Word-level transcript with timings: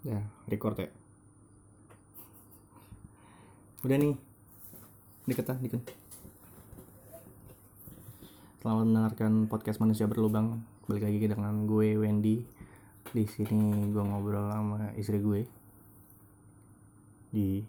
Ya, 0.00 0.16
record 0.48 0.80
ya. 0.80 0.88
Udah 3.84 4.00
nih. 4.00 4.16
Deket 5.28 5.52
ah, 5.52 5.60
dikit. 5.60 5.84
Selamat 8.64 8.88
mendengarkan 8.88 9.44
podcast 9.44 9.76
Manusia 9.76 10.08
Berlubang. 10.08 10.64
Balik 10.88 11.04
lagi 11.04 11.28
dengan 11.28 11.68
gue 11.68 12.00
Wendy. 12.00 12.48
Di 13.12 13.28
sini 13.28 13.92
gue 13.92 14.00
ngobrol 14.00 14.48
sama 14.48 14.88
istri 14.96 15.20
gue. 15.20 15.44
Di 17.28 17.60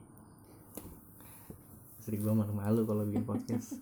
istri 2.00 2.16
gue 2.16 2.32
malu-malu 2.32 2.88
kalau 2.88 3.04
bikin 3.11 3.27
podcast. 3.27 3.75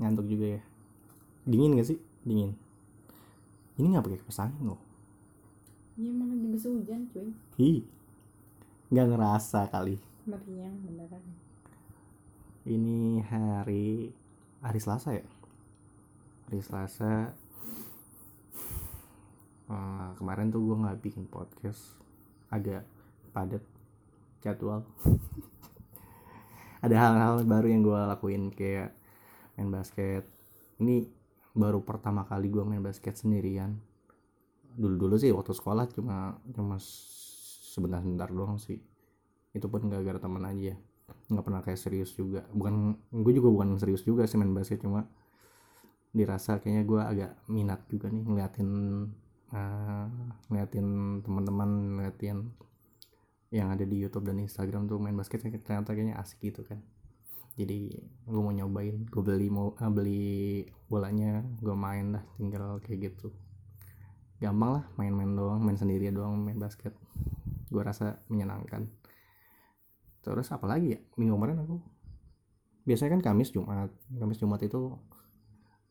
Ngantuk 0.00 0.24
juga 0.24 0.56
ya. 0.56 0.60
Dingin 1.44 1.76
gak 1.76 1.88
sih? 1.92 2.00
Dingin. 2.24 2.56
Ini 3.76 3.92
nggak 3.92 4.08
pakai 4.08 4.18
kipas 4.24 4.40
angin 4.40 4.72
loh. 4.72 4.83
Ya 5.94 6.10
emang 6.10 6.26
lagi 6.26 6.50
bisa 6.50 6.66
hujan 6.74 7.06
cuy 7.14 7.30
Hi. 7.54 7.86
Nggak 8.90 9.14
ngerasa 9.14 9.70
kali. 9.70 9.94
Meriang 10.26 10.74
beneran 10.82 11.22
Ini 12.66 13.22
hari 13.30 14.10
hari 14.58 14.78
Selasa 14.82 15.14
ya. 15.14 15.22
Hari 16.50 16.58
Selasa. 16.66 17.30
Eh, 19.70 20.10
kemarin 20.18 20.50
tuh 20.50 20.66
gue 20.66 20.82
nggak 20.82 20.98
bikin 20.98 21.30
podcast, 21.30 21.94
agak 22.50 22.82
padat 23.30 23.62
jadwal. 24.42 24.82
Ada 26.82 26.96
hal-hal 26.98 27.46
baru 27.46 27.70
yang 27.70 27.86
gue 27.86 28.00
lakuin 28.10 28.50
kayak 28.50 28.90
main 29.54 29.70
basket. 29.70 30.26
Ini 30.82 31.06
baru 31.54 31.86
pertama 31.86 32.26
kali 32.26 32.50
gue 32.50 32.66
main 32.66 32.82
basket 32.82 33.14
sendirian. 33.14 33.93
Dulu-dulu 34.74 35.14
sih 35.16 35.30
waktu 35.30 35.54
sekolah 35.54 35.86
cuma 35.94 36.38
cuma 36.50 36.76
sebentar-sebentar 37.74 38.30
doang 38.30 38.58
sih. 38.58 38.78
Itu 39.54 39.70
pun 39.70 39.86
gak 39.86 40.02
gara 40.02 40.18
teman 40.18 40.44
aja. 40.46 40.74
Nggak 41.30 41.44
pernah 41.44 41.60
kayak 41.62 41.80
serius 41.80 42.10
juga. 42.14 42.46
Bukan 42.50 42.98
gue 43.10 43.32
juga 43.34 43.48
bukan 43.50 43.78
serius 43.78 44.02
juga 44.02 44.26
sih 44.26 44.38
main 44.38 44.52
basket 44.54 44.82
cuma 44.82 45.06
dirasa 46.14 46.62
kayaknya 46.62 46.82
gue 46.86 47.00
agak 47.02 47.32
minat 47.50 47.80
juga 47.90 48.06
nih 48.06 48.22
ngeliatin 48.22 48.70
eh, 49.50 50.06
ngeliatin 50.46 50.86
teman-teman 51.26 51.70
ngeliatin 51.98 52.38
yang 53.50 53.74
ada 53.74 53.82
di 53.82 53.98
YouTube 53.98 54.26
dan 54.30 54.38
Instagram 54.38 54.86
tuh 54.86 55.02
main 55.02 55.14
basket 55.14 55.42
ternyata 55.42 55.90
kayaknya 55.90 56.18
asik 56.18 56.38
gitu 56.42 56.62
kan. 56.62 56.78
Jadi 57.54 57.90
gue 58.26 58.40
mau 58.40 58.54
nyobain 58.54 59.06
gue 59.10 59.22
beli 59.22 59.46
mau 59.50 59.74
eh, 59.74 59.90
beli 59.90 60.22
bolanya 60.86 61.42
gue 61.62 61.74
main 61.74 62.14
dah 62.18 62.24
tinggal 62.38 62.78
kayak 62.82 63.10
gitu 63.10 63.34
gampang 64.42 64.80
lah 64.80 64.84
main-main 64.98 65.30
doang 65.30 65.62
main 65.62 65.78
sendiri 65.78 66.10
doang 66.10 66.38
main 66.38 66.58
basket. 66.58 66.94
Gue 67.70 67.82
rasa 67.82 68.22
menyenangkan. 68.30 68.86
Terus 70.24 70.48
apa 70.50 70.64
lagi 70.64 70.96
ya? 70.96 71.00
Minggu 71.20 71.34
kemarin 71.36 71.58
aku 71.62 71.76
biasanya 72.84 73.18
kan 73.18 73.22
Kamis 73.32 73.52
Jumat. 73.52 73.90
Kamis 74.14 74.40
Jumat 74.40 74.60
itu 74.64 74.94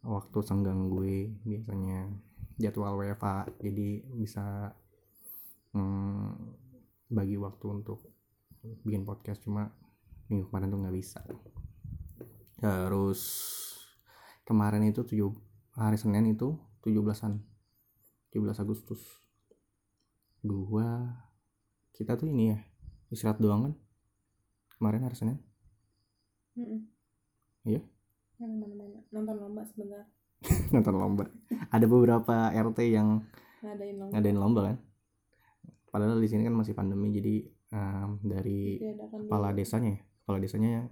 waktu 0.04 0.40
senggang 0.44 0.92
gue 0.92 1.32
biasanya 1.48 2.12
jadwal 2.60 3.00
WFA 3.00 3.48
jadi 3.64 4.04
bisa 4.14 4.76
hmm, 5.74 6.30
bagi 7.10 7.38
waktu 7.38 7.66
untuk 7.70 8.10
bikin 8.86 9.06
podcast. 9.06 9.42
Cuma 9.42 9.70
minggu 10.30 10.50
kemarin 10.50 10.72
tuh 10.72 10.80
nggak 10.82 10.96
bisa. 10.96 11.22
Terus 12.64 13.22
kemarin 14.48 14.88
itu 14.88 15.04
tujuh 15.04 15.32
hari 15.76 15.98
Senin 16.00 16.32
itu 16.32 16.56
17-an 16.86 17.53
17 18.34 18.66
Agustus. 18.66 19.02
Gua 20.42 21.06
kita 21.94 22.18
tuh 22.18 22.26
ini 22.26 22.50
ya 22.50 22.60
istirahat 23.14 23.38
doang 23.38 23.70
kan? 23.70 23.74
Kemarin 24.82 25.06
hari 25.06 25.14
Senin. 25.14 25.38
Iya? 27.62 27.86
Nonton 29.14 29.38
lomba 29.38 29.62
sebentar. 29.70 30.10
Nonton 30.74 30.96
lomba. 30.98 31.30
Ada 31.70 31.86
beberapa 31.86 32.50
RT 32.50 32.80
yang 32.90 33.22
ngadain 33.62 33.96
lomba. 34.02 34.12
ngadain 34.18 34.40
lomba 34.42 34.62
kan? 34.74 34.78
Padahal 35.94 36.18
di 36.18 36.26
sini 36.26 36.42
kan 36.42 36.58
masih 36.58 36.74
pandemi 36.74 37.14
jadi 37.14 37.46
em, 37.70 38.18
dari 38.26 38.82
diadakan 38.82 39.30
kepala 39.30 39.54
dulu. 39.54 39.58
desanya 39.62 39.90
ya. 39.94 40.02
Kepala 40.26 40.38
desanya 40.42 40.70
yang 40.74 40.88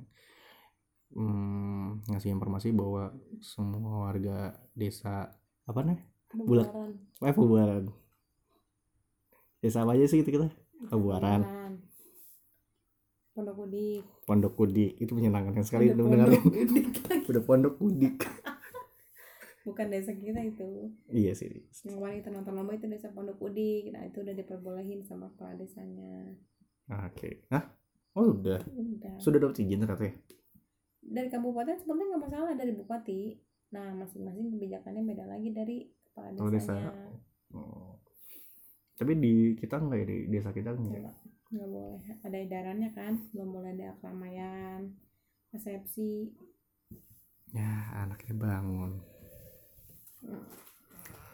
mm, 1.18 1.88
ngasih 2.14 2.30
informasi 2.38 2.70
bahwa 2.70 3.10
semua 3.42 4.06
warga 4.06 4.62
desa 4.78 5.34
apa 5.66 5.82
nih 5.82 6.11
Pembuaran. 6.32 6.92
eh 7.22 7.36
Pembuaran 7.36 7.84
desa 9.62 9.86
apa 9.86 9.94
aja 9.94 10.10
sih 10.10 10.26
itu 10.26 10.34
kita. 10.34 10.50
Pembuaran. 10.90 11.46
Pondok 13.32 13.70
Udik. 13.70 14.04
Pondok 14.26 14.54
Kudik 14.58 14.98
itu 14.98 15.12
menyenangkan 15.14 15.62
sekali 15.62 15.94
Pondok 15.94 16.10
Udik. 16.18 16.44
Udah 17.30 17.44
Pondok 17.46 17.74
Kudik 17.78 18.16
bukan 19.62 19.94
desa 19.94 20.12
kita 20.18 20.42
itu. 20.42 20.90
Iya 21.14 21.38
sih 21.38 21.62
yang 21.86 22.02
kemarin 22.02 22.18
kita 22.26 22.30
nonton 22.34 22.54
lomba 22.58 22.74
itu 22.74 22.90
desa 22.90 23.14
Pondok 23.14 23.38
Udik. 23.38 23.94
Nah 23.94 24.10
itu 24.10 24.26
udah 24.26 24.34
diperbolehin 24.34 25.06
sama 25.06 25.30
kepala 25.32 25.54
desanya. 25.56 26.34
Oke. 26.90 27.46
Hah? 27.54 27.64
oh 28.18 28.36
udah. 28.36 28.60
Udah. 28.68 29.16
Sudah 29.22 29.40
dapat 29.40 29.64
izin 29.64 29.80
ternyata 29.80 30.04
ya? 30.10 30.14
Dari 31.02 31.30
kabupaten 31.32 31.78
sebenarnya 31.78 32.06
nggak 32.12 32.24
masalah 32.26 32.52
dari 32.58 32.72
bupati. 32.76 33.22
Nah 33.72 33.96
masing-masing 33.96 34.52
kebijakannya 34.58 35.02
beda 35.08 35.26
lagi 35.30 35.50
dari 35.54 35.78
kepala 36.12 36.36
Oh, 36.38 36.48
desa. 36.48 36.76
desanya 36.76 36.92
Oh. 37.52 37.96
Tapi 38.96 39.12
di 39.18 39.34
kita 39.56 39.76
enggak 39.76 40.00
ya 40.00 40.08
di 40.08 40.18
desa 40.30 40.52
kita 40.52 40.72
enggak. 40.72 41.02
Enggak, 41.04 41.16
nggak 41.52 41.68
boleh 41.68 42.00
ada 42.22 42.38
edarannya 42.38 42.90
kan 42.92 43.14
belum 43.32 43.50
boleh 43.50 43.70
ada 43.74 43.98
keramaian 43.98 44.96
resepsi 45.50 46.32
Ya, 47.52 47.68
anaknya 47.98 48.32
bangun. 48.34 48.92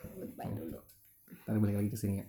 goodbye 0.10 0.50
dulu 0.50 0.80
Ntar 1.46 1.58
balik 1.62 1.78
lagi 1.78 1.90
ke 1.90 1.98
sini 1.98 2.20
ya. 2.20 2.26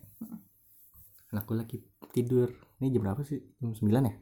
Anakku 1.29 1.55
lagi 1.55 1.81
tidur. 2.11 2.53
Ini 2.79 2.93
jam 2.93 3.03
berapa 3.03 3.23
sih? 3.23 3.41
Jam 3.57 3.73
9 3.73 4.05
ya? 4.05 4.15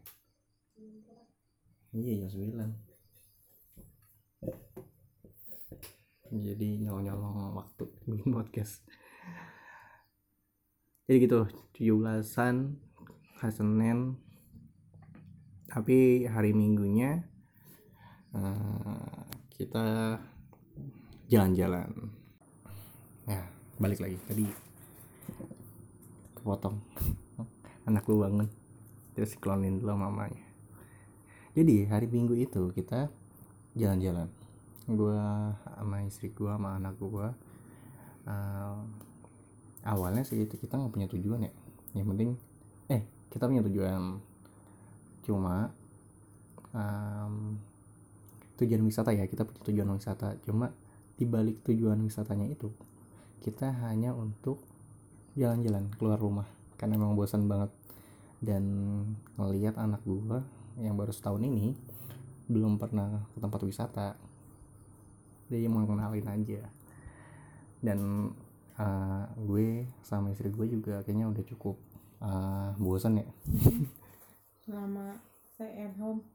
Iya, 1.92 2.12
jam 2.24 2.30
9. 2.30 2.70
Jadi 6.30 6.82
nyolong-nyolong 6.82 7.54
waktu 7.56 7.84
bikin 8.06 8.30
podcast. 8.34 8.82
Jadi 11.06 11.16
gitu, 11.22 11.46
17-an 11.76 12.78
hari 13.38 13.54
Senin. 13.54 13.98
Tapi 15.70 16.26
hari 16.26 16.50
Minggunya 16.56 17.22
eh, 18.34 19.20
kita 19.54 20.18
jalan-jalan. 21.30 21.90
Ya, 23.26 23.42
balik 23.76 24.00
lagi 24.00 24.16
tadi 24.24 24.46
kepotong 26.46 26.80
anak 27.90 28.08
lu 28.08 28.24
bangun 28.24 28.48
terus 29.12 29.36
klonin 29.36 29.82
dulu 29.82 30.00
mamanya 30.00 30.40
jadi 31.52 31.84
hari 31.92 32.08
minggu 32.08 32.32
itu 32.40 32.72
kita 32.72 33.12
jalan-jalan 33.76 34.32
gua 34.86 35.54
sama 35.66 36.06
istri 36.06 36.30
gua 36.30 36.54
sama 36.54 36.78
anak 36.78 36.94
gua 36.98 37.34
eh, 38.26 38.76
awalnya 39.86 40.26
sih 40.26 40.46
kita 40.50 40.74
nggak 40.74 40.92
punya 40.92 41.08
tujuan 41.10 41.46
ya. 41.46 41.52
Yang 41.94 42.06
penting 42.12 42.30
eh 42.90 43.02
kita 43.30 43.46
punya 43.46 43.62
tujuan. 43.62 44.18
Cuma 45.22 45.70
em, 46.74 47.56
tujuan 48.58 48.82
wisata 48.82 49.14
ya 49.14 49.24
kita 49.30 49.46
punya 49.46 49.62
tujuan 49.70 49.88
wisata. 49.94 50.34
Cuma 50.42 50.74
di 51.16 51.24
balik 51.24 51.62
tujuan 51.64 51.96
wisatanya 52.02 52.50
itu 52.50 52.68
kita 53.40 53.70
hanya 53.86 54.10
untuk 54.12 54.58
jalan-jalan 55.38 55.86
keluar 55.96 56.18
rumah. 56.18 56.48
Karena 56.76 56.98
memang 56.98 57.14
bosan 57.14 57.46
banget. 57.46 57.70
Dan 58.36 58.62
ngelihat 59.40 59.78
anak 59.80 60.02
gua 60.04 60.42
yang 60.76 60.98
baru 60.98 61.14
setahun 61.14 61.40
ini 61.40 61.72
belum 62.46 62.78
pernah 62.78 63.26
ke 63.32 63.38
tempat 63.40 63.60
wisata 63.64 64.14
dia 65.50 65.68
mau 65.70 65.86
kenalin 65.86 66.26
aja. 66.26 66.62
Dan 67.80 68.30
eh, 68.78 69.24
gue 69.38 69.86
sama 70.02 70.32
istri 70.32 70.50
gue 70.50 70.66
juga 70.68 71.02
kayaknya 71.06 71.30
udah 71.30 71.44
cukup 71.46 71.76
eh, 72.22 72.70
bosan 72.80 73.22
ya. 73.22 73.28
Selama 74.66 75.16
stay 75.54 75.86
at 75.86 75.94
home 75.96 76.26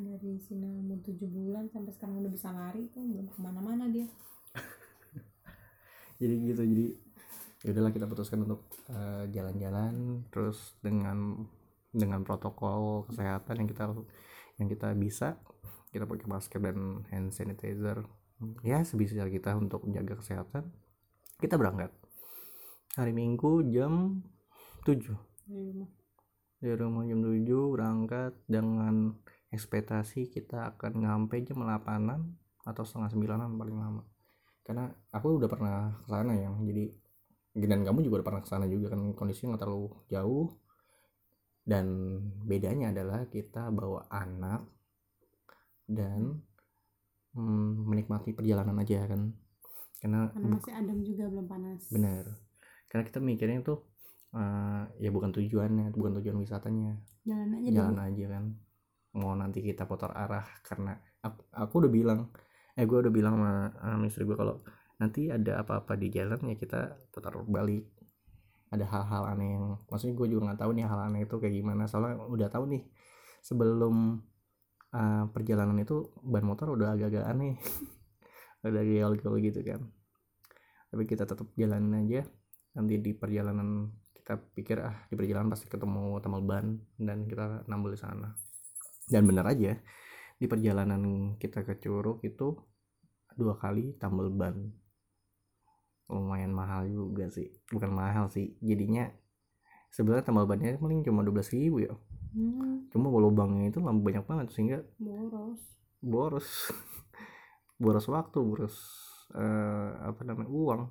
dari 0.00 0.40
sini 0.40 0.80
umur 0.80 0.96
7 1.04 1.28
bulan 1.28 1.68
sampai 1.68 1.92
sekarang 1.92 2.24
udah 2.24 2.32
bisa 2.32 2.48
lari 2.48 2.88
tuh 2.88 3.04
belum 3.04 3.28
ke 3.28 3.38
mana-mana 3.38 3.84
dia. 3.92 4.08
Jadi 6.20 6.34
gitu 6.52 6.62
jadi 6.64 6.86
ya 7.60 7.76
udahlah 7.76 7.92
kita 7.92 8.08
putuskan 8.08 8.48
untuk 8.48 8.64
eh, 8.88 9.28
jalan-jalan 9.32 10.24
terus 10.32 10.76
dengan 10.80 11.44
dengan 11.92 12.24
protokol 12.24 13.04
kesehatan 13.10 13.64
yang 13.64 13.68
kita 13.68 13.84
yang 14.56 14.68
kita 14.68 14.88
bisa 14.96 15.36
kita 15.90 16.06
pakai 16.06 16.26
masker 16.30 16.60
dan 16.62 17.02
hand 17.10 17.34
sanitizer. 17.34 18.06
Ya 18.64 18.80
sebisa 18.86 19.26
kita 19.26 19.58
untuk 19.58 19.84
menjaga 19.84 20.16
kesehatan. 20.22 20.70
Kita 21.42 21.58
berangkat. 21.58 21.92
Hari 22.96 23.12
minggu 23.12 23.68
jam 23.68 24.24
tujuh. 24.86 25.18
Dari 25.44 25.62
rumah. 25.66 25.90
Dari 26.60 26.76
rumah 26.76 27.04
jam 27.08 27.20
7 27.24 27.72
berangkat 27.72 28.32
dengan 28.44 29.16
ekspektasi 29.48 30.28
kita 30.28 30.76
akan 30.76 30.92
nyampe 31.00 31.40
jam 31.42 31.64
8an 31.64 32.36
atau 32.68 32.82
setengah 32.84 33.10
sembilanan 33.10 33.56
paling 33.56 33.76
lama. 33.80 34.04
Karena 34.62 34.92
aku 35.10 35.40
udah 35.40 35.48
pernah 35.48 35.96
ke 36.04 36.08
sana 36.12 36.32
ya 36.36 36.52
jadi 36.60 36.84
dan 37.50 37.82
kamu 37.82 38.06
juga 38.06 38.22
udah 38.22 38.26
pernah 38.30 38.42
ke 38.44 38.48
sana 38.52 38.70
juga 38.70 38.94
kan 38.94 39.10
kondisinya 39.16 39.56
nggak 39.56 39.62
terlalu 39.64 39.88
jauh. 40.12 40.46
Dan 41.64 41.86
bedanya 42.44 42.92
adalah 42.92 43.26
kita 43.28 43.68
bawa 43.72 44.08
anak 44.12 44.79
dan 45.90 46.38
hmm, 47.34 47.90
menikmati 47.90 48.30
perjalanan 48.30 48.78
aja 48.78 49.10
kan. 49.10 49.34
Karena 49.98 50.30
karena 50.30 50.56
masih 50.56 50.72
adem 50.78 50.98
juga 51.02 51.24
belum 51.26 51.46
panas. 51.50 51.90
Benar 51.90 52.50
karena 52.90 53.06
kita 53.06 53.22
mikirnya 53.22 53.62
tuh 53.62 53.78
eh, 54.34 54.82
ya 54.98 55.10
bukan 55.14 55.30
tujuannya 55.30 55.94
bukan 55.94 56.18
tujuan 56.20 56.36
wisatanya. 56.42 56.98
Jalan 57.22 57.62
aja 57.62 57.68
jalan 57.70 57.94
dulu. 57.94 58.06
aja 58.10 58.24
kan. 58.34 58.44
Mau 59.14 59.32
nanti 59.38 59.62
kita 59.62 59.86
putar 59.86 60.10
arah 60.10 60.44
karena 60.66 60.98
aku, 61.22 61.40
aku 61.54 61.74
udah 61.86 61.92
bilang 61.94 62.20
eh 62.74 62.84
gue 62.86 62.98
udah 62.98 63.12
bilang 63.14 63.38
sama, 63.38 63.52
sama 63.78 64.04
istri 64.10 64.26
gue 64.26 64.34
kalau 64.38 64.58
nanti 64.98 65.30
ada 65.30 65.62
apa-apa 65.62 65.96
di 65.96 66.10
jalan 66.10 66.38
ya 66.50 66.56
kita 66.58 66.98
putar 67.14 67.38
balik. 67.46 67.86
Ada 68.70 68.86
hal-hal 68.86 69.34
aneh 69.34 69.58
yang 69.58 69.66
maksudnya 69.86 70.14
gue 70.14 70.26
juga 70.30 70.50
nggak 70.50 70.60
tahu 70.66 70.70
nih 70.74 70.86
hal 70.86 71.00
aneh 71.10 71.20
itu 71.26 71.34
kayak 71.38 71.54
gimana. 71.54 71.86
Soalnya 71.86 72.18
udah 72.26 72.50
tahu 72.50 72.74
nih 72.74 72.82
sebelum 73.42 74.18
uh, 74.94 75.24
perjalanan 75.30 75.78
itu 75.82 76.10
ban 76.22 76.44
motor 76.44 76.74
udah 76.74 76.94
agak-agak 76.94 77.24
aneh. 77.26 77.56
Udah 78.60 78.84
geol-geol 78.84 79.40
gitu 79.40 79.64
kan. 79.64 79.80
Tapi 80.92 81.08
kita 81.08 81.24
tetap 81.24 81.48
jalanin 81.56 82.04
aja. 82.04 82.28
Nanti 82.76 83.00
di 83.00 83.16
perjalanan 83.16 83.88
kita 84.12 84.36
pikir 84.36 84.84
ah 84.84 85.08
di 85.08 85.16
perjalanan 85.16 85.48
pasti 85.48 85.64
ketemu 85.64 86.20
tambal 86.20 86.44
ban 86.44 86.76
dan 87.00 87.24
kita 87.24 87.64
nambel 87.64 87.96
di 87.96 88.00
sana. 88.04 88.36
Dan 89.08 89.24
benar 89.24 89.48
aja 89.48 89.80
di 90.36 90.44
perjalanan 90.44 91.34
kita 91.40 91.64
ke 91.64 91.80
Curug 91.80 92.20
itu 92.20 92.52
dua 93.32 93.56
kali 93.56 93.96
tambal 93.96 94.28
ban. 94.28 94.60
Lumayan 96.12 96.52
mahal 96.52 96.84
juga 96.84 97.32
sih. 97.32 97.48
Bukan 97.72 97.96
mahal 97.96 98.28
sih 98.28 98.60
jadinya 98.60 99.08
sebenarnya 99.90 100.24
tambal 100.28 100.46
bannya 100.46 100.78
paling 100.78 101.02
cuma 101.02 101.26
12.000 101.26 101.58
ribu 101.58 101.78
ya 101.82 101.94
hmm, 102.34 102.90
cuma 102.94 103.06
lubangnya 103.10 103.70
itu 103.70 103.78
lampu 103.82 104.10
banyak 104.10 104.24
banget 104.26 104.46
sehingga 104.54 104.78
boros. 104.98 105.60
boros. 106.00 106.48
Boros 107.80 108.04
waktu 108.12 108.44
boros 108.44 108.76
eh, 109.32 109.90
apa 110.04 110.20
namanya 110.20 110.52
uang 110.52 110.82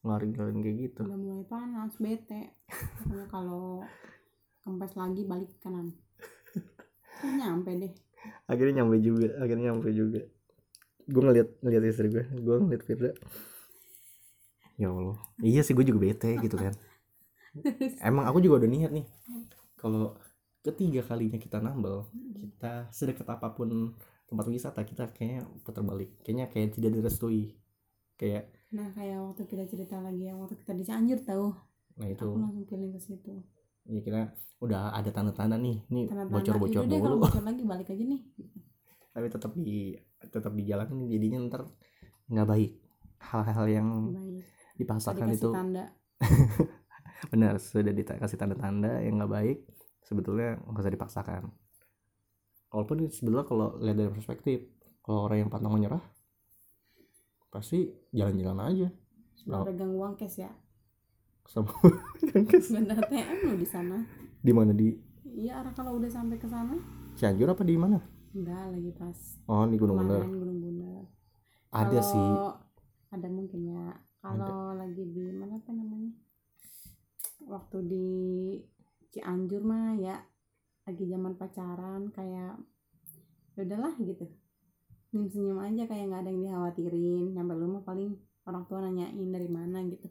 ngeluarin-ngeluarin 0.00 0.60
kayak 0.64 0.76
gitu. 0.88 1.02
Udah 1.04 1.20
mulai 1.20 1.44
panas 1.44 1.92
bete. 2.00 2.56
Kalau 3.34 3.84
kempes 4.64 4.96
lagi 4.96 5.22
balik 5.28 5.52
kanan. 5.60 5.92
Terus 7.20 7.34
nyampe 7.36 7.70
deh? 7.76 7.92
Akhirnya 8.48 8.80
nyampe 8.80 8.96
juga 9.04 9.28
akhirnya 9.40 9.72
nyampe 9.72 9.92
juga. 9.92 10.20
Gue 11.04 11.22
ngeliat 11.24 11.48
ngeliat 11.60 11.84
istri 11.84 12.08
gue 12.08 12.24
gue 12.24 12.56
ngeliat 12.56 12.82
Firda. 12.88 13.12
Ya 14.80 14.88
Allah. 14.88 15.20
Iya 15.44 15.60
sih 15.60 15.76
gue 15.76 15.84
juga 15.84 16.00
bete 16.00 16.40
gitu 16.40 16.56
kan. 16.56 16.72
Emang 18.08 18.24
aku 18.24 18.40
juga 18.40 18.64
udah 18.64 18.70
niat 18.72 18.92
nih. 18.96 19.04
Kalau 19.76 20.16
ketiga 20.60 21.00
kalinya 21.04 21.40
kita 21.40 21.56
nambel 21.60 22.04
kita 22.60 22.92
sedekat 22.92 23.24
apa 23.24 23.56
pun 23.56 23.96
tempat 24.28 24.46
wisata 24.46 24.84
kita 24.84 25.10
kayaknya 25.10 25.48
putar 25.64 25.82
balik. 25.82 26.20
Kayaknya 26.22 26.46
kayak 26.52 26.68
tidak 26.76 26.90
direstui. 27.00 27.56
Kayak 28.20 28.52
nah 28.70 28.86
kayak 28.94 29.18
waktu 29.18 29.42
kita 29.48 29.64
cerita 29.66 29.98
lagi 29.98 30.30
yang 30.30 30.38
waktu 30.38 30.54
kita 30.60 30.76
di 30.76 30.84
Cianjur 30.84 31.18
tahu. 31.24 31.50
Nah 31.98 32.06
itu. 32.06 32.28
Aku 32.28 32.38
langsung 32.38 32.66
feeling 32.68 32.92
ke 32.94 33.00
situ. 33.00 33.34
Ya 33.88 34.00
kita 34.04 34.36
udah 34.60 34.92
ada 34.92 35.10
tanda-tanda 35.10 35.56
nih. 35.56 35.88
Nih 35.88 36.06
bocor-bocor 36.06 36.84
"Yaudah 36.84 36.92
deh, 36.92 37.00
kalau 37.00 37.16
dulu 37.16 37.24
bocor 37.26 37.42
lagi 37.50 37.62
balik 37.64 37.88
aja 37.90 38.04
nih. 38.04 38.22
Tapi 39.10 39.26
tetap 39.32 39.52
di 39.56 39.96
tetap 40.20 40.52
di 40.52 40.62
jalan 40.68 40.88
jadinya 41.08 41.38
ntar 41.48 41.62
nggak 42.28 42.46
baik. 42.46 42.72
Hal-hal 43.20 43.66
yang 43.66 43.88
baik. 44.14 44.44
dipaksakan 44.76 45.28
Tadi 45.32 45.38
itu. 45.40 45.50
tanda. 45.50 45.84
Benar 47.32 47.56
sudah 47.58 47.90
dikasih 47.90 48.38
tanda-tanda 48.38 49.00
yang 49.00 49.18
nggak 49.18 49.32
baik 49.32 49.58
sebetulnya 50.10 50.58
nggak 50.66 50.82
usah 50.82 50.90
dipaksakan. 50.90 51.42
Walaupun 52.70 53.06
sebetulnya 53.06 53.46
kalau 53.46 53.78
lihat 53.78 53.96
dari 53.96 54.10
perspektif 54.10 54.66
kalau 55.00 55.30
orang 55.30 55.46
yang 55.46 55.50
pantang 55.50 55.70
menyerah 55.70 56.02
pasti 57.50 57.86
jalan-jalan 58.10 58.58
aja. 58.66 58.88
Sudah 59.38 59.62
pegang 59.62 59.94
uang 59.94 60.18
cash 60.18 60.42
ya. 60.42 60.50
sama 61.46 61.66
bener 62.74 62.98
TM 63.10 63.38
lo 63.42 63.54
di 63.54 63.66
sana. 63.66 63.98
Di 64.38 64.52
mana 64.54 64.70
di? 64.70 64.94
Iya 65.26 65.62
arah 65.62 65.74
kalau 65.74 65.98
udah 65.98 66.06
sampai 66.06 66.38
ke 66.38 66.46
sana. 66.46 66.78
Cianjur 67.18 67.50
apa 67.50 67.62
di 67.62 67.74
mana? 67.74 67.98
Enggak 68.30 68.70
lagi 68.70 68.90
pas 68.94 69.18
oh 69.50 69.66
di 69.66 69.74
Gunung 69.74 69.98
kemarin 69.98 70.30
Gunung 70.30 70.58
Bundar. 70.62 71.02
Ada 71.70 71.90
Kalau- 71.90 72.06
sih. 72.06 72.30
Ada 73.10 73.26
mungkin 73.26 73.60
ya. 73.66 73.86
Kalau 74.22 74.78
lagi 74.78 75.02
di 75.02 75.24
mana 75.34 75.58
apa 75.58 75.70
namanya? 75.74 76.12
Waktu 77.42 77.78
di 77.82 78.06
Cianjur 79.10 79.62
mah 79.66 79.98
ya 79.98 80.16
lagi 80.86 81.04
zaman 81.06 81.34
pacaran 81.34 82.10
kayak 82.14 82.58
ya 83.58 83.60
udahlah 83.66 83.94
gitu. 83.98 84.26
Senyum 85.10 85.26
senyum 85.26 85.58
aja 85.58 85.90
kayak 85.90 86.04
nggak 86.10 86.22
ada 86.22 86.30
yang 86.30 86.42
dikhawatirin. 86.46 87.24
Sampai 87.34 87.56
rumah 87.58 87.82
paling 87.82 88.14
orang 88.46 88.64
tua 88.70 88.78
nanyain 88.86 89.28
dari 89.30 89.50
mana 89.50 89.82
gitu. 89.90 90.06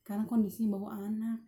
Karena 0.00 0.24
kondisinya 0.24 0.80
bawa 0.80 0.96
anak 1.04 1.44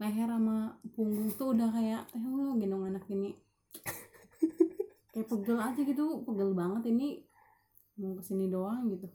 leher 0.00 0.32
sama 0.32 0.80
punggung 0.96 1.28
tuh 1.36 1.52
udah 1.52 1.68
kayak 1.70 2.02
eh 2.16 2.24
lo 2.24 2.56
gendong 2.58 2.88
anak 2.88 3.04
ini. 3.12 3.36
Kayak 5.10 5.26
pegel 5.26 5.58
aja 5.58 5.80
gitu 5.82 6.22
pegel 6.22 6.54
banget 6.54 6.88
ini. 6.94 7.20
Mau 8.00 8.16
ke 8.16 8.22
sini 8.24 8.46
doang 8.48 8.88
gitu. 8.88 9.10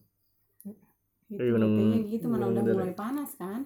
Gitu 1.25 1.41
Iya, 1.41 1.57
betenya 1.57 1.99
gitu 2.05 2.25
mana 2.29 2.45
Gunung 2.53 2.69
udah 2.69 2.73
mulai 2.77 2.93
panas 2.93 3.33
kan. 3.33 3.65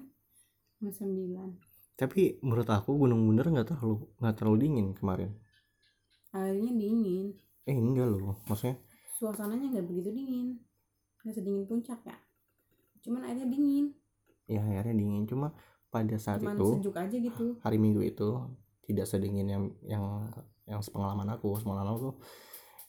Jam 0.80 0.96
sembilan 0.96 1.69
tapi 2.00 2.40
menurut 2.40 2.70
aku 2.72 2.96
Gunung 2.96 3.28
Bundar 3.28 3.52
nggak 3.52 3.76
terlalu 3.76 4.08
nggak 4.24 4.36
terlalu 4.40 4.58
dingin 4.64 4.88
kemarin. 4.96 5.36
Airnya 6.32 6.72
dingin. 6.72 7.36
Eh 7.68 7.76
enggak 7.76 8.08
loh 8.08 8.40
maksudnya? 8.48 8.80
Suasananya 9.20 9.68
nggak 9.76 9.86
begitu 9.92 10.16
dingin. 10.16 10.64
Nggak 11.28 11.36
sedingin 11.36 11.68
puncak 11.68 12.00
ya. 12.08 12.16
Cuman 13.04 13.28
airnya 13.28 13.52
dingin. 13.52 13.92
Ya 14.48 14.64
akhirnya 14.64 14.96
dingin. 14.96 15.28
Cuma 15.28 15.52
pada 15.92 16.16
saat 16.16 16.40
cuman 16.40 16.56
itu 16.56 16.68
sejuk 16.80 16.96
aja 16.96 17.18
gitu. 17.20 17.46
hari 17.60 17.76
Minggu 17.76 18.00
itu 18.00 18.48
tidak 18.88 19.04
sedingin 19.04 19.52
yang 19.52 19.64
yang 19.84 20.06
yang 20.70 20.80
sepengalaman 20.80 21.36
aku 21.36 21.58
sepengalaman 21.60 21.98
aku 22.00 22.10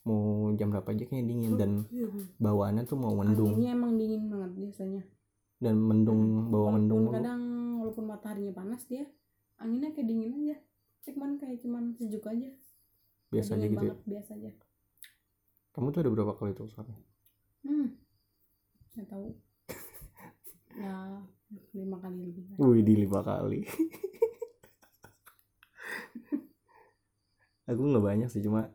mau 0.00 0.48
jam 0.56 0.70
berapa 0.70 0.86
aja 0.86 1.02
kayaknya 1.10 1.26
dingin. 1.26 1.52
Dan 1.58 1.70
bawaannya 2.38 2.86
tuh 2.86 2.94
mau 2.94 3.18
mendung. 3.18 3.58
Anginnya 3.58 3.74
emang 3.74 3.98
dingin 3.98 4.30
banget 4.30 4.50
biasanya. 4.54 5.02
Dan 5.58 5.82
mendung 5.82 6.46
bawa 6.46 6.78
mendung. 6.78 7.10
kadang 7.10 7.59
walaupun 7.90 8.06
mataharinya 8.06 8.54
panas 8.54 8.86
dia 8.86 9.02
anginnya 9.58 9.90
kayak 9.90 10.06
dingin 10.06 10.30
aja. 10.30 10.62
Cuman 11.10 11.42
kayak 11.42 11.58
cuman 11.58 11.90
sejuk 11.98 12.22
aja. 12.22 12.54
Biasa 13.34 13.58
aja 13.58 13.66
gitu 13.66 13.82
ya. 13.82 13.90
banget, 13.90 14.06
biasa 14.06 14.30
aja. 14.38 14.54
Kamu 15.74 15.90
tuh 15.90 16.06
ada 16.06 16.10
berapa 16.14 16.38
kali 16.38 16.54
tuh 16.54 16.70
sana 16.70 16.94
hmm. 17.66 17.98
Nggak 18.94 19.10
tahu. 19.10 19.34
Ya 20.78 21.18
lima 21.74 21.98
kali 21.98 22.30
lebih 22.30 22.54
wih 22.62 22.86
di 22.86 22.94
lima 22.94 23.26
kali. 23.26 23.66
Aku 27.74 27.82
nggak 27.90 28.06
banyak 28.06 28.30
sih 28.30 28.38
cuma 28.38 28.70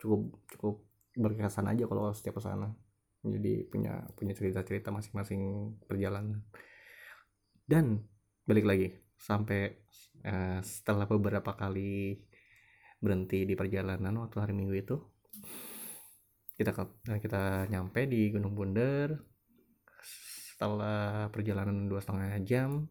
cukup 0.00 0.32
cukup 0.56 0.80
berkesan 1.20 1.68
aja 1.68 1.84
kalau 1.84 2.08
setiap 2.16 2.40
ke 2.40 2.48
sana. 2.48 2.72
Jadi 3.20 3.68
punya 3.68 4.08
punya 4.16 4.32
cerita 4.32 4.64
cerita 4.64 4.88
masing-masing 4.88 5.76
perjalanan. 5.84 6.40
Dan 7.68 8.08
balik 8.42 8.66
lagi. 8.66 8.88
Sampai 9.14 9.78
eh, 10.22 10.58
setelah 10.62 11.06
beberapa 11.06 11.52
kali 11.52 12.18
berhenti 12.98 13.42
di 13.42 13.54
perjalanan 13.54 14.14
waktu 14.18 14.36
hari 14.38 14.54
minggu 14.54 14.74
itu 14.74 14.96
kita 16.54 16.70
ke- 16.70 17.18
kita 17.18 17.66
nyampe 17.66 18.06
di 18.06 18.30
Gunung 18.30 18.54
Bundar 18.54 19.10
setelah 20.52 21.26
perjalanan 21.28 21.90
dua 21.90 21.98
setengah 21.98 22.38
jam 22.46 22.86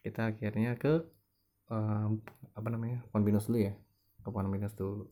kita 0.00 0.30
akhirnya 0.30 0.76
ke 0.76 1.02
eh, 1.68 2.06
apa 2.52 2.68
namanya 2.70 3.02
Pohon 3.10 3.24
Pinus 3.24 3.48
dulu 3.48 3.58
ya? 3.58 3.74
Ke 4.20 4.28
Pohon 4.30 4.46
Pinus 4.48 4.74
dulu. 4.74 5.10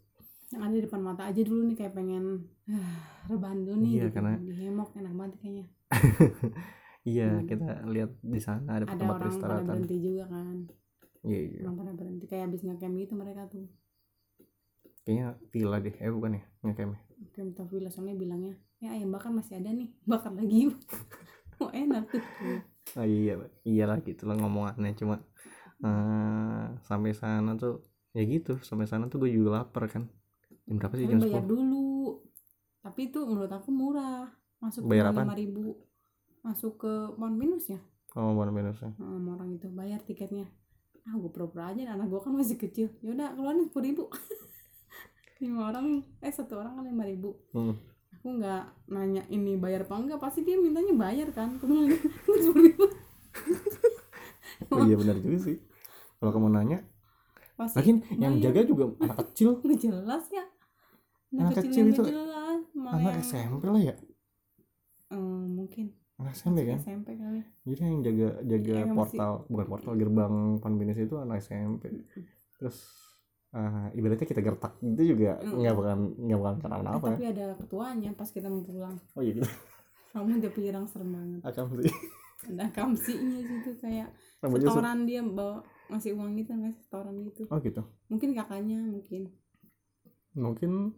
Yang 0.53 0.63
ada 0.63 0.75
di 0.77 0.83
depan 0.85 1.01
mata 1.01 1.23
aja 1.27 1.41
dulu 1.41 1.65
nih 1.65 1.77
kayak 1.81 1.95
pengen 1.97 2.25
ah, 2.71 2.99
rebahan 3.27 3.59
dulu 3.65 3.77
nih 3.81 3.91
Iya, 3.91 4.03
gitu. 4.07 4.15
karena- 4.15 4.39
di 4.39 4.53
hemok 4.55 4.91
enak 4.95 5.13
banget 5.17 5.35
kayaknya 5.41 5.67
iya 7.03 7.29
Hmm. 7.39 7.47
kita 7.51 7.67
lihat 7.91 8.11
di 8.23 8.41
sana 8.41 8.79
ada, 8.79 8.87
ada 8.87 8.95
tempat 8.95 9.17
orang 9.19 9.37
pada 9.43 9.57
berhenti 9.67 9.97
juga 9.99 10.25
kan? 10.31 10.57
Iya 11.23 11.41
iya. 11.51 11.61
Orang 11.67 11.77
pada 11.79 11.93
berhenti 11.99 12.25
kayak 12.31 12.45
abis 12.51 12.61
ngecamp 12.67 12.95
gitu 12.99 13.13
mereka 13.19 13.43
tuh. 13.51 13.67
Kayaknya 15.03 15.27
villa 15.51 15.77
deh. 15.83 15.95
Eh 15.99 16.11
bukan 16.15 16.31
ya 16.39 16.43
ngecamp 16.63 16.95
camp 17.35 17.69
villa 17.71 17.87
soalnya 17.91 18.19
bilangnya 18.19 18.55
ya 18.83 18.99
ayam 18.99 19.15
bakar 19.15 19.31
masih 19.31 19.59
ada 19.63 19.71
nih 19.71 19.91
bakar 20.11 20.33
lagi. 20.35 20.71
Oh 21.63 21.71
enak 21.71 22.11
tuh. 22.11 22.25
Oh 22.99 23.07
iya 23.07 23.39
iyalah 23.63 24.03
gitu 24.03 24.27
lah 24.27 24.35
ngomongannya. 24.35 24.99
Cuma 24.99 25.23
Eh, 25.83 26.67
sampai 26.87 27.11
sana 27.15 27.59
tuh 27.59 27.83
ya 28.15 28.23
gitu. 28.27 28.59
Sampai 28.63 28.87
sana 28.91 29.07
tuh 29.11 29.23
gue 29.23 29.31
juga 29.35 29.63
lapar 29.63 29.87
kan. 29.91 30.07
Jam 30.67 30.79
berapa 30.79 30.95
sih? 30.95 31.07
Tapi 31.07 31.13
jam 31.15 31.21
bayar 31.23 31.43
10 31.43 31.51
dulu. 31.55 31.87
Tapi 32.83 33.01
itu 33.11 33.19
menurut 33.27 33.51
aku 33.51 33.71
murah. 33.71 34.27
Masuk 34.63 34.87
Bayar 34.87 35.11
cuma 35.11 35.23
apaan? 35.27 35.27
5000 36.43 36.51
masuk 36.51 36.73
ke 36.83 36.93
Mount 37.19 37.39
Venus 37.39 37.71
ya? 37.71 37.81
Oh 38.13 38.37
mana 38.37 38.53
minusnya 38.53 38.93
Heeh, 38.93 39.17
sama 39.17 39.41
orang 39.41 39.57
itu 39.57 39.67
bayar 39.73 40.01
tiketnya. 40.05 40.45
Ah 41.09 41.17
gue 41.17 41.31
pura-pura 41.33 41.73
aja 41.73 41.97
anak 41.97 42.13
gue 42.13 42.21
kan 42.21 42.33
masih 42.37 42.61
kecil. 42.61 42.93
Yaudah 43.01 43.33
keluarin 43.33 43.65
sepuluh 43.65 43.87
ribu. 43.89 44.05
Lima 45.43 45.73
orang 45.73 46.05
eh 46.21 46.29
satu 46.29 46.61
orang 46.61 46.79
kan 46.79 46.85
lima 46.87 47.03
ribu. 47.09 47.35
Hmm. 47.51 47.75
aku 48.13 48.39
nggak 48.39 48.87
nanya 48.87 49.27
ini 49.35 49.59
bayar 49.59 49.83
apa 49.83 49.99
enggak 49.99 50.23
pasti 50.23 50.47
dia 50.47 50.55
mintanya 50.55 50.95
bayar 50.95 51.33
kan. 51.35 51.59
Aku 51.59 51.65
bilang 51.67 51.91
sepuluh 52.27 52.65
ribu. 52.71 52.85
Oh 54.71 54.89
iya 54.89 54.97
benar 54.97 55.19
juga 55.21 55.37
sih. 55.43 55.59
Kalau 56.17 56.31
kamu 56.33 56.49
nanya 56.55 56.79
pasti 57.59 57.77
lagian 57.83 57.99
yang 58.17 58.39
bayar. 58.39 58.55
jaga 58.55 58.61
juga 58.69 58.85
anak 59.03 59.17
kecil. 59.27 59.59
Nggak 59.65 59.81
jelas 59.83 60.25
ya. 60.31 60.45
Anak 61.35 61.53
kecil 61.59 61.83
yang 61.83 61.91
itu 61.97 62.03
jelas 62.07 62.61
anak 62.77 63.15
SMP 63.25 63.65
lah 63.67 63.83
ya. 63.83 63.95
Eh, 65.11 65.45
mungkin 65.51 65.93
anak 66.23 66.33
SMP 66.33 66.59
kan? 66.65 66.79
SMP 66.79 67.09
kali. 67.15 67.41
Jadi 67.65 67.81
yang 67.81 68.01
jaga 68.01 68.29
jaga 68.43 68.75
masih- 68.79 68.95
portal 68.95 69.33
bukan 69.47 69.67
portal 69.69 69.93
gerbang 69.95 70.35
Panbinis 70.57 70.97
itu 70.97 71.15
anak 71.17 71.39
SMP 71.39 71.91
terus 72.55 72.79
eh, 73.51 73.87
ibaratnya 73.93 74.25
kita 74.25 74.41
gertak 74.41 74.73
itu 74.81 75.03
juga 75.11 75.37
nggak 75.39 75.75
bakalan 75.75 76.01
nggak 76.17 76.39
bakalan 76.39 76.55
Eh, 76.55 76.63
kenapa-napa 76.63 77.07
tapi 77.11 77.25
ada 77.27 77.45
ketuanya 77.55 78.11
pas 78.13 78.29
kita 78.29 78.47
mau 78.47 78.63
pulang. 78.63 78.97
Oh 79.13 79.21
iya. 79.21 79.35
Gitu 79.35 79.51
kamu 80.13 80.39
udah 80.39 80.53
pirang 80.53 80.85
serem 80.87 81.11
banget. 81.11 81.41
Akan 81.43 81.65
sih. 81.73 81.89
Ada 82.45 82.67
kamsinya 82.71 83.39
situ 83.41 83.71
kayak 83.79 84.09
rambutnya 84.39 84.67
se- 84.67 84.73
setoran 84.73 84.99
dia 85.03 85.21
bawa 85.21 85.63
ngasih 85.89 86.13
uang 86.13 86.35
gitu 86.35 86.53
ngasih 86.53 86.81
setoran 86.81 87.15
gitu. 87.23 87.43
Oh 87.47 87.59
gitu. 87.59 87.81
Mungkin 88.09 88.31
kakaknya 88.33 88.79
mungkin. 88.83 89.33
Mungkin 90.33 90.97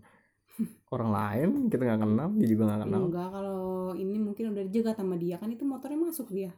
orang 0.94 1.10
lain 1.10 1.48
kita 1.66 1.82
nggak 1.82 2.00
kenal 2.06 2.28
dia 2.38 2.48
juga 2.48 2.62
nggak 2.70 2.80
kenal. 2.86 3.00
Enggak 3.10 3.28
kalau 3.34 3.62
ini 3.98 4.16
mungkin 4.22 4.44
udah 4.54 4.62
dijaga 4.70 5.02
sama 5.02 5.14
dia 5.18 5.36
kan 5.38 5.50
itu 5.50 5.66
motornya 5.66 5.98
masuk 5.98 6.30
dia. 6.30 6.54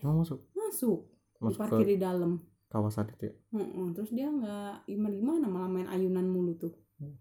Emang 0.00 0.24
masuk? 0.24 0.40
Masuk. 0.56 1.00
Masuk 1.38 1.58
parkir 1.60 1.86
ke 1.86 1.94
di 1.96 2.00
dalam. 2.00 2.42
kawasan 2.68 3.08
itu 3.16 3.32
ya? 3.32 3.34
Heeh, 3.56 3.86
terus 3.96 4.12
dia 4.12 4.28
nggak 4.28 4.84
gimana 4.92 5.14
gimana 5.16 5.46
malah 5.48 5.70
main 5.72 5.88
ayunan 5.88 6.28
mulu 6.28 6.52
tuh. 6.60 6.76
Hmm. 7.00 7.16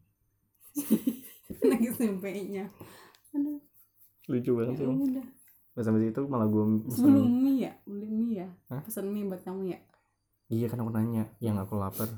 SMP-nya 1.96 2.68
aduh. 3.32 3.60
Lucu 4.28 4.52
banget 4.60 4.84
ya 4.84 4.92
sih 4.92 5.24
Pas 5.72 5.86
sampai 5.86 6.10
situ 6.10 6.22
malah 6.26 6.50
gue 6.50 6.90
sebelum 6.90 7.30
mie 7.30 7.70
ya? 7.70 7.74
Beli 7.86 8.10
mie 8.10 8.44
ya? 8.44 8.48
Hah? 8.74 8.82
pesan 8.82 9.14
mie 9.14 9.30
buat 9.30 9.46
kamu 9.46 9.72
ya? 9.72 9.80
Iya 10.50 10.68
kan 10.74 10.82
aku 10.82 10.90
nanya. 10.90 11.30
Yang 11.38 11.70
aku 11.70 11.74
lapar 11.78 12.10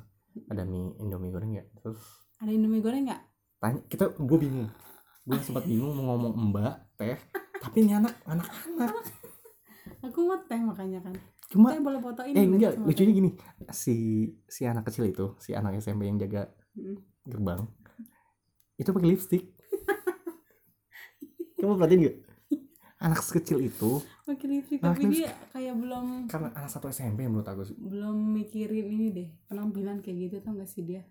ada 0.47 0.63
mie 0.63 0.95
indomie 0.97 1.29
goreng 1.29 1.53
ya? 1.53 1.67
Terus? 1.83 1.99
Ada 2.39 2.55
indomie 2.55 2.79
goreng 2.79 3.03
nggak 3.03 3.21
tanya 3.59 3.79
kita 3.91 4.15
gue 4.15 4.37
bingung. 4.39 4.69
Gue 5.27 5.39
sempat 5.43 5.63
bingung 5.67 5.91
mau 5.93 6.15
ngomong 6.15 6.33
mbak 6.51 6.75
teh. 6.95 7.19
Tapi 7.59 7.75
ini 7.83 7.93
anak 7.95 8.15
anak 8.23 8.47
anak 8.79 8.95
aku 9.99 10.19
mau 10.25 10.39
teh 10.47 10.59
makanya 10.59 10.99
kan. 11.03 11.15
Cuma 11.51 11.75
teh 11.75 11.83
boleh 11.83 11.99
fotoin 11.99 12.33
eh 12.33 12.43
nggak 12.43 12.59
enggak 12.59 12.73
lucunya 12.79 13.13
gini. 13.13 13.29
Si 13.75 13.95
si 14.47 14.63
anak 14.63 14.87
kecil 14.87 15.11
itu 15.11 15.35
si 15.43 15.51
anak 15.51 15.77
SMP 15.77 16.07
yang 16.07 16.17
jaga 16.17 16.47
gerbang 17.27 17.67
itu 18.79 18.89
pakai 18.95 19.09
lipstick. 19.11 19.43
Kamu 21.59 21.75
perhatiin 21.75 22.07
gak 22.07 22.17
anak 22.99 23.23
sekecil 23.23 23.63
itu 23.63 24.03
pakai 24.27 24.47
lipstick 24.51 24.79
tapi 24.83 25.07
dia 25.07 25.31
kayak 25.55 25.75
belum 25.79 26.27
karena 26.27 26.51
anak 26.51 26.67
satu 26.67 26.91
SMP 26.91 27.31
menurut 27.31 27.47
aku 27.47 27.63
sih. 27.63 27.75
belum 27.79 28.35
mikirin 28.35 28.87
ini 28.91 29.07
deh 29.15 29.29
penampilan 29.47 30.03
kayak 30.03 30.27
gitu 30.27 30.35
tau 30.43 30.51
gak 30.59 30.67
sih 30.67 30.83
dia 30.83 31.07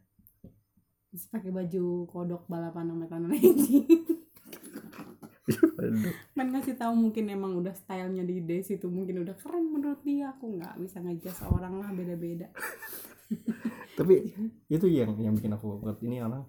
Terus 1.18 1.34
pakai 1.34 1.50
baju 1.50 2.06
kodok 2.06 2.46
balapan 2.46 2.94
sama 2.94 3.10
anjing 3.10 3.90
Aduh. 5.82 6.14
kan 6.38 6.46
ngasih 6.54 6.78
tahu 6.78 6.94
mungkin 6.94 7.26
emang 7.26 7.58
udah 7.58 7.75
stylenya 7.75 8.22
di 8.22 8.38
Des 8.38 8.70
itu 8.70 8.87
mungkin 8.87 9.26
udah 9.26 9.34
keren 9.34 9.66
menurut 9.66 9.98
dia. 10.06 10.30
Aku 10.30 10.46
nggak 10.54 10.78
bisa 10.78 11.02
ngejas 11.02 11.42
orang 11.42 11.82
lah 11.82 11.90
beda-beda. 11.90 12.46
Tapi 13.98 14.30
itu 14.70 14.87
yang 14.87 15.18
yang 15.18 15.34
bikin 15.34 15.58
aku 15.58 15.82
buat 15.82 15.98
ini 16.06 16.22
orang 16.22 16.46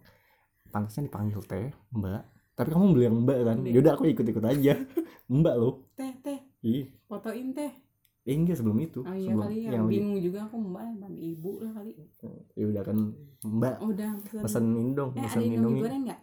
pantasnya 0.69 1.09
dipanggil 1.09 1.41
teh 1.49 1.73
mbak. 1.89 2.29
Tapi 2.53 2.69
kamu 2.69 2.93
bilang 2.93 3.25
mbak 3.25 3.37
kan? 3.41 3.57
Yaudah 3.65 3.97
aku 3.97 4.05
ikut 4.05 4.25
ikut 4.29 4.45
aja. 4.45 4.77
Mbak 5.33 5.55
lo 5.57 5.89
teh 5.97 6.13
teh. 6.21 6.37
Ih. 6.61 6.93
Fotoin 7.09 7.57
teh 7.57 7.73
eh, 8.29 8.35
enggak 8.35 8.55
sebelum 8.55 8.77
itu. 8.77 8.99
Oh 9.01 9.09
iya 9.09 9.25
sebelum 9.25 9.41
kali 9.41 9.57
ya 9.57 9.69
yang 9.73 9.83
lagi 9.83 9.93
bingung 9.97 10.19
juga 10.21 10.39
aku 10.45 10.55
mbak 10.61 10.83
mbak 10.95 11.09
ibu 11.11 11.51
lah 11.59 11.71
kali. 11.73 11.91
Ya 12.53 12.65
udah 12.67 12.83
kan 12.83 12.97
mbak 13.41 13.75
udah 13.81 14.09
pesan, 14.21 14.41
pesan 14.45 14.63
ini 14.71 14.91
dong 14.93 15.09
eh 15.09 15.17
ada 15.17 15.25
pesan 15.25 15.41
indomie. 15.43 15.81
goreng 15.81 16.01
nggak? 16.05 16.19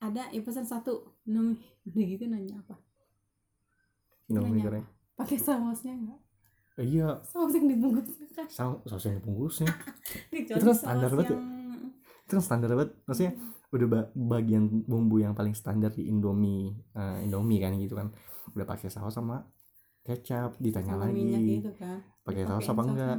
Ada 0.00 0.22
ya 0.30 0.40
pesan 0.42 0.64
satu 0.64 0.92
indomie. 1.22 1.58
Udah 1.84 2.04
gitu 2.04 2.24
nanya 2.26 2.54
apa? 2.58 2.74
Indomie 4.26 4.60
goreng. 4.60 4.84
pakai 5.14 5.38
sausnya 5.38 5.94
nggak? 5.94 6.20
Eh, 6.78 6.86
iya. 6.88 7.18
Saus 7.24 7.50
yang 7.50 7.66
dibungkusnya 7.66 8.26
kan? 8.32 8.46
Saus 8.46 8.78
saus 8.84 9.04
yang 9.04 9.18
dibungkusnya. 9.18 9.66
Kecuali 10.30 10.62
kan 10.62 10.74
standar 10.74 11.10
banget 11.10 11.26
ya? 11.26 11.34
yang- 11.34 11.90
itu 12.22 12.32
kan 12.34 12.44
standar 12.44 12.70
banget. 12.70 12.90
Maksudnya 13.02 13.32
udah 13.68 13.86
ba- 13.86 14.10
bagian 14.14 14.64
bumbu 14.84 15.18
yang 15.18 15.32
paling 15.32 15.52
standar 15.52 15.90
di 15.90 16.06
indomie 16.06 16.70
eh, 16.92 17.24
indomie 17.24 17.58
kan 17.58 17.74
gitu 17.74 17.94
kan. 17.94 18.12
Udah 18.52 18.62
pakai 18.64 18.88
saus 18.88 19.12
sama 19.12 19.42
kecap 20.08 20.56
ditanya 20.56 20.96
sama 20.96 21.12
minyak 21.12 21.40
lagi 21.44 21.54
gitu 21.60 21.72
kan. 21.76 21.98
Pakai 22.24 22.42
saus 22.48 22.68
apa 22.72 22.82
enggak? 22.88 23.18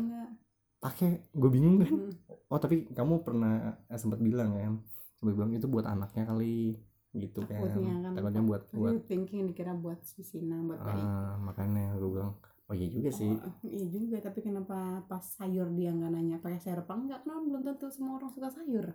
pakai 0.79 1.27
gue 1.35 1.49
bingung 1.51 1.83
kan. 1.83 1.91
Hmm. 1.91 2.11
oh 2.47 2.59
tapi 2.59 2.87
kamu 2.87 3.21
pernah 3.21 3.83
eh, 3.91 3.99
sempat 3.99 4.23
bilang 4.23 4.55
kan 4.55 4.73
sempat 5.19 5.35
bilang 5.35 5.51
itu 5.51 5.67
buat 5.67 5.83
anaknya 5.83 6.23
kali 6.23 6.79
gitu 7.19 7.43
kan 7.43 7.59
Takutnya 7.59 7.95
kan, 7.99 8.11
takutnya 8.15 8.43
buat 8.47 8.63
buat 8.71 9.03
thinking 9.11 9.51
dikira 9.51 9.75
buat 9.75 9.99
si 10.05 10.23
Sina 10.23 10.61
buat 10.63 10.79
bayi. 10.79 11.03
Ah, 11.03 11.35
makanya 11.41 11.97
gue 11.99 12.09
bilang 12.09 12.37
oh 12.69 12.75
iya 12.77 12.85
juga 12.85 13.09
sih. 13.09 13.33
Oh, 13.33 13.55
iya 13.65 13.85
juga 13.89 14.21
tapi 14.21 14.45
kenapa 14.45 15.03
pas 15.09 15.25
sayur 15.25 15.73
dia 15.73 15.89
nggak 15.89 16.11
nanya 16.13 16.37
pakai 16.37 16.61
sayur 16.61 16.85
apa 16.85 16.93
enggak? 16.95 17.19
Kan 17.25 17.49
belum 17.49 17.61
tentu 17.65 17.89
semua 17.89 18.21
orang 18.21 18.31
suka 18.31 18.47
sayur. 18.53 18.93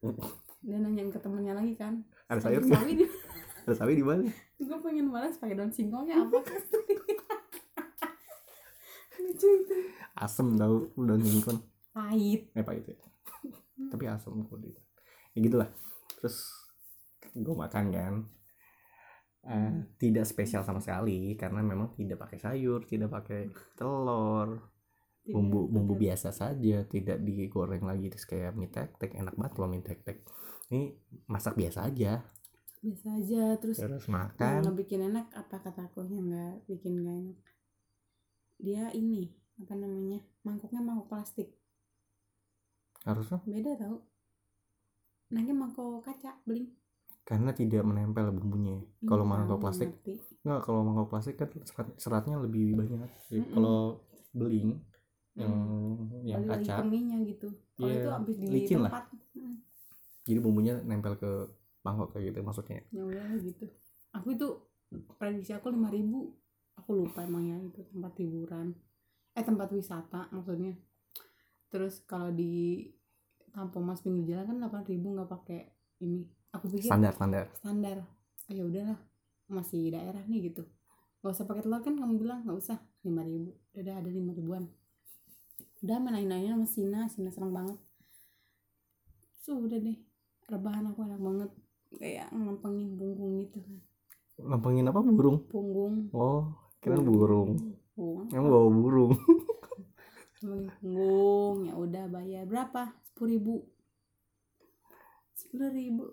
Dia 0.60 0.76
nanyain 0.76 1.08
ke 1.08 1.16
temennya 1.16 1.56
lagi 1.56 1.72
kan. 1.72 2.04
Ada 2.28 2.48
sayur 2.48 2.62
sawi 2.68 2.92
di 3.00 3.06
ada 3.66 3.74
sawi 3.76 3.98
di 3.98 4.04
mana? 4.04 4.28
Gue 4.60 4.78
pengen 4.80 5.10
balas 5.10 5.36
pakai 5.36 5.58
daun 5.58 5.72
singkongnya 5.74 6.22
apa 6.22 6.38
asem 10.20 10.46
tau 10.60 10.92
udah 10.96 11.16
singkong 11.16 11.60
pahit. 11.90 12.50
Eh 12.54 12.64
pak 12.64 12.74
itu 12.76 12.90
ya. 12.92 13.06
tapi 13.90 14.04
asem 14.06 14.34
kok 14.44 14.58
ya 15.34 15.38
gitulah. 15.40 15.70
Terus 16.20 16.36
gue 17.32 17.54
makan 17.54 17.84
kan. 17.90 18.14
Eh, 19.40 19.72
tidak 19.96 20.28
spesial 20.28 20.60
sama 20.68 20.84
sekali 20.84 21.32
karena 21.32 21.64
memang 21.64 21.96
tidak 21.96 22.20
pakai 22.20 22.36
sayur 22.36 22.84
tidak 22.84 23.08
pakai 23.08 23.48
telur. 23.72 24.60
Bumbu 25.20 25.68
bumbu 25.68 25.94
biasa 25.96 26.32
saja 26.32 26.84
tidak 26.88 27.20
digoreng 27.24 27.84
lagi 27.84 28.08
terus 28.08 28.24
kayak 28.28 28.56
mie 28.56 28.72
tek 28.72 28.96
tek 28.96 29.16
enak 29.16 29.36
banget 29.36 29.52
loh 29.60 29.68
mie 29.68 29.84
tek 29.84 30.00
tek 30.04 30.24
ini 30.72 30.96
masak 31.28 31.56
biasa 31.56 31.88
aja. 31.88 32.20
Biasa 32.80 33.06
aja 33.20 33.44
terus 33.60 33.76
terus 33.80 34.04
yang 34.08 34.16
makan. 34.16 34.60
nggak 34.64 34.76
bikin 34.84 35.00
enak 35.12 35.26
apa 35.36 35.56
kata 35.60 35.88
aku 35.92 36.04
yang 36.08 36.28
nggak 36.28 36.54
bikin 36.68 37.00
nggak 37.00 37.16
enak 37.20 37.38
dia 38.60 38.92
ini 38.92 39.28
apa 39.58 39.74
namanya 39.74 40.20
mangkoknya 40.40 40.80
mangkok 40.80 41.08
plastik. 41.08 41.48
Harusnya. 43.02 43.40
Beda 43.44 43.72
tau. 43.76 43.96
Nanya 45.30 45.54
mangkok 45.54 46.02
kaca 46.02 46.36
beling. 46.44 46.68
Karena 47.22 47.54
tidak 47.54 47.86
menempel 47.86 48.32
bumbunya. 48.32 48.82
Kalau 49.04 49.22
Nggak 49.22 49.30
mangkok 49.30 49.56
tahu, 49.56 49.62
plastik 49.62 49.88
ngerti. 49.94 50.14
nggak 50.40 50.60
kalau 50.64 50.80
mangkok 50.82 51.08
plastik 51.08 51.36
kan 51.36 51.48
serat- 51.62 51.96
seratnya 51.96 52.36
lebih 52.38 52.74
banyak. 52.74 53.10
Kalau 53.50 54.02
beling 54.32 54.80
yang 55.32 55.54
Mm. 55.54 56.26
yang 56.26 56.42
lagi 56.44 56.66
kaca 56.66 56.82
ke 56.82 56.84
mie-nya 56.84 57.16
gitu. 57.24 57.48
Kalau 57.78 57.86
Iya, 57.86 57.96
itu 57.96 58.10
abis 58.10 58.36
di 58.36 58.46
licin 58.50 58.78
lah. 58.82 58.90
tempat. 58.90 59.04
Mm, 59.38 59.56
jadi 60.26 60.38
bumbunya 60.42 60.74
nempel 60.82 61.14
ke 61.16 61.30
mangkok 61.80 62.12
kayak 62.12 62.34
gitu 62.34 62.38
maksudnya. 62.42 62.82
Ya 62.90 63.02
udah 63.06 63.24
gitu. 63.38 63.64
Aku 64.10 64.34
itu 64.34 64.48
prediksi 65.16 65.54
aku 65.54 65.70
lima 65.70 65.86
ribu 65.88 66.34
aku 66.90 67.06
lupa 67.06 67.22
emangnya 67.22 67.62
itu 67.70 67.86
tempat 67.86 68.18
hiburan. 68.18 68.74
Eh 69.38 69.46
tempat 69.46 69.70
wisata 69.70 70.26
maksudnya. 70.34 70.74
Terus 71.70 72.02
kalau 72.02 72.34
di 72.34 72.82
Kampung 73.54 73.86
Mas 73.86 74.02
pinggir 74.02 74.34
jalan 74.34 74.50
kan 74.50 74.56
delapan 74.58 74.82
ribu 74.90 75.14
nggak 75.14 75.30
pakai 75.30 75.70
ini. 76.02 76.26
Aku 76.50 76.66
pikir 76.66 76.90
standar 76.90 77.14
standar. 77.14 77.46
Standar. 77.62 78.02
Oh, 78.50 78.54
ya 78.58 78.66
udahlah. 78.66 78.98
Masih 79.46 79.94
daerah 79.94 80.18
nih 80.26 80.50
gitu. 80.50 80.66
Nggak 81.22 81.30
usah 81.30 81.46
pakai 81.46 81.62
telur 81.62 81.78
kan 81.78 81.94
kamu 81.94 82.14
bilang 82.18 82.42
nggak 82.42 82.58
usah. 82.58 82.82
lima 83.06 83.22
ribu. 83.22 83.54
Udah 83.78 83.94
ada 83.94 84.10
lima 84.10 84.34
ribuan. 84.34 84.66
Udah 85.86 86.02
main 86.02 86.26
nanya 86.26 86.58
sama 86.58 86.66
Sina. 86.66 87.06
Sina 87.06 87.30
seneng 87.30 87.54
banget. 87.54 87.78
Sudah 89.46 89.78
deh. 89.78 89.94
Rebahan 90.50 90.90
aku 90.90 91.06
enak 91.06 91.22
banget. 91.22 91.50
Kayak 92.02 92.34
ngempengin 92.34 92.98
punggung 92.98 93.46
gitu 93.46 93.62
kan. 93.62 93.78
Ngempengin 94.42 94.90
apa? 94.90 94.98
Burung 95.06 95.46
punggung. 95.46 96.10
Oh 96.10 96.69
kira 96.80 96.96
burung. 96.98 97.76
Kamu 98.32 98.46
bawa 98.48 98.68
burung. 98.72 99.12
Punggung 100.40 101.68
ya 101.68 101.74
udah 101.76 102.04
bayar 102.08 102.48
berapa? 102.48 102.96
Sepuluh 103.04 103.30
ribu. 103.36 103.54
Sepuluh 105.36 105.68
ribu. 105.68 106.04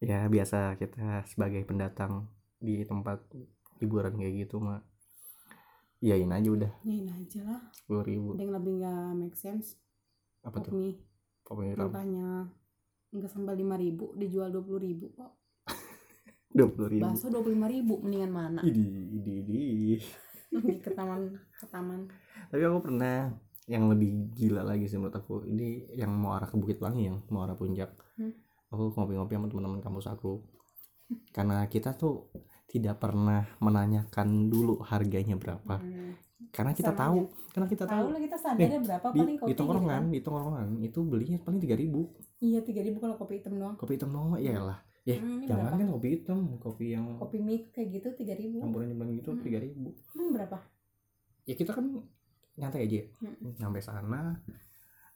Ya 0.00 0.24
biasa 0.28 0.80
kita 0.80 1.28
sebagai 1.28 1.60
pendatang 1.68 2.32
di 2.56 2.80
tempat 2.88 3.20
hiburan 3.84 4.16
kayak 4.16 4.48
gitu 4.48 4.64
mah 4.64 4.80
iyain 6.00 6.32
aja 6.32 6.48
udah. 6.48 6.72
Nyain 6.88 7.08
aja 7.12 7.40
lah. 7.44 7.60
Sepuluh 7.76 8.04
ribu. 8.04 8.28
Ada 8.36 8.42
yang 8.48 8.54
lebih 8.56 8.72
nggak 8.80 9.08
make 9.20 9.36
sense? 9.36 9.76
Apa 10.40 10.64
tuh? 10.64 10.72
Mie 10.72 11.04
hitam 11.44 11.92
makanya 11.92 12.48
nggak 13.12 13.30
sampai 13.30 13.54
lima 13.60 13.76
ribu 13.76 14.16
dijual 14.16 14.48
dua 14.48 14.64
puluh 14.64 14.80
ribu 14.80 15.12
kok 15.12 15.43
dua 16.54 16.68
puluh 16.70 16.88
ribu. 16.88 17.02
Bakso 17.02 17.26
dua 17.28 17.42
puluh 17.42 17.58
lima 17.58 17.66
ribu 17.66 17.98
mendingan 17.98 18.30
mana? 18.30 18.60
Idi 18.62 18.86
idi 19.18 19.32
idi. 19.42 19.62
Di 20.54 20.78
ke 20.78 20.94
taman 20.94 21.34
ke 21.58 21.66
taman 21.66 22.06
tapi 22.54 22.62
aku 22.70 22.86
pernah 22.86 23.34
yang 23.66 23.90
lebih 23.90 24.30
gila 24.36 24.62
lagi 24.62 24.86
sih 24.86 24.94
menurut 24.94 25.18
aku 25.18 25.42
ini 25.48 25.88
yang 25.90 26.14
mau 26.14 26.38
arah 26.38 26.46
ke 26.46 26.54
Bukit 26.54 26.78
Pelangi 26.78 27.10
yang 27.10 27.18
mau 27.32 27.42
arah 27.42 27.58
puncak. 27.58 27.90
Hmm. 28.14 28.30
aku 28.70 28.94
ngopi-ngopi 28.94 29.34
sama 29.34 29.46
teman-teman 29.50 29.82
kampus 29.82 30.06
aku. 30.06 30.46
Karena 31.34 31.66
kita 31.66 31.98
tuh 31.98 32.30
tidak 32.70 33.02
pernah 33.02 33.42
menanyakan 33.58 34.46
dulu 34.46 34.78
harganya 34.86 35.34
berapa. 35.34 35.82
Hmm. 35.82 36.14
karena 36.54 36.70
kita 36.70 36.94
Sama 36.94 37.02
tahu 37.02 37.20
karena 37.50 37.66
kita 37.66 37.84
tahu. 37.88 37.98
Tahu 37.98 38.08
lah 38.14 38.20
kita 38.22 38.36
sadarnya 38.38 38.80
berapa 38.84 39.06
di, 39.10 39.18
paling 39.18 39.36
kopi 39.38 39.48
di 39.48 39.50
gitu 39.50 39.58
tongkrongan 39.58 39.90
kan. 39.90 40.14
di 40.14 40.20
tongkrongan 40.22 40.68
itu 40.86 40.98
belinya 41.02 41.38
paling 41.42 41.60
tiga 41.62 41.74
ribu. 41.74 42.00
Iya 42.38 42.60
tiga 42.62 42.80
ribu 42.86 43.02
kalau 43.02 43.18
kopi 43.18 43.42
hitam 43.42 43.58
doang. 43.58 43.74
Kopi 43.74 43.98
hitam 43.98 44.14
doang 44.14 44.38
ya 44.38 44.62
lah 44.62 44.78
ya 45.04 45.16
Hmm, 45.16 45.44
jangan 45.44 45.64
berapa? 45.66 45.78
kan 45.78 45.88
kopi 45.90 46.08
hitam 46.10 46.38
kopi 46.58 46.84
yang 46.90 47.06
kopi 47.14 47.36
mie 47.38 47.68
kayak 47.68 47.88
gitu 47.92 48.08
tiga 48.14 48.34
ribu 48.34 48.56
campuran 48.58 48.88
campuran 48.88 49.10
gitu 49.14 49.30
Hmm. 49.30 49.42
tiga 49.42 49.58
ribu 49.58 49.88
hmm, 50.10 50.30
berapa 50.32 50.56
ya 51.44 51.54
kita 51.54 51.70
kan 51.70 51.84
nyantai 52.54 52.80
aja 52.82 52.96
ya. 52.96 53.06
Hmm. 53.20 53.52
nyampe 53.58 53.80
sana 53.80 54.40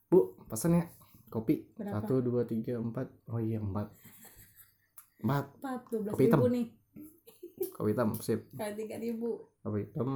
bu 0.06 0.18
pesan 0.44 0.74
ya 0.74 0.84
kopi 1.26 1.68
Berapa? 1.72 2.04
satu 2.04 2.20
dua 2.20 2.44
tiga 2.44 2.76
empat 2.76 3.08
oh 3.26 3.38
iya 3.38 3.56
empat 3.58 3.88
empat 5.18 5.44
empat 5.56 5.80
dua 5.88 6.00
belas 6.02 6.12
Kopi 6.12 6.22
hitam. 6.22 6.38
ribu 6.38 6.48
nih 6.50 6.66
kopi 7.74 7.90
hitam 7.90 8.08
sip 8.18 8.40
tiga 8.52 8.96
ribu 8.98 9.28
kopi 9.58 9.78
hitam 9.82 10.10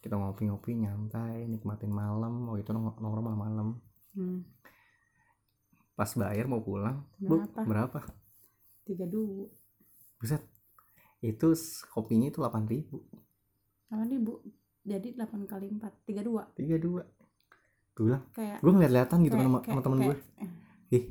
kita 0.00 0.14
ngopi-ngopi 0.14 0.72
nyantai 0.76 1.44
nikmatin 1.44 1.90
malam 1.90 2.48
oh 2.48 2.56
itu 2.56 2.70
nong- 2.70 2.96
nongkrong 2.96 3.22
malam-malam 3.24 3.68
hmm. 4.12 4.38
pas 5.92 6.10
bayar 6.10 6.46
mau 6.46 6.58
pulang 6.58 7.06
bu 7.18 7.38
Berapa? 7.60 8.00
Berapa 8.90 9.06
tiga 9.06 9.06
dua. 9.06 9.46
Buset. 10.18 10.42
Itu 11.22 11.54
kopinya 11.88 12.26
itu 12.26 12.42
delapan 12.42 12.66
ribu. 12.66 13.06
delapan 13.86 14.08
ribu. 14.10 14.32
Jadi 14.82 15.14
delapan 15.14 15.46
kali 15.46 15.66
empat 15.70 15.92
tiga 16.02 16.22
dua. 16.22 16.42
tiga 16.54 16.76
dua. 16.76 17.02
Gue 17.94 18.04
bilang 18.06 18.24
kayak 18.32 18.58
gue 18.58 18.72
ngeliat-liatan 18.72 19.18
gitu 19.22 19.36
kayak- 19.36 19.46
sama, 19.46 19.58
sama 19.62 19.80
temen 19.82 19.98
gue 20.00 20.16
kayak- 20.16 20.54
ih 20.90 21.04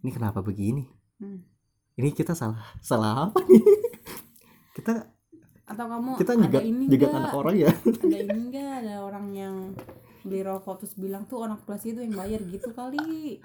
ini 0.00 0.10
kenapa 0.12 0.40
begini? 0.40 0.84
Hmm. 1.16 1.40
ini 1.96 2.12
kita 2.12 2.36
salah 2.36 2.60
salah 2.78 3.28
apa 3.28 3.40
nih? 3.48 3.60
Kita 4.76 4.92
atau 5.66 5.86
kamu 5.88 6.20
kita 6.20 6.32
juga 6.36 6.60
ini 6.60 6.84
juga 6.86 7.08
anak 7.10 7.32
orang 7.32 7.56
ya. 7.56 7.72
Ada 8.04 8.16
ini 8.22 8.52
enggak 8.52 8.84
ada 8.84 8.94
orang 9.02 9.26
yang 9.32 9.54
beli 10.20 10.44
rokok 10.44 10.84
terus 10.84 10.94
bilang 10.94 11.24
tuh 11.24 11.40
anak 11.42 11.64
plus 11.64 11.82
itu 11.88 12.04
yang 12.04 12.12
bayar 12.12 12.44
gitu 12.44 12.70
kali. 12.70 13.40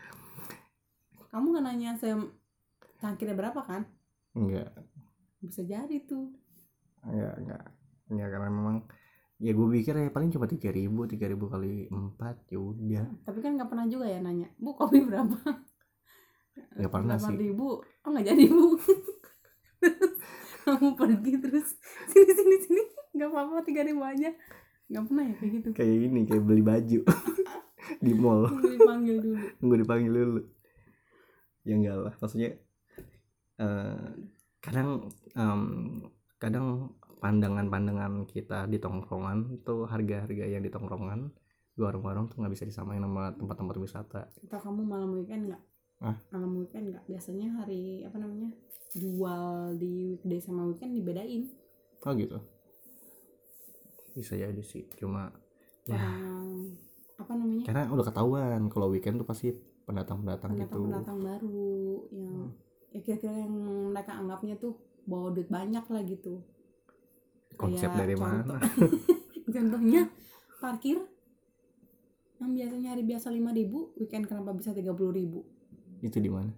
Kamu 1.32 1.56
nggak 1.56 1.64
nanya 1.64 1.96
saya 1.96 2.20
tangkirnya 3.02 3.36
berapa 3.36 3.60
kan? 3.66 3.82
Enggak. 4.38 4.72
Bisa 5.42 5.66
jadi 5.66 5.98
tuh. 6.06 6.32
Enggak 7.04 7.36
enggak. 7.42 7.66
Enggak 8.14 8.30
karena 8.30 8.50
memang 8.54 8.78
ya 9.42 9.58
gue 9.58 9.68
pikir 9.74 9.98
ya 9.98 10.14
paling 10.14 10.30
cuma 10.30 10.46
tiga 10.46 10.70
ribu 10.70 11.10
tiga 11.10 11.26
ribu 11.26 11.50
kali 11.50 11.90
empat 11.90 12.46
ya 12.54 12.62
udah. 12.62 13.06
Tapi 13.26 13.40
kan 13.42 13.58
nggak 13.58 13.70
pernah 13.74 13.90
juga 13.90 14.06
ya 14.06 14.22
nanya 14.22 14.54
bu 14.62 14.78
kopi 14.78 15.02
berapa? 15.02 15.42
Nggak 16.78 16.92
pernah 16.94 17.16
sih. 17.18 17.36
ribu. 17.36 17.82
Oh 17.82 18.10
nggak 18.14 18.28
jadi 18.32 18.46
bu. 18.48 18.78
Kamu 20.62 20.94
pergi 20.94 21.34
terus. 21.42 21.74
Sini 22.06 22.32
sini 22.38 22.58
sini. 22.62 22.84
Nggak 23.18 23.30
apa-apa 23.34 23.66
tiga 23.66 23.82
ribu 23.82 24.06
aja. 24.06 24.30
Nggak 24.88 25.04
pernah 25.10 25.24
ya 25.26 25.34
kayak 25.42 25.52
gitu. 25.58 25.70
Kayak 25.74 25.96
ini 26.06 26.20
kayak 26.30 26.44
beli 26.46 26.64
baju. 26.64 27.00
Di 28.06 28.14
mall. 28.14 28.46
Tunggu 28.46 28.70
dipanggil 28.78 29.18
dulu. 29.20 29.46
Nunggu 29.58 29.76
dipanggil 29.82 30.12
dulu. 30.14 30.42
Ya 31.66 31.74
enggak 31.78 31.98
lah 31.98 32.14
maksudnya 32.22 32.58
eh, 33.62 34.10
kadang 34.62 34.90
em, 35.38 35.62
kadang 36.42 36.98
pandangan-pandangan 37.22 38.26
kita 38.26 38.66
di 38.66 38.82
tongkrongan 38.82 39.62
tuh 39.62 39.86
harga-harga 39.86 40.46
yang 40.50 40.66
di 40.66 40.74
tongkrongan 40.74 41.30
di 41.72 41.80
warung-warung 41.80 42.26
tuh 42.28 42.42
nggak 42.42 42.54
bisa 42.58 42.66
disamain 42.66 43.02
sama 43.02 43.30
tempat-tempat 43.38 43.76
wisata. 43.78 44.22
Atau 44.50 44.60
kamu 44.60 44.82
malam 44.90 45.10
weekend 45.14 45.54
nggak? 45.54 45.64
Ah. 46.02 46.18
malam 46.34 46.58
weekend 46.58 46.90
nggak? 46.90 47.06
Biasanya 47.06 47.62
hari 47.62 48.02
apa 48.02 48.18
namanya 48.18 48.50
jual 48.98 49.78
di 49.78 50.18
weekday 50.18 50.42
sama 50.42 50.66
weekend 50.66 50.98
dibedain. 50.98 51.46
Oh 52.02 52.12
gitu? 52.18 52.42
Bisa 54.18 54.34
jadi 54.34 54.64
sih 54.66 54.90
cuma 54.98 55.30
ya. 55.86 56.02
Orang 56.02 56.74
apa 57.22 57.32
namanya? 57.38 57.64
Karena 57.70 57.84
udah 57.94 58.06
ketahuan 58.10 58.62
kalau 58.74 58.90
weekend 58.90 59.22
tuh 59.22 59.30
pasti 59.30 59.54
pendatang-pendatang 59.86 60.58
gitu. 60.58 60.90
Pendatang-pendatang 60.90 61.20
baru 61.22 61.70
yang 62.10 62.34
Hmm. 62.50 62.71
Ya 62.92 63.00
kira-kira 63.00 63.34
yang 63.34 63.54
mereka 63.92 64.12
anggapnya 64.16 64.56
tuh 64.56 64.76
bawa 65.04 65.32
duit 65.32 65.48
banyak 65.48 65.84
lah 65.84 66.02
gitu. 66.04 66.44
Konsep 67.56 67.92
Kayak 67.92 68.00
dari 68.00 68.16
contoh. 68.16 68.56
mana? 68.56 68.56
Contohnya 69.56 70.02
parkir 70.60 70.98
yang 72.40 72.52
biasanya 72.58 72.90
hari 72.96 73.04
biasa 73.06 73.30
5000 73.30 73.54
ribu 73.54 73.80
weekend 74.00 74.26
kenapa 74.26 74.56
bisa 74.56 74.74
30.000 74.74 74.88
ribu? 75.14 75.46
Itu 76.02 76.18
di 76.18 76.32
mana? 76.32 76.50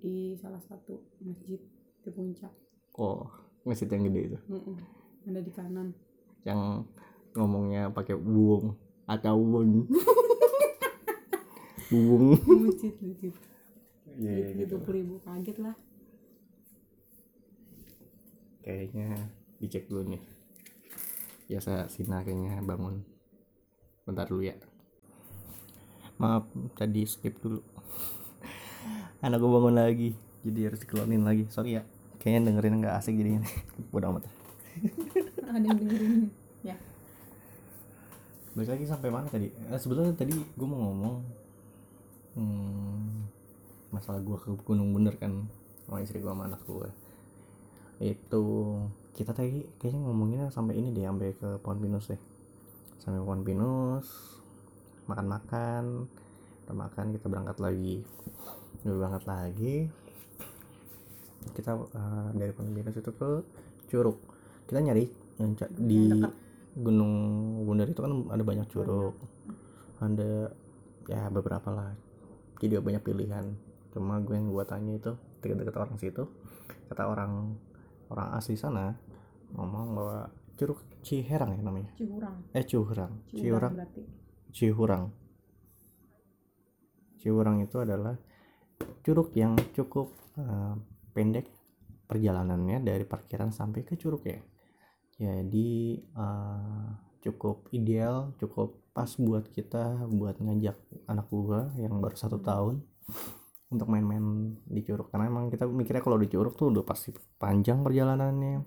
Di 0.00 0.34
salah 0.40 0.62
satu 0.62 0.98
masjid 1.20 1.58
di 2.02 2.10
puncak. 2.10 2.52
Oh 2.96 3.28
masjid 3.62 3.86
yang 3.86 4.06
gede 4.08 4.34
itu? 4.34 4.38
Mm-mm. 4.50 4.76
ada 5.28 5.40
di 5.40 5.52
kanan. 5.52 5.94
Yang 6.42 6.86
ngomongnya 7.34 7.92
pakai 7.92 8.18
buung 8.18 8.74
atau 9.06 9.36
buung 9.38 9.86
buung 11.90 12.26
masjid 12.66 12.94
masjid 13.04 13.32
Iya, 14.18 14.52
gitu 14.56 14.76
dua 14.80 14.92
ribu 14.92 15.14
kaget 15.24 15.58
lah. 15.62 15.76
Kayaknya 18.62 19.08
dicek 19.58 19.88
dulu 19.88 20.16
nih. 20.16 20.22
Biasa 21.50 21.88
Sina 21.88 22.22
kayaknya 22.22 22.62
bangun. 22.62 23.02
Bentar 24.04 24.28
dulu 24.28 24.46
ya. 24.46 24.56
Maaf 26.20 26.46
tadi 26.78 27.02
skip 27.08 27.40
dulu. 27.42 27.60
Anak 29.24 29.38
gue 29.38 29.50
bangun 29.50 29.74
lagi 29.74 30.08
jadi 30.42 30.70
harus 30.70 30.82
dikeluarin 30.82 31.24
lagi. 31.26 31.46
Sorry 31.50 31.80
ya 31.80 31.82
kayaknya 32.22 32.54
dengerin 32.54 32.78
nggak 32.78 32.96
asik 33.02 33.18
jadi 33.18 33.42
bodo 33.92 34.14
amat. 34.14 34.24
Ada 35.50 35.66
yang 35.66 35.78
dengerin 35.82 36.14
ya. 36.62 36.78
Balik 38.54 38.78
lagi 38.78 38.84
sampai 38.86 39.10
mana 39.10 39.26
tadi? 39.26 39.50
Eh, 39.50 39.80
sebetulnya 39.82 40.14
tadi 40.14 40.38
gue 40.38 40.66
mau 40.70 40.78
ngomong 40.78 41.16
hmm, 42.38 43.10
masalah 43.92 44.24
gue 44.24 44.36
ke 44.40 44.50
gunung 44.64 44.96
bener 44.96 45.14
kan 45.20 45.46
sama 45.84 46.00
istri 46.00 46.24
gue 46.24 46.32
sama 46.32 46.48
anak 46.48 46.64
gue 46.64 46.88
itu 48.02 48.44
kita 49.14 49.30
tadi 49.30 49.62
kayaknya 49.78 50.00
ngomonginnya 50.02 50.46
sampai 50.50 50.74
ini 50.74 50.90
deh 50.90 51.06
sampai 51.06 51.30
ke 51.38 51.48
pohon 51.62 51.78
pinus 51.78 52.10
deh. 52.10 52.20
Sampai 52.98 53.22
pohon 53.22 53.46
pinus 53.46 54.06
makan-makan 55.06 56.08
kita 56.62 56.72
makan 56.74 57.06
kita 57.14 57.26
berangkat 57.30 57.58
lagi. 57.62 58.02
Udah 58.82 58.94
berangkat 58.98 59.24
lagi 59.30 59.76
kita 61.54 61.74
eh, 61.74 62.28
dari 62.34 62.50
pohon 62.50 62.74
pinus 62.74 62.98
itu 62.98 63.12
ke 63.14 63.30
curug. 63.86 64.18
Kita 64.66 64.82
nyari 64.82 65.06
yang 65.38 65.54
di. 65.78 66.22
Gunung 66.72 67.12
Bundar 67.68 67.84
itu 67.84 68.00
kan 68.00 68.32
ada 68.32 68.40
banyak 68.40 68.64
curug. 68.72 69.12
Ada 70.00 70.48
ya 71.04 71.28
beberapa 71.28 71.68
lah. 71.68 71.92
Jadi 72.56 72.80
banyak 72.80 73.04
pilihan 73.04 73.52
cuma 73.92 74.18
gue 74.24 74.34
yang 74.34 74.48
gue 74.48 74.64
tanya 74.64 74.92
itu 74.96 75.12
dekat-dekat 75.44 75.76
orang 75.76 75.96
situ. 76.00 76.24
Kata 76.88 77.08
orang 77.08 77.56
orang 78.12 78.28
asli 78.36 78.56
sana 78.56 78.92
ngomong 79.52 79.86
bahwa 79.96 80.20
curug 80.56 80.80
Ciherang 81.02 81.56
ya 81.56 81.62
namanya? 81.64 81.90
Cihurang 81.96 82.36
eh 82.52 82.64
Cihurang 82.64 83.12
Cihurang 83.32 83.74
Cihurang 84.52 85.04
Cihurang 87.18 87.56
itu 87.62 87.76
adalah 87.78 88.14
curug 89.02 89.30
yang 89.34 89.54
cukup 89.72 90.12
eh, 90.38 90.74
pendek 91.14 91.46
perjalanannya 92.06 92.84
dari 92.84 93.04
parkiran 93.08 93.50
sampai 93.54 93.82
ke 93.86 93.96
curug 93.96 94.22
ya. 94.26 94.40
Jadi 95.16 96.00
eh, 96.02 96.88
cukup 97.22 97.70
ideal 97.70 98.34
cukup 98.42 98.82
pas 98.90 99.08
buat 99.16 99.46
kita 99.48 100.04
buat 100.10 100.42
ngajak 100.42 100.76
anak 101.06 101.26
gua 101.30 101.70
yang 101.78 102.02
baru 102.02 102.18
satu 102.18 102.42
tahun 102.42 102.82
untuk 103.72 103.88
main-main 103.88 104.52
di 104.68 104.80
curug. 104.84 105.08
Karena 105.08 105.32
emang 105.32 105.48
kita 105.48 105.64
mikirnya 105.64 106.04
kalau 106.04 106.20
di 106.20 106.28
curug 106.28 106.54
tuh 106.54 106.68
udah 106.68 106.84
pasti 106.84 107.10
panjang 107.40 107.80
perjalanannya. 107.80 108.60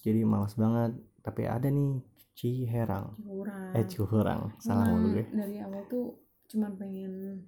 Jadi 0.00 0.20
malas 0.24 0.56
banget. 0.56 0.96
Tapi 1.22 1.46
ada 1.46 1.68
nih 1.68 2.00
Ciherang. 2.32 3.20
Curang 3.20 3.72
eh 3.76 3.84
Curang 3.86 4.40
salah 4.56 4.88
mulu 4.88 5.20
gue. 5.20 5.24
dari 5.28 5.60
awal 5.60 5.84
tuh 5.86 6.16
cuman 6.48 6.76
pengen 6.80 7.44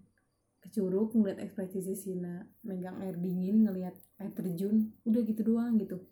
ke 0.61 0.69
curug 0.81 1.13
ngeliat 1.13 1.41
ekspresi 1.41 1.81
si 1.85 1.97
Sina 1.97 2.41
megang 2.65 3.01
air 3.01 3.17
dingin 3.17 3.65
ngeliat 3.65 3.97
air 4.21 4.33
terjun. 4.37 4.93
Udah 5.09 5.21
gitu 5.25 5.41
doang 5.41 5.81
gitu. 5.81 6.05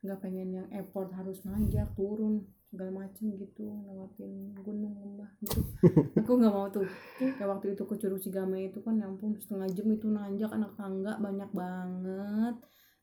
Nggak 0.00 0.18
pengen 0.22 0.48
yang 0.62 0.68
effort 0.72 1.10
harus 1.12 1.42
nanjak 1.42 1.90
turun 1.98 2.46
segala 2.70 3.02
macem 3.02 3.34
gitu 3.34 3.66
lewatin 3.66 4.54
gunung 4.62 4.94
lembah 4.94 5.30
gitu. 5.42 5.58
Aku 6.22 6.38
nggak 6.38 6.54
mau 6.54 6.70
tuh. 6.70 6.86
Kayak 7.18 7.50
waktu 7.50 7.74
itu 7.74 7.82
ke 7.82 7.94
curug 7.98 8.22
Cigame 8.22 8.70
itu 8.70 8.78
kan 8.78 8.94
ya 8.94 9.10
ampun 9.10 9.34
setengah 9.34 9.66
jam 9.74 9.90
itu 9.90 10.06
nanjak 10.06 10.54
anak 10.54 10.78
tangga 10.78 11.18
banyak 11.18 11.50
banget. 11.50 12.54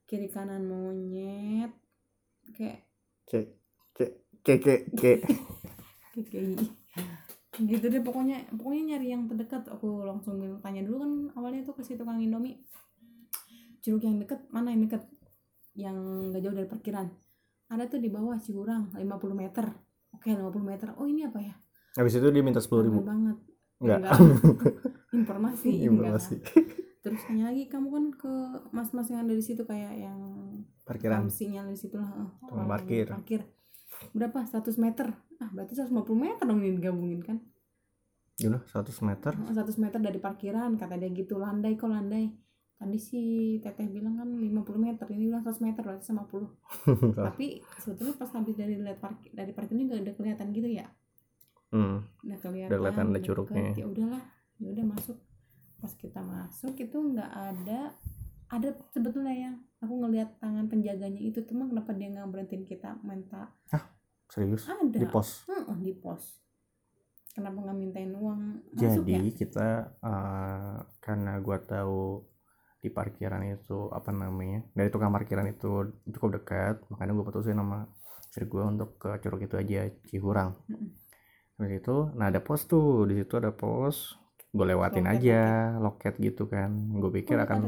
Kiri 0.07 0.31
kanan 0.31 0.63
monyet 0.71 1.75
kayak 2.55 2.87
cek 3.27 3.59
cek 3.91 4.11
cek 4.47 4.59
cek 4.63 4.81
cek. 4.95 5.19
Gitu 7.59 7.85
deh 7.91 8.01
pokoknya 8.07 8.47
pokoknya 8.55 8.95
nyari 8.95 9.11
yang 9.11 9.27
terdekat. 9.27 9.67
Aku 9.67 10.07
langsung 10.07 10.39
tanya 10.63 10.79
dulu 10.87 11.03
kan 11.03 11.11
awalnya 11.35 11.67
tuh 11.67 11.75
ke 11.75 11.83
si 11.83 11.99
tukang 11.99 12.23
indomie. 12.23 12.63
Curug 13.83 13.99
yang 13.99 14.15
deket 14.23 14.47
mana 14.47 14.71
yang 14.71 14.87
deket? 14.87 15.03
Yang 15.77 15.97
gak 16.33 16.41
jauh 16.41 16.55
dari 16.55 16.65
parkiran 16.71 17.26
ada 17.67 17.83
tuh 17.87 17.99
di 17.99 18.07
bawah 18.07 18.39
Cihurang 18.39 18.95
50 18.95 19.03
meter. 19.35 19.65
Oke 20.15 20.31
50 20.31 20.63
meter. 20.63 20.87
Oh 20.95 21.05
ini 21.05 21.27
apa 21.27 21.39
ya? 21.43 21.55
Habis 21.99 22.19
itu 22.19 22.27
dia 22.31 22.43
minta 22.43 22.63
sepuluh 22.63 22.87
ribu. 22.87 22.99
Banget. 23.03 23.37
Enggak. 23.83 23.99
informasi. 25.19 25.71
Informasi. 25.83 26.35
Terus 27.03 27.19
tanya 27.23 27.51
lagi 27.51 27.67
kamu 27.67 27.87
kan 27.91 28.05
ke 28.15 28.33
mas-mas 28.75 29.07
yang 29.11 29.23
ada 29.27 29.33
di 29.35 29.43
situ 29.43 29.63
kayak 29.63 29.93
yang 29.95 30.19
parkiran. 30.87 31.27
Sinyal 31.27 31.71
di 31.71 31.77
situ 31.79 31.95
lah 31.99 32.09
Tukang 32.43 32.63
orang 32.63 32.67
parkir. 32.67 33.05
parkir. 33.11 33.41
Berapa? 34.15 34.43
100 34.47 34.75
meter. 34.79 35.07
Ah 35.37 35.49
berarti 35.53 35.73
150 35.77 35.93
meter 36.17 36.43
dong 36.47 36.59
ini 36.63 36.75
digabungin 36.79 37.21
kan? 37.23 37.37
Gimana? 38.37 38.63
100 38.69 39.07
meter. 39.07 39.33
100 39.33 39.83
meter 39.83 39.99
dari 39.99 40.19
parkiran 40.19 40.75
kata 40.75 40.95
dia 40.95 41.09
gitu. 41.11 41.35
Landai 41.39 41.75
kok 41.75 41.89
landai 41.91 42.31
tadi 42.77 42.97
si 43.01 43.21
teteh 43.57 43.89
bilang 43.89 44.15
kan 44.15 44.29
50 44.29 44.53
meter 44.77 45.05
ini 45.09 45.27
bilang 45.27 45.41
100 45.41 45.65
meter 45.65 45.81
berarti 45.81 46.13
50 46.13 46.45
tapi 47.27 47.47
sebetulnya 47.81 48.13
pas 48.15 48.29
habis 48.31 48.53
dari 48.53 48.77
lihat 48.77 49.01
parkir 49.01 49.33
dari 49.33 49.49
parkir 49.51 49.73
ini 49.73 49.89
gak 49.89 50.05
ada 50.05 50.13
kelihatan 50.13 50.47
gitu 50.53 50.69
ya? 50.69 50.85
Hmm. 51.67 52.05
udah 52.23 52.37
kelihatan 52.39 52.69
Udah 52.71 52.79
kelihatan 52.79 53.05
ada 53.11 53.19
curugnya. 53.19 53.69
ya 53.75 53.85
udahlah 53.89 54.23
ya 54.57 54.67
udah 54.71 54.85
masuk. 54.87 55.17
Pas 55.77 55.93
kita 55.93 56.21
masuk 56.23 56.73
itu 56.77 56.97
nggak 56.97 57.31
ada 57.33 57.79
ada 58.47 58.69
sebetulnya 58.95 59.35
yang 59.35 59.55
aku 59.83 59.93
ngelihat 59.99 60.39
tangan 60.39 60.71
penjaganya 60.71 61.19
itu 61.19 61.43
teman 61.43 61.67
kenapa 61.67 61.91
dia 61.91 62.07
nggak 62.13 62.29
berhentiin 62.31 62.63
kita 62.63 62.95
minta? 63.03 63.51
Serius? 64.31 64.63
Ada. 64.67 64.95
Di 64.95 65.07
pos? 65.07 65.43
Heeh, 65.49 65.77
di 65.83 65.93
pos. 65.97 66.39
Kenapa 67.35 67.57
nggak 67.59 67.77
mintain 67.77 68.11
uang? 68.15 68.63
Masuk 68.71 69.03
jadi 69.03 69.27
ya? 69.27 69.35
kita 69.35 69.67
eh, 69.99 70.77
karena 71.03 71.37
gua 71.43 71.57
tahu 71.59 72.23
di 72.77 72.89
parkiran 72.89 73.41
itu 73.43 73.89
apa 73.89 74.13
namanya 74.13 74.61
dari 74.71 74.87
tukang 74.87 75.09
parkiran 75.09 75.49
itu 75.49 75.89
cukup 76.13 76.29
dekat 76.41 76.75
makanya 76.93 77.11
gue 77.13 77.25
putusin 77.25 77.57
nama 77.57 77.89
istri 78.27 78.45
gue 78.45 78.63
untuk 78.63 79.01
ke 79.01 79.17
curug 79.17 79.41
itu 79.41 79.55
aja 79.57 79.89
Cihurang. 80.05 80.53
Habis 81.57 81.81
itu 81.81 81.97
nah 82.13 82.29
ada 82.29 82.37
pos 82.37 82.69
tuh 82.69 83.09
di 83.09 83.17
situ 83.17 83.33
ada 83.35 83.49
pos 83.49 84.13
gue 84.47 84.65
lewatin 84.65 85.05
Loket, 85.05 85.17
aja 85.21 85.41
loket. 85.77 86.13
gitu 86.17 86.45
kan. 86.45 86.69
Gue 86.97 87.11
pikir 87.11 87.35
Oh, 87.37 87.43
akan 87.45 87.59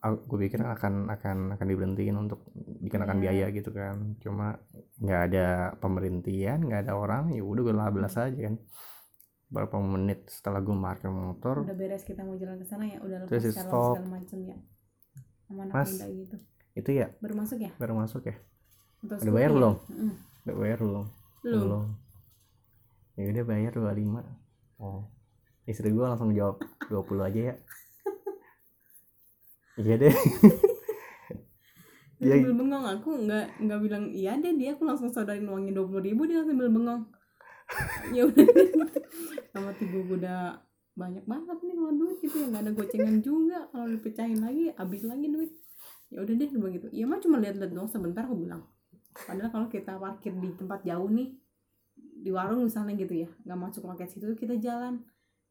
gue 0.00 0.38
pikir 0.40 0.64
akan 0.64 1.12
akan 1.12 1.36
akan 1.58 1.66
diberhentiin 1.66 2.16
untuk 2.16 2.46
dikenakan 2.80 3.18
Iya. 3.18 3.22
biaya 3.22 3.46
gitu 3.52 3.70
kan. 3.70 4.16
Cuma 4.22 4.56
nggak 4.96 5.20
ada 5.28 5.46
pemberhentian 5.76 6.64
nggak 6.64 6.86
ada 6.88 6.92
orang 6.96 7.34
ya 7.34 7.42
udah 7.42 7.62
gue 7.66 7.74
lablas 7.76 8.14
Hmm. 8.16 8.24
aja 8.30 8.38
kan 8.46 8.54
beberapa 9.50 9.82
menit 9.82 10.30
setelah 10.30 10.62
gue 10.62 10.72
parkir 10.72 11.10
motor. 11.10 11.66
Udah 11.66 11.74
beres 11.74 12.06
kita 12.06 12.22
mau 12.22 12.38
jalan 12.38 12.56
ke 12.56 12.66
sana 12.66 12.86
ya 12.86 13.02
udah 13.02 13.26
lepas 13.26 13.42
stop. 13.50 13.98
segala 13.98 14.06
macem 14.06 14.38
ya. 14.46 14.56
Sama 15.44 15.66
anak 15.66 15.74
Mas. 15.74 15.90
muda 15.90 16.06
gitu. 16.14 16.36
itu 16.78 16.90
ya? 16.94 17.06
Baru 17.18 17.34
masuk 17.34 17.58
ya? 17.58 17.70
Baru 17.76 17.94
masuk 17.98 18.22
ya? 18.30 18.38
Untuk 19.02 19.18
Udah 19.18 19.32
bayar 19.34 19.50
ya? 19.50 19.56
belum? 19.58 19.74
Mm-mm. 19.90 20.12
udah 20.46 20.56
bayar 20.56 20.78
belum? 20.78 21.06
Belum. 21.42 21.84
Ya 23.18 23.24
udah 23.26 23.44
bayar 23.44 23.72
25 23.74 24.22
oh. 24.78 25.02
Istri 25.66 25.88
gue 25.90 26.04
langsung 26.06 26.30
jawab 26.30 26.62
20 26.88 27.26
aja 27.28 27.40
ya. 27.52 27.54
Iya 29.80 29.94
deh. 29.96 30.14
Dia 32.20 32.36
sambil 32.36 32.52
bengong 32.52 32.84
aku 32.84 33.10
nggak 33.24 33.46
nggak 33.64 33.80
bilang 33.80 34.04
iya 34.12 34.36
deh 34.36 34.52
dia 34.52 34.76
aku 34.76 34.84
langsung 34.84 35.08
saudarin 35.08 35.48
uangnya 35.48 35.72
dua 35.72 35.88
puluh 35.88 36.04
ribu 36.04 36.28
dia 36.28 36.44
sambil 36.44 36.68
bengong 36.68 37.08
ya 38.16 38.22
udah. 38.26 38.46
Sama 39.50 39.70
tiga 39.76 39.98
gue 40.02 40.16
udah 40.18 40.42
banyak 40.98 41.24
banget 41.24 41.58
nih 41.64 41.74
kalau 41.78 41.92
duit 41.96 42.18
gitu 42.22 42.36
ya. 42.42 42.46
Nggak 42.50 42.62
ada 42.66 42.72
gocengan 42.74 43.16
juga. 43.22 43.58
Kalau 43.70 43.86
dipecahin 43.88 44.40
lagi 44.42 44.64
habis 44.74 45.02
lagi 45.06 45.26
duit. 45.30 45.50
Ya 46.10 46.18
udah 46.26 46.34
deh 46.34 46.50
begitu 46.50 46.86
iya 46.90 47.06
mah 47.06 47.22
cuma 47.22 47.38
lihat-lihat 47.38 47.70
doang. 47.70 47.90
Sebentar 47.90 48.26
aku 48.26 48.36
bilang. 48.36 48.66
Padahal 49.14 49.50
kalau 49.50 49.66
kita 49.66 49.98
parkir 49.98 50.34
di 50.38 50.50
tempat 50.54 50.86
jauh 50.86 51.10
nih 51.10 51.34
di 52.20 52.30
warung 52.32 52.68
misalnya 52.68 52.92
gitu 53.00 53.24
ya 53.24 53.28
nggak 53.48 53.58
masuk 53.58 53.88
loket 53.88 54.10
situ 54.10 54.26
kita 54.36 54.58
jalan. 54.60 55.02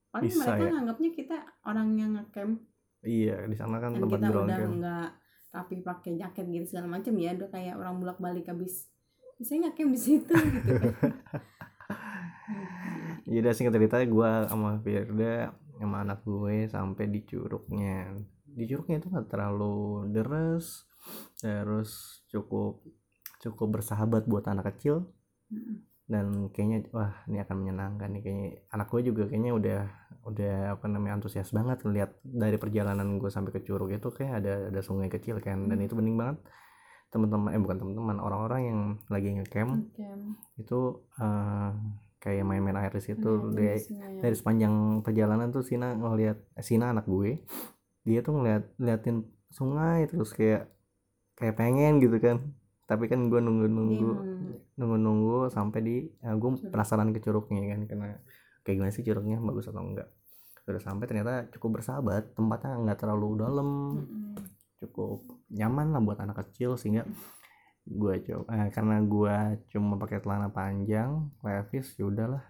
Paling 0.10 0.32
Bisa 0.34 0.42
mereka 0.42 0.64
ya. 0.66 0.72
nganggapnya 0.74 1.10
kita 1.14 1.38
orang 1.66 1.90
yang 1.98 2.12
ngecamp. 2.18 2.56
Iya 3.00 3.48
di 3.48 3.56
sana 3.56 3.80
kan 3.80 3.96
dan 3.96 4.02
tempat 4.06 4.20
kita 4.20 4.38
udah 4.44 4.58
nggak 4.80 5.10
rapi 5.50 5.76
pakai 5.82 6.12
jaket 6.20 6.46
gitu 6.52 6.66
segala 6.76 7.00
macam 7.00 7.14
ya. 7.18 7.34
Udah 7.36 7.50
kayak 7.50 7.76
orang 7.80 7.96
bolak 7.98 8.20
balik 8.22 8.46
habis 8.50 8.90
saya 9.40 9.64
nggak 9.64 9.76
camp 9.80 9.92
di 9.96 10.00
situ? 10.00 10.34
Gitu 10.36 10.76
kan 11.00 11.16
Jadi 13.26 13.38
udah 13.42 13.54
singkat 13.54 13.74
cerita 13.78 13.98
gue 14.02 14.32
sama 14.50 14.80
Firda 14.82 15.54
sama 15.80 15.96
anak 16.04 16.20
gue 16.26 16.68
sampai 16.68 17.06
di 17.08 17.24
curugnya. 17.24 18.14
Di 18.44 18.64
curugnya 18.68 19.00
itu 19.00 19.08
nggak 19.08 19.28
terlalu 19.30 20.10
deres, 20.12 20.90
terus 21.40 22.22
cukup 22.28 22.84
cukup 23.40 23.80
bersahabat 23.80 24.28
buat 24.28 24.44
anak 24.52 24.76
kecil 24.76 25.08
Mm-mm. 25.48 25.88
dan 26.12 26.52
kayaknya 26.52 26.92
wah 26.92 27.24
ini 27.32 27.40
akan 27.40 27.56
menyenangkan 27.56 28.10
nih 28.12 28.22
kayaknya 28.22 28.50
anak 28.76 28.88
gue 28.92 29.02
juga 29.08 29.24
kayaknya 29.32 29.54
udah 29.56 29.82
udah 30.28 30.56
apa 30.76 30.86
namanya 30.92 31.24
antusias 31.24 31.56
banget 31.56 31.80
ngeliat 31.88 32.12
dari 32.20 32.60
perjalanan 32.60 33.16
gue 33.16 33.32
sampai 33.32 33.56
ke 33.56 33.64
curug 33.64 33.96
itu 33.96 34.12
kayak 34.12 34.44
ada 34.44 34.54
ada 34.68 34.82
sungai 34.84 35.08
kecil 35.08 35.40
kan 35.40 35.72
dan 35.72 35.80
Hmm. 35.80 35.88
itu 35.88 35.96
bening 35.96 36.20
banget 36.20 36.38
teman-teman 37.10 37.56
eh 37.56 37.62
bukan 37.64 37.78
teman-teman 37.80 38.18
orang-orang 38.22 38.62
yang 38.68 38.80
lagi 39.10 39.30
ngecamp 39.34 39.72
Camp. 39.96 40.22
itu 40.60 40.80
eh, 41.18 41.72
kayak 42.20 42.44
main-main 42.44 42.76
air 42.76 42.92
di 42.92 43.02
situ. 43.02 43.32
Nah, 43.32 43.56
dari, 43.56 43.80
ya. 43.80 44.20
dari 44.20 44.36
sepanjang 44.36 45.02
perjalanan 45.02 45.50
tuh 45.50 45.64
Sina 45.64 45.96
ngeliat 45.96 46.38
eh, 46.60 46.64
Sina 46.64 46.92
anak 46.92 47.08
gue 47.08 47.40
dia 48.04 48.20
tuh 48.24 48.40
ngeliat 48.40 48.64
liatin 48.80 49.28
sungai 49.52 50.08
terus 50.08 50.36
kayak 50.36 50.68
kayak 51.40 51.56
pengen 51.56 52.04
gitu 52.04 52.20
kan. 52.20 52.44
Tapi 52.86 53.08
kan 53.08 53.32
gue 53.32 53.40
nunggu 53.40 53.66
nunggu 53.72 54.12
emang. 54.12 54.76
nunggu 54.76 54.98
nunggu 55.00 55.38
sampai 55.50 55.80
di 55.80 55.96
eh, 56.12 56.36
gue 56.36 56.52
penasaran 56.70 57.16
ke 57.16 57.24
curugnya 57.24 57.64
kan 57.72 57.82
karena 57.88 58.08
kayak 58.68 58.76
gimana 58.76 58.92
sih 58.92 59.06
curugnya 59.08 59.40
bagus 59.40 59.72
atau 59.72 59.80
enggak. 59.80 60.12
Udah 60.68 60.84
sampai 60.84 61.08
ternyata 61.08 61.50
cukup 61.56 61.82
bersahabat 61.82 62.36
tempatnya 62.36 62.76
nggak 62.84 63.00
terlalu 63.00 63.28
dalam. 63.40 63.70
Cukup 64.80 65.28
nyaman 65.52 65.92
lah 65.92 66.00
buat 66.00 66.20
anak 66.24 66.40
kecil 66.46 66.80
sehingga 66.80 67.04
gue 67.90 68.14
coba 68.22 68.46
eh, 68.54 68.70
karena 68.70 68.96
gue 69.02 69.36
cuma 69.74 69.98
pakai 69.98 70.22
celana 70.22 70.50
panjang 70.50 71.34
levis 71.42 71.98
ya 71.98 72.06
udahlah. 72.06 72.44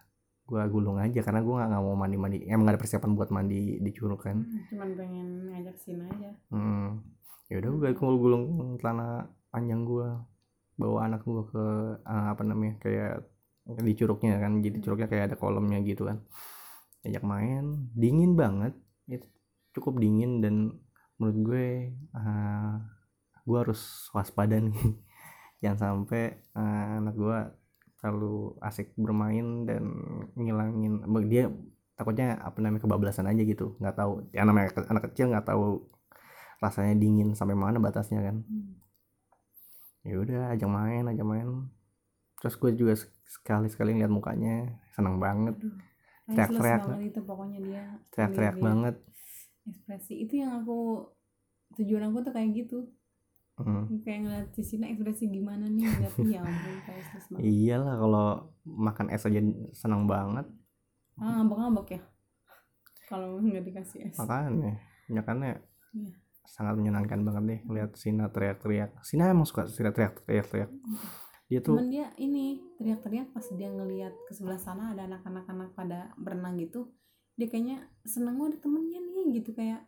Gue 0.43 0.61
gulung 0.67 0.97
aja 0.97 1.21
karena 1.21 1.39
gue 1.45 1.53
nggak 1.55 1.83
mau 1.85 1.93
mandi 1.93 2.17
mandi 2.17 2.37
emang 2.43 2.65
nggak 2.65 2.75
ada 2.75 2.81
persiapan 2.81 3.11
buat 3.13 3.29
mandi 3.29 3.79
di 3.79 3.91
curug 3.93 4.19
kan 4.19 4.37
Mm, 4.41 4.61
cuman 4.67 4.89
pengen 4.97 5.27
ngajak 5.47 5.77
sini 5.77 6.03
aja. 6.09 6.29
Hmm. 6.49 7.05
ya 7.49 7.55
udah 7.61 7.69
gue 7.81 7.89
gulung 7.97 8.43
gulung 8.49 8.71
celana 8.77 9.25
panjang 9.49 9.81
gue 9.85 10.09
bawa 10.75 10.99
anak 11.05 11.21
gue 11.23 11.43
ke 11.53 11.65
eh, 12.01 12.27
apa 12.33 12.43
namanya 12.45 12.75
kayak 12.81 13.13
di 13.69 13.93
curugnya 13.93 14.41
kan 14.41 14.57
jadi 14.65 14.77
curugnya 14.81 15.07
kayak 15.07 15.25
ada 15.33 15.37
kolamnya 15.37 15.79
gitu 15.85 16.09
kan. 16.09 16.17
Ajak 17.05 17.23
main 17.23 17.87
dingin 17.93 18.33
banget. 18.33 18.73
Itu 19.05 19.25
cukup 19.77 20.01
dingin 20.01 20.41
dan 20.41 20.55
menurut 21.21 21.37
gue 21.45 21.65
eh, 21.93 22.73
gue 23.45 23.57
harus 23.57 23.81
waspada 24.13 24.57
nih 24.57 24.73
jangan 25.59 25.79
sampai 25.79 26.23
eh, 26.55 26.85
anak 26.99 27.15
gue 27.15 27.39
terlalu 27.99 28.55
asik 28.63 28.95
bermain 28.95 29.67
dan 29.67 29.83
ngilangin 30.39 31.03
dia 31.27 31.51
takutnya 31.99 32.39
apa 32.39 32.63
namanya 32.63 32.87
kebablasan 32.87 33.27
aja 33.27 33.43
gitu. 33.43 33.75
Nggak 33.83 33.95
tahu 33.99 34.23
ya 34.31 34.47
namanya 34.47 34.71
anak 34.87 35.11
kecil 35.11 35.35
nggak 35.35 35.51
tahu 35.51 35.83
rasanya 36.63 36.95
dingin 36.95 37.35
sampai 37.35 37.59
mana 37.59 37.79
batasnya 37.79 38.23
kan. 38.23 38.43
Hmm. 38.47 38.79
ya 39.99 40.15
udah 40.15 40.55
ajak 40.55 40.71
main 40.71 41.03
ajak 41.11 41.27
main. 41.27 41.67
Terus 42.39 42.55
gue 42.55 42.71
juga 42.71 42.95
sekali 43.27 43.67
sekali 43.67 43.99
lihat 43.99 44.07
mukanya 44.07 44.79
senang 44.95 45.19
banget. 45.19 45.59
Teriak-teriak. 46.29 46.87
itu 47.03 47.19
pokoknya 47.25 47.59
dia 47.59 47.83
teriak-teriak 48.15 48.57
banget. 48.63 48.95
ekspresi. 49.67 50.23
Itu 50.23 50.39
yang 50.39 50.63
aku 50.63 51.03
tujuan 51.75 52.09
aku 52.09 52.23
tuh 52.23 52.31
kayak 52.31 52.49
gitu 52.55 52.87
Hmm. 53.59 53.85
kayak 54.01 54.19
ngeliat 54.23 54.47
si 54.55 54.61
Sina 54.63 54.87
ekspresi 54.87 55.27
gimana 55.27 55.67
nih 55.67 55.83
ngeliat 55.83 56.15
ya 56.23 56.39
ampun 56.39 56.75
kayak 56.87 57.03
iyalah 57.43 57.95
kalau 57.99 58.27
makan 58.63 59.07
es 59.11 59.27
aja 59.27 59.41
senang 59.75 60.07
banget. 60.07 60.47
Ah 61.19 61.43
ngambek-ngambek 61.43 61.87
ya? 61.99 62.01
Kalau 63.11 63.43
nggak 63.43 63.63
dikasih 63.67 64.07
es. 64.07 64.15
Makanya 64.15 64.79
nyakannya 65.11 65.59
Iya. 65.89 66.13
sangat 66.45 66.77
menyenangkan 66.77 67.19
banget 67.25 67.43
deh 67.45 67.59
lihat 67.67 67.91
Sina 67.99 68.31
teriak-teriak. 68.31 69.01
Sina 69.03 69.27
emang 69.27 69.43
suka 69.43 69.67
teriak-teriak. 69.67 70.47
Teriak 70.47 70.71
dia 71.49 71.59
tuh 71.65 71.81
cuman 71.81 71.89
dia 71.89 72.07
ini 72.21 72.61
teriak-teriak 72.77 73.33
pas 73.33 73.41
dia 73.41 73.73
ngeliat 73.73 74.13
ke 74.29 74.37
sebelah 74.37 74.61
sana 74.61 74.93
ada 74.93 75.09
anak-anak 75.09 75.49
anak 75.49 75.69
pada 75.73 76.13
berenang 76.13 76.61
gitu 76.61 76.93
dia 77.33 77.49
kayaknya 77.49 77.89
seneng 78.05 78.37
"Oh, 78.37 78.45
ada 78.45 78.61
temennya 78.61 79.01
nih 79.01 79.41
gitu 79.41 79.57
kayak 79.57 79.81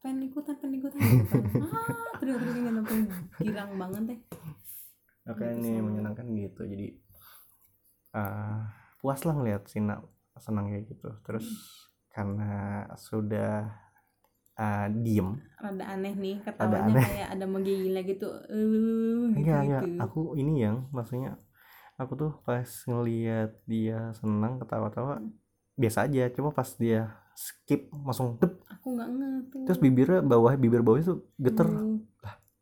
pengen 0.00 0.26
ikutan 0.26 0.54
pengen 0.58 0.80
ikutan 0.80 0.98
ah 1.64 2.16
teriak-teriak 2.16 2.56
gitu 2.56 2.70
sampai 2.72 2.98
girang 3.40 3.70
banget 3.76 4.02
deh. 4.10 4.18
Oke 5.28 5.44
Gitu 5.44 5.56
ini 5.60 5.70
sama- 5.76 5.86
menyenangkan 5.86 6.26
gitu. 6.34 6.62
Jadi 6.64 6.86
eh 8.10 8.58
puas 8.98 9.20
lah 9.22 9.34
ngeliat 9.36 9.62
Sina 9.68 10.00
senang 10.36 10.68
kayak 10.68 10.84
gitu. 10.88 11.08
Terus 11.22 11.46
karena 12.10 12.50
sudah 12.96 13.70
eh, 14.56 14.88
diem. 14.90 15.36
Rada 15.56 15.84
aneh 15.86 16.14
nih 16.16 16.36
ketawanya 16.42 16.90
aneh. 16.90 17.04
kayak 17.04 17.28
ada 17.36 17.46
menggigilnya 17.46 18.02
gitu. 18.02 18.28
Eh 18.48 18.64
gitu, 18.66 19.38
enggak. 19.38 19.60
Enggak 19.62 19.82
gitu. 19.84 19.98
aku 20.00 20.20
ini 20.34 20.52
yang 20.58 20.88
maksudnya 20.90 21.36
aku 21.96 22.12
tuh 22.16 22.32
pas 22.42 22.64
ngeliat 22.88 23.60
dia 23.64 24.10
senang 24.16 24.56
ketawa-tawa 24.58 25.20
biasa 25.76 26.08
aja. 26.08 26.32
Cuma 26.32 26.50
pas 26.50 26.68
dia 26.76 27.12
skip 27.40 27.88
langsung 28.04 28.36
dep 28.36 28.60
aku 28.68 28.86
nggak 29.00 29.08
nge 29.16 29.30
tuh 29.48 29.64
terus 29.64 29.80
bibirnya 29.80 30.20
bawah 30.20 30.52
bibir 30.60 30.84
bawahnya 30.84 31.16
tuh 31.16 31.18
geter. 31.40 31.64
Hmm. 31.64 32.04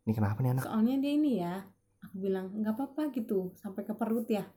ini 0.07 0.13
kenapa 0.15 0.39
nih 0.39 0.55
anak? 0.55 0.63
Soalnya 0.63 0.95
dia 1.03 1.11
ini 1.19 1.31
ya 1.43 1.59
aku 1.99 2.15
bilang 2.15 2.55
nggak 2.55 2.73
apa-apa 2.79 3.11
gitu 3.11 3.51
sampai 3.59 3.83
ke 3.83 3.91
perut 3.91 4.25
ya. 4.31 4.47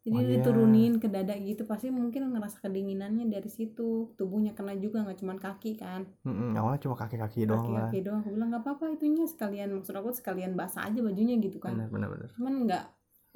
Jadi 0.00 0.16
Oh, 0.16 0.24
iya. 0.24 0.40
diturunin 0.40 0.96
ke 0.96 1.12
dada 1.12 1.36
gitu 1.36 1.68
pasti 1.68 1.92
mungkin 1.92 2.32
ngerasa 2.32 2.64
kedinginannya 2.64 3.28
dari 3.28 3.52
situ. 3.52 4.16
Tubuhnya 4.16 4.56
kena 4.56 4.72
juga 4.80 5.04
nggak 5.04 5.18
cuma 5.20 5.36
kaki 5.36 5.76
kan. 5.76 6.08
Mm-mm, 6.24 6.56
awalnya 6.56 6.80
cuma 6.80 6.96
kaki-kaki 6.96 7.44
doang 7.44 7.68
lah. 7.68 7.92
kaki-kaki 7.92 8.08
doang. 8.08 8.24
Aku 8.24 8.32
bilang 8.32 8.48
nggak 8.48 8.64
apa-apa 8.64 8.96
itunya 8.96 9.28
sekalian 9.28 9.76
maksud 9.76 9.92
aku 9.92 10.10
sekalian 10.16 10.56
basah 10.56 10.88
aja 10.88 11.04
bajunya 11.04 11.36
gitu 11.36 11.60
kan. 11.60 11.76
Benar 11.76 11.92
benar 11.92 12.08
benar. 12.16 12.28
Cuman 12.32 12.52
nggak 12.64 12.84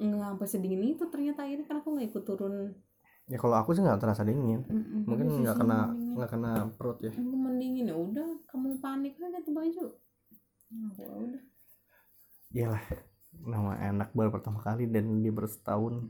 nggak 0.01 0.29
sampai 0.33 0.47
sedingin 0.49 0.81
itu 0.89 1.05
ternyata. 1.13 1.45
Akhirnya 1.45 1.65
kan 1.69 1.77
aku 1.85 1.89
nggak 1.93 2.07
ikut 2.09 2.23
turun 2.25 2.55
ya 3.25 3.37
kalau 3.41 3.57
aku 3.57 3.73
sih 3.73 3.81
nggak 3.81 3.97
terasa 3.97 4.21
dingin. 4.21 4.61
Mm-mm. 4.69 5.09
mungkin 5.09 5.27
nggak 5.41 5.57
kena 5.57 5.79
nggak 6.13 6.29
kena 6.29 6.51
perut 6.77 6.97
ya. 7.01 7.11
Aku 7.13 7.35
mendingin 7.35 7.89
ya 7.89 7.95
udah 7.97 8.29
kamu 8.45 8.77
panik 8.77 9.17
aja 9.17 9.39
tuh 9.41 9.53
baju. 9.53 9.85
Nah, 10.75 10.91
"Ya 10.97 11.09
udah. 11.09 11.41
Iyalah 12.53 12.83
nama 13.35 13.73
enak 13.81 14.09
baru 14.15 14.29
pertama 14.31 14.61
kali 14.63 14.87
dan 14.87 15.19
dia 15.25 15.33
baru 15.33 15.49
setahun. 15.49 16.07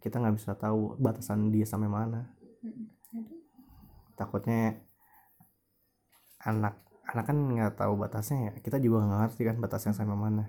Kita 0.00 0.20
nggak 0.20 0.36
bisa 0.36 0.52
tahu 0.56 0.96
batasan 1.00 1.52
dia 1.52 1.64
sampai 1.68 1.88
mana. 1.88 2.32
Takutnya 4.16 4.80
anak 6.44 6.80
anak 7.04 7.24
kan 7.28 7.36
nggak 7.36 7.76
tahu 7.76 7.94
batasnya 8.00 8.38
ya. 8.48 8.52
Kita 8.64 8.76
juga 8.80 9.04
nggak 9.04 9.20
ngerti 9.28 9.42
kan 9.44 9.56
batasnya 9.60 9.92
sampai 9.92 10.16
mana. 10.16 10.44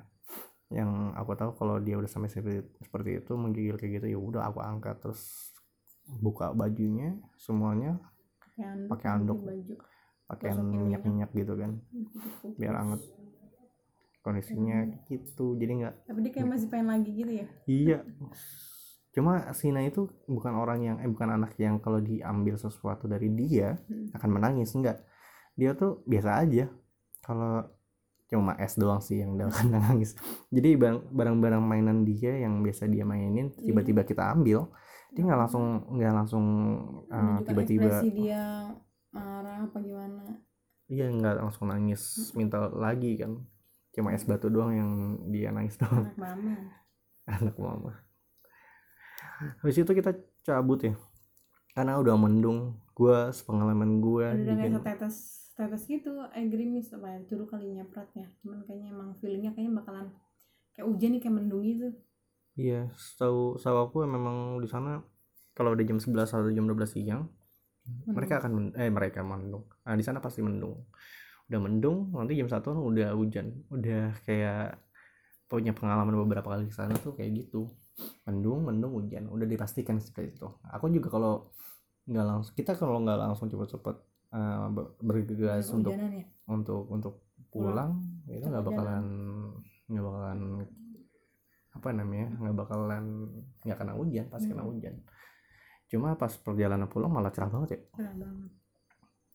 Yang 0.72 0.92
aku 1.20 1.32
tahu 1.38 1.52
kalau 1.60 1.76
dia 1.84 1.96
udah 2.00 2.10
sampai 2.10 2.32
seperti, 2.32 2.66
seperti 2.82 3.10
itu 3.22 3.32
menggigil 3.38 3.76
kayak 3.78 4.02
gitu 4.02 4.08
ya 4.16 4.20
udah 4.20 4.42
aku 4.50 4.60
angkat. 4.64 4.98
Terus 5.04 5.22
buka 6.08 6.52
bajunya 6.52 7.14
semuanya 7.36 7.98
pakai 8.88 9.08
anduk 9.12 9.40
Pakai 10.26 10.58
minyak. 10.58 11.02
minyak 11.02 11.32
gitu 11.32 11.54
kan 11.54 11.78
biar 12.56 12.74
anget. 12.76 13.02
Kondisinya 14.20 14.78
gitu 15.06 15.54
jadi 15.54 15.74
nggak 15.76 15.96
tapi 16.04 16.20
dia 16.20 16.32
kayak 16.34 16.48
masih 16.50 16.68
pengen 16.68 16.88
lagi 16.90 17.12
gitu 17.14 17.32
ya? 17.32 17.46
Iya. 17.66 17.98
Cuma 19.12 19.54
Sina 19.54 19.80
itu 19.80 20.10
bukan 20.26 20.52
orang 20.52 20.82
yang 20.82 20.98
eh 20.98 21.06
bukan 21.06 21.30
anak 21.32 21.54
yang 21.56 21.78
kalau 21.78 22.02
diambil 22.02 22.58
sesuatu 22.58 23.06
dari 23.06 23.30
dia 23.30 23.78
Hmm. 23.86 24.10
akan 24.12 24.30
menangis 24.32 24.74
enggak 24.74 24.98
dia 25.54 25.72
tuh 25.72 26.02
biasa 26.04 26.42
aja. 26.42 26.66
Kalau 27.22 27.70
cuma 28.26 28.58
es 28.58 28.74
doang 28.74 28.98
sih 28.98 29.22
yang 29.22 29.38
dia 29.38 29.46
akan 29.46 29.68
nangis. 29.78 30.18
Jadi 30.50 30.74
barang-barang 31.14 31.62
mainan 31.62 32.02
dia 32.02 32.34
yang 32.36 32.60
biasa 32.60 32.90
dia 32.90 33.06
mainin 33.06 33.54
tiba-tiba 33.56 34.02
kita 34.02 34.34
ambil 34.34 34.74
dia 35.16 35.24
nggak 35.24 35.40
langsung 35.48 35.66
nggak 35.96 36.14
langsung 36.14 36.46
uh, 37.08 37.40
tiba-tiba 37.48 38.04
dia 38.04 38.76
marah 39.16 39.64
apa 39.64 39.78
gimana? 39.80 40.44
Iya 40.92 41.08
nggak 41.08 41.40
langsung 41.40 41.72
nangis 41.72 42.36
minta 42.36 42.68
lagi 42.68 43.16
kan. 43.16 43.40
Cuma 43.96 44.12
es 44.12 44.28
batu 44.28 44.52
doang 44.52 44.76
yang 44.76 44.92
dia 45.32 45.56
nangis 45.56 45.80
doang. 45.80 46.12
Anak 46.12 46.20
mama. 46.20 46.56
Anak 47.40 47.56
mama. 47.56 47.92
Habis 49.64 49.80
itu 49.80 49.92
kita 49.96 50.12
cabut 50.44 50.84
ya. 50.84 50.94
Karena 51.72 51.96
udah 51.96 52.20
mendung 52.20 52.76
gua 52.96 53.32
sepengalaman 53.32 54.00
gua 54.00 54.36
ada 54.36 54.40
udah 54.40 54.56
kayak 54.56 54.72
bikin 54.72 54.76
setetes 54.80 55.16
tetes 55.56 55.84
gitu 55.88 56.12
air 56.32 56.48
gerimis 56.48 56.92
apa 56.96 57.08
ya 57.12 57.20
curug 57.28 57.48
kali 57.52 57.76
nyepratnya 57.76 58.32
cuman 58.40 58.64
kayaknya 58.64 58.92
emang 58.92 59.10
feelingnya 59.20 59.52
kayaknya 59.52 59.84
bakalan 59.84 60.08
kayak 60.72 60.88
hujan 60.88 61.12
nih 61.16 61.22
kayak 61.24 61.36
mendung 61.36 61.64
gitu 61.64 61.92
iya 62.56 62.88
setahu 62.96 63.60
setahu 63.60 63.78
aku 63.92 63.98
memang 64.08 64.60
di 64.64 64.68
sana 64.68 65.04
kalau 65.56 65.72
udah 65.76 65.86
jam 65.88 66.00
11 66.00 66.32
atau 66.32 66.52
jam 66.52 66.68
12 66.68 66.92
siang 66.92 67.28
mereka 68.10 68.42
akan 68.42 68.52
men- 68.52 68.76
eh 68.76 68.90
mereka 68.90 69.22
mendung. 69.22 69.70
Nah 69.86 69.94
di 69.94 70.02
sana 70.02 70.18
pasti 70.18 70.42
mendung. 70.42 70.90
Udah 71.46 71.60
mendung 71.62 72.10
nanti 72.18 72.34
jam 72.34 72.50
satu 72.50 72.74
udah 72.74 73.14
hujan. 73.14 73.62
Udah 73.70 74.10
kayak 74.26 74.82
punya 75.46 75.72
pengalaman 75.78 76.18
beberapa 76.26 76.50
kali 76.50 76.66
ke 76.66 76.74
sana 76.74 76.98
tuh 76.98 77.14
kayak 77.14 77.46
gitu. 77.46 77.70
Mendung 78.26 78.66
mendung 78.66 78.98
hujan. 78.98 79.30
Udah 79.30 79.46
dipastikan 79.46 80.02
seperti 80.02 80.34
itu. 80.34 80.50
Aku 80.74 80.90
juga 80.90 81.14
kalau 81.14 81.54
nggak 82.10 82.26
langsung 82.26 82.54
kita 82.58 82.74
kalau 82.74 83.02
nggak 83.06 83.18
langsung 83.22 83.50
cepet-cepet 83.54 83.96
ber- 84.74 84.94
bergegas 85.02 85.70
untuk 85.74 85.94
ya? 85.94 86.26
untuk 86.50 86.84
untuk 86.90 87.14
pulang. 87.54 88.02
itu 88.26 88.46
nggak 88.46 88.66
bakalan 88.66 89.06
nggak 89.86 90.04
bakalan 90.06 90.40
apa 91.86 91.94
namanya 91.94 92.34
nggak 92.42 92.56
bakalan 92.58 93.30
nggak 93.62 93.78
kena 93.78 93.94
hujan 93.94 94.26
pasti 94.34 94.50
kena 94.50 94.66
Hmm. 94.66 94.74
hujan. 94.74 94.96
Cuma 95.86 96.18
pas 96.18 96.34
perjalanan 96.34 96.90
pulang 96.90 97.14
malah 97.14 97.30
cerah 97.30 97.46
banget 97.46 97.78
ya. 97.78 97.80
Cerah 97.94 98.16
banget. 98.18 98.50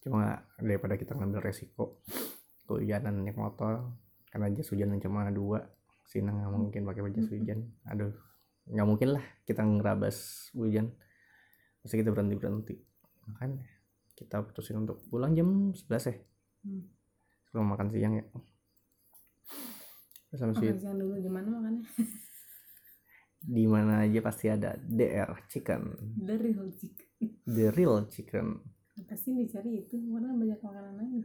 Cuma 0.02 0.22
daripada 0.58 0.98
kita 0.98 1.14
ngambil 1.14 1.46
resiko 1.46 2.02
kehujanan 2.66 3.22
naik 3.22 3.38
motor 3.38 3.94
karena 4.34 4.50
jas 4.50 4.66
hujan 4.74 4.98
cuma 4.98 5.30
dua 5.30 5.62
Sina 6.02 6.34
nggak 6.34 6.50
mungkin 6.50 6.82
pakai 6.82 7.06
jas 7.14 7.30
Mm-mm. 7.30 7.38
hujan. 7.38 7.58
Aduh 7.86 8.10
nggak 8.66 8.86
mungkin 8.90 9.08
lah 9.14 9.22
kita 9.46 9.62
ngerabas 9.62 10.50
hujan. 10.58 10.90
Pasti 11.86 12.02
kita 12.02 12.10
berhenti 12.10 12.34
berhenti 12.34 12.74
makanya 13.30 13.62
kita 14.18 14.42
putusin 14.42 14.82
untuk 14.82 14.98
pulang 15.06 15.38
jam 15.38 15.70
11 15.70 15.86
ya. 16.10 16.14
Hmm. 16.66 16.82
sebelum 17.46 17.70
makan 17.70 17.88
siang 17.94 18.18
ya. 18.18 18.26
Itu 20.30 20.34
siang 20.34 20.98
dulu 20.98 21.14
gimana 21.18 21.46
makannya 21.46 21.82
di 23.40 23.64
mana 23.64 24.04
aja 24.04 24.20
pasti 24.20 24.46
ada. 24.46 24.76
DR 24.76 25.32
chicken. 25.46 25.96
Dari 26.16 26.52
hojik 26.52 26.94
the 27.44 27.72
real 27.72 28.04
chicken. 28.06 28.60
Pasti 29.04 29.32
dicari 29.32 29.80
itu. 29.80 29.96
Karena 29.96 30.30
banyak 30.30 30.60
makanan 30.60 30.94
lain 30.96 31.24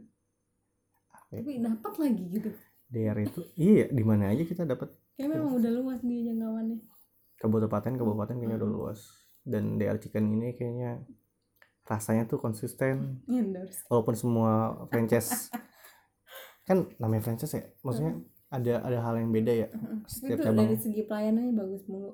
Apa 1.08 1.28
ya? 1.30 1.40
tapi 1.40 1.52
dapat 1.60 1.92
lagi 1.98 2.24
gitu. 2.30 2.50
DR 2.86 3.18
itu 3.18 3.40
iya 3.54 3.84
di 3.88 4.00
mana 4.00 4.30
aja 4.30 4.42
kita 4.42 4.62
dapat. 4.62 4.88
Kayak 5.14 5.28
memang 5.32 5.56
udah 5.56 5.70
luas 5.72 6.00
dia 6.00 6.20
jangkauannya. 6.24 6.78
Kabupaten 7.36 7.92
kabupaten 7.94 8.34
kayaknya 8.34 8.56
udah 8.56 8.70
Mm. 8.70 8.76
luas. 8.76 9.00
Dan 9.42 9.76
DR 9.76 9.96
chicken 9.96 10.32
ini 10.32 10.52
kayaknya 10.52 11.04
rasanya 11.82 12.26
tuh 12.26 12.38
konsisten. 12.38 13.20
Endorse. 13.26 13.84
Walaupun 13.86 14.14
semua 14.14 14.52
franchise 14.88 15.52
kan 16.62 16.90
namanya 16.98 17.22
franchise 17.22 17.52
ya? 17.52 17.62
Maksudnya 17.80 18.22
ada 18.48 18.74
ada 18.82 18.98
hal 19.02 19.14
yang 19.18 19.30
beda 19.34 19.52
ya? 19.52 19.68
Setiap 20.06 20.38
itu 20.38 20.42
cabang. 20.46 20.58
dari 20.62 20.76
segi 20.78 21.02
pelayanannya 21.04 21.52
bagus 21.54 21.82
mulu. 21.90 22.12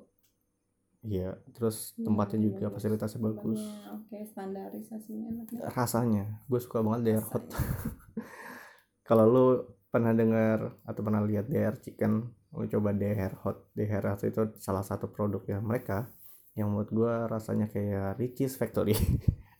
Iya 1.02 1.34
terus 1.50 1.98
Iya, 1.98 2.06
tempatnya 2.06 2.38
juga 2.40 2.64
bagus. 2.66 2.74
fasilitasnya 2.78 3.20
bagus. 3.20 3.60
oke 3.90 4.16
standarisasinya 4.22 5.26
enak 5.34 5.48
ya. 5.50 5.60
rasanya 5.74 6.24
gue 6.46 6.60
suka 6.62 6.78
banget 6.80 7.00
DR 7.06 7.24
hot. 7.26 7.44
Kalau 9.08 9.24
lu 9.26 9.46
pernah 9.92 10.14
dengar 10.16 10.78
atau 10.88 11.00
pernah 11.04 11.20
lihat 11.20 11.50
DR 11.50 11.76
chicken 11.76 12.32
lu 12.52 12.64
coba 12.68 12.92
DR 12.92 13.32
hot 13.42 13.72
DR 13.74 14.04
hot 14.08 14.22
itu 14.22 14.42
salah 14.60 14.84
satu 14.84 15.08
produk 15.08 15.42
yang 15.48 15.64
mereka 15.64 16.08
yang 16.54 16.68
menurut 16.70 16.92
gue 16.92 17.12
rasanya 17.28 17.66
kayak 17.68 18.16
Ricis 18.18 18.56
Factory. 18.56 18.94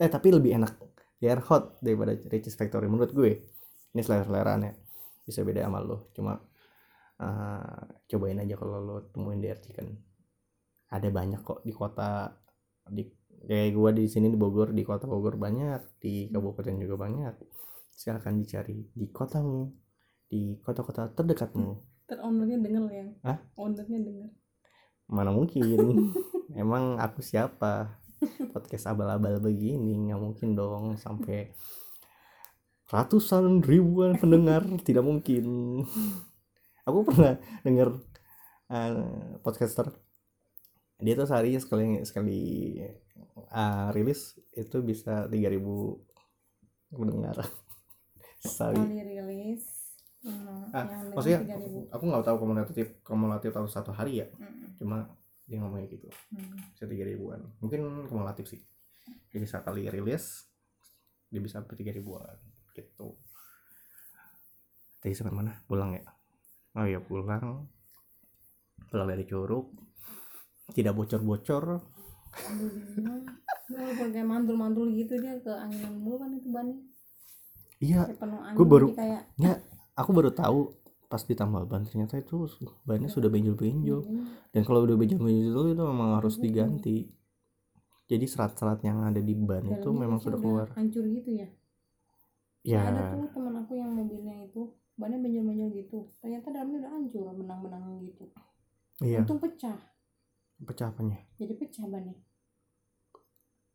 Eh 0.02 0.10
tapi 0.10 0.34
lebih 0.34 0.58
enak 0.58 0.72
DR 1.18 1.38
hot 1.46 1.78
daripada 1.78 2.10
Ricis 2.16 2.58
Factory 2.58 2.90
menurut 2.90 3.14
gue. 3.14 3.32
Ini 3.94 4.02
selera 4.02 4.26
seleraan 4.26 4.66
ya 4.66 4.72
bisa 5.22 5.46
beda 5.46 5.62
sama 5.62 5.78
lo 5.78 6.10
cuma 6.10 6.34
eh, 7.20 7.82
cobain 8.08 8.40
aja 8.40 8.54
kalau 8.56 8.78
lo 8.80 8.96
temuin 9.12 9.42
DR 9.42 9.60
chicken 9.60 9.98
ada 10.92 11.08
banyak 11.08 11.40
kok 11.40 11.64
di 11.64 11.72
kota 11.72 12.36
di 12.92 13.08
kayak 13.48 13.72
gue 13.74 13.90
di 13.96 14.04
sini 14.06 14.28
di 14.28 14.38
Bogor 14.38 14.70
di 14.76 14.84
kota 14.84 15.08
Bogor 15.08 15.40
banyak 15.40 15.98
di 15.98 16.28
kabupaten 16.28 16.76
juga 16.78 16.96
banyak. 17.00 17.34
Silahkan 17.92 18.36
dicari 18.36 18.92
di 18.92 19.08
kotamu 19.08 19.72
di 20.28 20.60
kota-kota 20.60 21.12
terdekatmu. 21.12 21.72
Ntar 22.08 22.18
ownernya 22.24 22.58
denger 22.60 22.84
yang 22.92 23.10
Hah? 23.24 23.38
ownernya 23.56 23.98
denger. 24.00 24.30
Mana 25.08 25.32
mungkin? 25.32 26.12
Emang 26.62 27.00
aku 27.00 27.24
siapa? 27.24 28.00
Podcast 28.54 28.86
abal-abal 28.86 29.42
begini 29.42 29.98
nggak 30.08 30.20
mungkin 30.20 30.54
dong 30.54 30.94
sampai 30.94 31.50
ratusan 32.92 33.64
ribuan 33.64 34.14
pendengar 34.20 34.62
tidak 34.84 35.02
mungkin 35.02 35.44
aku 36.86 36.98
pernah 37.06 37.34
denger 37.66 37.88
uh, 38.70 39.38
podcaster 39.42 39.90
dia 41.02 41.18
tuh 41.18 41.26
sehari 41.26 41.58
sekali 41.58 41.98
sekali 42.06 42.40
uh, 43.50 43.90
rilis 43.90 44.38
itu 44.54 44.78
bisa 44.86 45.26
3000 45.26 45.58
pendengar. 46.92 47.36
Sekali. 48.42 48.74
Kali 48.74 49.00
rilis 49.06 49.64
hmm, 50.26 50.74
Ah, 50.74 50.86
maksudnya 51.14 51.46
3.000. 51.46 51.94
aku 51.94 52.04
nggak 52.10 52.24
tahu 52.26 52.36
kumulatif 52.42 52.86
kumulatif 53.06 53.50
tahu 53.54 53.66
satu 53.70 53.90
hari 53.94 54.22
ya. 54.22 54.26
Mm, 54.34 54.78
cuma 54.78 55.10
dia 55.46 55.58
ngomongnya 55.62 55.90
gitu. 55.90 56.10
Bisa 56.74 56.86
tiga 56.86 57.06
ribuan. 57.06 57.38
Mungkin 57.62 58.06
kumulatif 58.10 58.50
sih. 58.50 58.62
Jadi 59.30 59.46
sekali 59.46 59.86
rilis 59.90 60.46
dia 61.30 61.40
bisa 61.40 61.62
sampai 61.62 61.74
tiga 61.78 61.94
ribuan 61.94 62.34
gitu. 62.74 63.14
Tadi 65.02 65.14
sampai 65.14 65.34
mana? 65.34 65.54
Pulang 65.66 65.94
ya 65.98 66.11
oh 66.76 66.86
ya 66.86 67.00
pulang. 67.00 67.68
Pulang 68.88 69.08
dari 69.08 69.24
curug. 69.24 69.72
Tidak 70.72 70.92
bocor-bocor. 70.92 71.64
Walaupun 73.72 74.08
kayak 74.12 74.28
mantul-mantul 74.28 74.92
gitu 74.96 75.20
dia 75.20 75.36
ke 75.40 75.52
anginan 75.52 76.00
mulu 76.00 76.16
kan 76.20 76.32
itu 76.32 76.48
bannya 76.48 76.80
iya 77.82 78.06
angin 78.08 78.56
gua 78.56 78.66
baru- 78.68 78.94
jadi 78.94 79.20
kayak 79.36 79.58
aku 79.98 80.10
baru 80.14 80.30
tahu 80.32 80.60
pas 81.10 81.20
ditambal 81.28 81.68
ban 81.68 81.84
ternyata 81.84 82.16
itu 82.16 82.48
bannya 82.88 83.12
sudah 83.12 83.28
benjol-benjol. 83.28 84.00
Dan 84.48 84.62
kalau 84.64 84.80
udah 84.88 84.96
benjol-benjol 84.96 85.76
itu 85.76 85.82
memang 85.84 86.16
harus 86.16 86.40
Betul. 86.40 86.44
diganti. 86.48 86.98
Jadi 88.08 88.24
serat-serat 88.24 88.80
yang 88.80 89.04
ada 89.04 89.20
di 89.20 89.36
ban 89.36 89.60
itu 89.68 89.88
memang 89.92 90.24
sudah 90.24 90.40
udah 90.40 90.40
keluar. 90.40 90.68
hancur 90.72 91.04
gitu 91.04 91.30
ya? 91.36 91.48
Ya. 92.64 92.80
Ada 92.88 93.12
tuh 93.12 93.28
teman 93.28 93.60
aku 93.60 93.76
yang 93.76 93.92
mobilnya 93.92 94.40
itu 94.40 94.72
bannya 95.02 95.18
benjol-benjol 95.18 95.70
gitu. 95.74 95.98
Ternyata 96.22 96.54
dalamnya 96.54 96.86
udah 96.86 96.92
hancur 96.94 97.34
benang-benang 97.34 98.06
gitu. 98.06 98.24
Iya. 99.02 99.26
Untung 99.26 99.42
pecah. 99.42 99.78
Pecah 100.62 100.94
apanya? 100.94 101.18
Jadi 101.42 101.58
pecah 101.58 101.86
bannya 101.90 102.14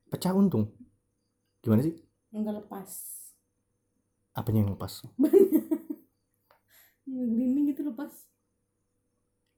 pecah 0.08 0.32
untung? 0.32 0.72
Gimana 1.60 1.84
sih? 1.84 1.96
Enggak 2.32 2.64
lepas. 2.64 2.90
Apanya 4.32 4.64
yang 4.64 4.72
lepas? 4.78 5.04
Glinding 7.08 7.72
gitu 7.76 7.82
lepas. 7.88 8.12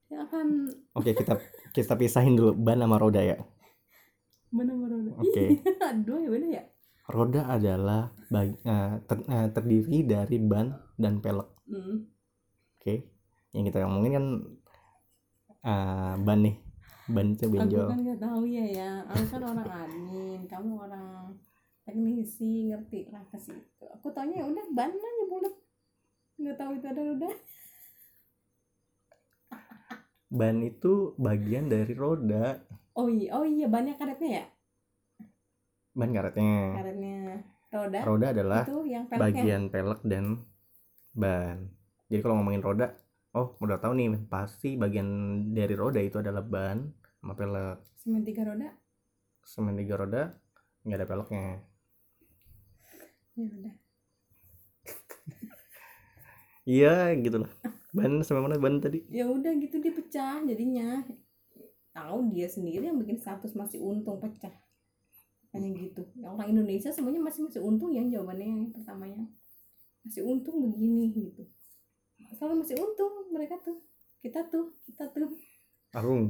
Ya 0.09 0.25
kan. 0.25 0.69
Oke 0.97 1.13
kita 1.13 1.37
kita 1.73 1.93
pisahin 1.93 2.33
dulu 2.33 2.57
ban 2.57 2.81
sama 2.81 2.97
roda 2.97 3.21
ya. 3.21 3.37
Bener 4.49 4.73
bener 4.73 5.13
oke. 5.13 5.43
Aduh 5.89 6.17
ya 6.17 6.29
beda 6.33 6.47
ya. 6.49 6.63
Roda 7.09 7.41
adalah 7.49 8.13
bag- 8.29 8.61
eh, 8.61 8.93
ter- 9.05 9.25
eh, 9.25 9.47
terdiri 9.53 10.05
dari 10.05 10.37
ban 10.41 10.77
dan 10.97 11.21
pelek 11.21 11.49
hmm. 11.69 11.95
oke 12.81 12.95
yang 13.53 13.63
kita 13.65 13.85
ngomongin 13.85 14.13
kan 14.17 14.25
eh, 15.65 16.13
ban 16.25 16.39
nih 16.41 16.55
ban 17.09 17.33
itu 17.33 17.45
aku 17.49 17.53
benjol 17.57 17.87
kan 17.89 17.99
nggak 18.05 18.21
tahu 18.21 18.41
ya 18.45 18.65
ya. 18.69 18.89
Aku 19.09 19.25
kan 19.33 19.41
orang 19.41 19.69
admin 19.69 20.41
kamu 20.45 20.71
orang 20.77 21.33
teknisi 21.83 22.69
ngerti 22.69 23.09
lah 23.09 23.25
ke 23.33 23.37
situ. 23.41 23.85
Aku 23.97 24.13
taunya 24.13 24.45
ya 24.45 24.45
udah 24.45 24.65
ban 24.77 24.93
aja 24.93 25.23
bulat 25.25 25.55
nggak 26.39 26.55
tahu 26.55 26.71
itu 26.77 26.85
ada 26.85 27.01
roda. 27.01 27.29
Ban 30.29 30.55
itu 30.61 30.93
bagian 31.17 31.65
dari 31.67 31.93
roda. 31.97 32.61
Oh 32.93 33.09
iya 33.09 33.33
oh 33.33 33.45
iya 33.45 33.65
bannya 33.65 33.97
karetnya 33.97 34.29
ya? 34.29 34.45
Ban 35.97 36.13
karetnya. 36.13 36.77
Karetnya. 36.77 37.19
Roda? 37.69 37.99
Roda 38.01 38.27
adalah 38.33 38.63
itu 38.65 38.81
yang 38.89 39.05
peleknya? 39.05 39.21
bagian 39.21 39.61
pelek 39.69 40.01
dan 40.05 40.25
ban. 41.13 41.57
Jadi 42.09 42.19
kalau 42.25 42.41
ngomongin 42.41 42.63
roda 42.63 42.87
oh 43.37 43.53
udah 43.61 43.77
tahu 43.77 43.93
nih 43.93 44.09
pasti 44.25 44.73
bagian 44.73 45.07
dari 45.53 45.77
roda 45.77 46.01
itu 46.01 46.17
adalah 46.17 46.41
ban 46.41 46.89
sama 47.21 47.33
pelek. 47.37 47.77
Semen 48.01 48.25
tiga 48.25 48.41
roda? 48.45 48.69
Semen 49.45 49.75
tiga 49.77 49.95
roda 49.99 50.21
nggak 50.85 50.97
ada 50.97 51.07
peleknya. 51.07 51.47
Ya 53.37 53.47
udah. 53.49 53.75
Iya 56.69 57.17
gitu 57.17 57.41
lah 57.41 57.49
ban 57.89 58.21
sampai 58.21 58.45
mana 58.45 58.61
ban 58.61 58.77
tadi? 58.77 59.01
Ya 59.09 59.25
udah 59.25 59.49
gitu 59.57 59.81
dia 59.81 59.89
pecah 59.89 60.37
jadinya. 60.45 61.01
Tahu 61.89 62.29
dia 62.29 62.45
sendiri 62.45 62.85
yang 62.85 63.01
bikin 63.01 63.17
status 63.17 63.57
masih 63.57 63.81
untung 63.81 64.21
pecah. 64.21 64.53
Hanya 65.49 65.73
gitu. 65.73 66.05
Orang 66.21 66.53
Indonesia 66.53 66.93
semuanya 66.93 67.17
masih 67.25 67.49
masih 67.49 67.65
untung 67.65 67.89
yang 67.89 68.05
jawabannya 68.13 68.45
yang 68.45 68.61
pertamanya 68.69 69.25
masih 70.03 70.23
untung 70.25 70.57
begini 70.63 71.11
gitu. 71.13 71.43
Selalu 72.35 72.63
masih 72.63 72.75
untung 72.79 73.13
mereka 73.31 73.55
tuh 73.59 73.79
kita 74.19 74.45
tuh 74.47 74.75
kita 74.87 75.07
tuh. 75.11 75.31
Aku 75.95 76.29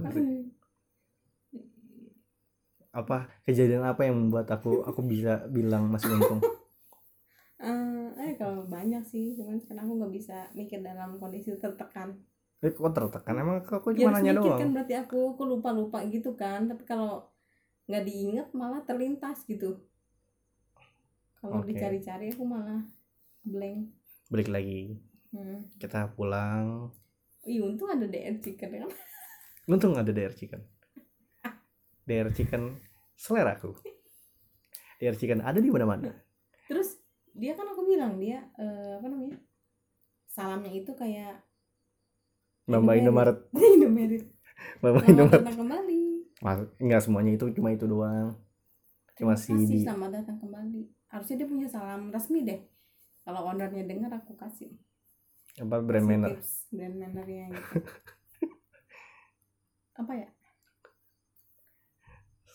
apa 2.90 3.30
kejadian 3.46 3.86
apa 3.86 4.10
yang 4.10 4.18
membuat 4.18 4.50
aku 4.50 4.82
aku 4.82 5.06
bisa 5.06 5.46
bilang 5.50 5.90
masih 5.90 6.10
untung? 6.14 6.42
Eh, 7.60 8.08
eh 8.24 8.40
kalau 8.40 8.64
banyak 8.72 9.04
sih 9.04 9.36
cuman 9.36 9.60
kan 9.68 9.84
aku 9.84 10.00
nggak 10.00 10.14
bisa 10.16 10.48
mikir 10.56 10.80
dalam 10.80 11.20
kondisi 11.20 11.52
tertekan. 11.60 12.16
Eh 12.64 12.72
kok 12.72 12.96
tertekan? 12.96 13.36
Emang 13.36 13.60
aku 13.60 13.92
ya 13.92 14.08
cuma 14.08 14.16
harus 14.16 14.24
nanya 14.24 14.40
doang. 14.40 14.60
kan 14.64 14.70
berarti 14.72 14.94
aku 14.96 15.36
aku 15.36 15.44
lupa 15.44 15.70
lupa 15.76 16.00
gitu 16.08 16.40
kan 16.40 16.72
tapi 16.72 16.88
kalau 16.88 17.28
nggak 17.92 18.04
diinget 18.08 18.48
malah 18.56 18.80
terlintas 18.88 19.44
gitu. 19.44 19.76
Kalau 21.44 21.60
Oke. 21.60 21.68
dicari-cari 21.68 22.32
aku 22.32 22.48
malah 22.48 22.80
blank. 23.44 23.92
Balik 24.30 24.50
lagi. 24.50 25.00
Hmm. 25.30 25.70
kita 25.78 26.10
pulang. 26.18 26.90
Ih, 27.46 27.62
untung 27.62 27.86
ada 27.94 28.10
DR 28.10 28.42
chicken 28.42 28.82
kan 28.82 28.90
untung 29.70 29.94
ada 29.94 30.10
DR 30.10 30.34
chicken. 30.34 30.66
DR 32.10 32.34
chicken 32.34 32.82
selera 33.14 33.54
aku. 33.54 33.78
DR 34.98 35.14
chicken 35.14 35.46
ada 35.46 35.62
di 35.62 35.70
mana-mana. 35.70 36.10
Terus 36.66 36.98
dia 37.38 37.54
kan 37.54 37.70
aku 37.70 37.86
bilang 37.86 38.18
dia 38.18 38.42
eh, 38.58 38.98
apa 38.98 39.06
namanya? 39.06 39.38
Salamnya 40.26 40.74
itu 40.74 40.90
kayak 40.98 41.46
Mbak 42.66 42.96
Indomaret. 42.98 43.38
Indomaret. 43.54 44.26
Selamat 44.82 45.06
Indomaret. 45.14 45.46
kembali. 45.54 46.02
Mas, 46.42 46.60
enggak 46.82 47.02
semuanya 47.06 47.32
itu 47.38 47.46
cuma 47.54 47.70
itu 47.70 47.86
doang. 47.86 48.34
Cuma 49.14 49.38
si 49.38 49.54
selamat 49.86 50.26
datang 50.26 50.42
kembali. 50.42 50.90
Harusnya 51.14 51.46
dia 51.46 51.48
punya 51.50 51.70
salam 51.70 52.10
resmi 52.10 52.42
deh 52.42 52.58
kalau 53.30 53.46
ownernya 53.46 53.86
dengar 53.86 54.10
aku 54.18 54.34
kasih. 54.34 54.74
Apa 55.62 55.86
brand 55.86 56.02
Kasih 56.02 56.18
manner 56.18 56.30
tips 56.34 56.50
brand 56.74 56.96
mannernya 56.98 57.46
gitu. 57.54 57.78
Apa 60.02 60.14
ya? 60.18 60.30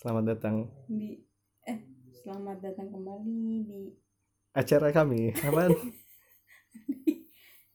Selamat 0.02 0.34
datang. 0.34 0.66
Di 0.90 1.22
eh 1.62 1.78
selamat 2.26 2.58
datang 2.58 2.90
kembali 2.90 3.38
di 3.70 3.94
acara 4.50 4.90
kami. 4.90 5.30
Apa 5.46 5.70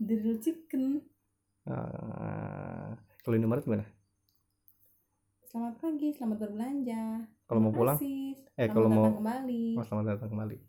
The 0.04 0.16
Real 0.20 0.44
Chicken. 0.44 1.00
Ah, 1.64 3.00
kalau 3.24 3.40
Indomaret 3.40 3.64
gimana? 3.64 3.88
Selamat 5.48 5.80
pagi 5.80 6.12
selamat 6.20 6.36
berbelanja. 6.36 7.32
Kalau 7.48 7.64
mau 7.64 7.72
pulang? 7.72 7.96
kasih, 7.96 8.44
eh, 8.60 8.68
kalau 8.68 8.92
mau- 8.92 9.08
kembali. 9.08 9.80
Oh, 9.80 9.88
selamat 9.88 10.20
datang 10.20 10.36
kembali 10.36 10.69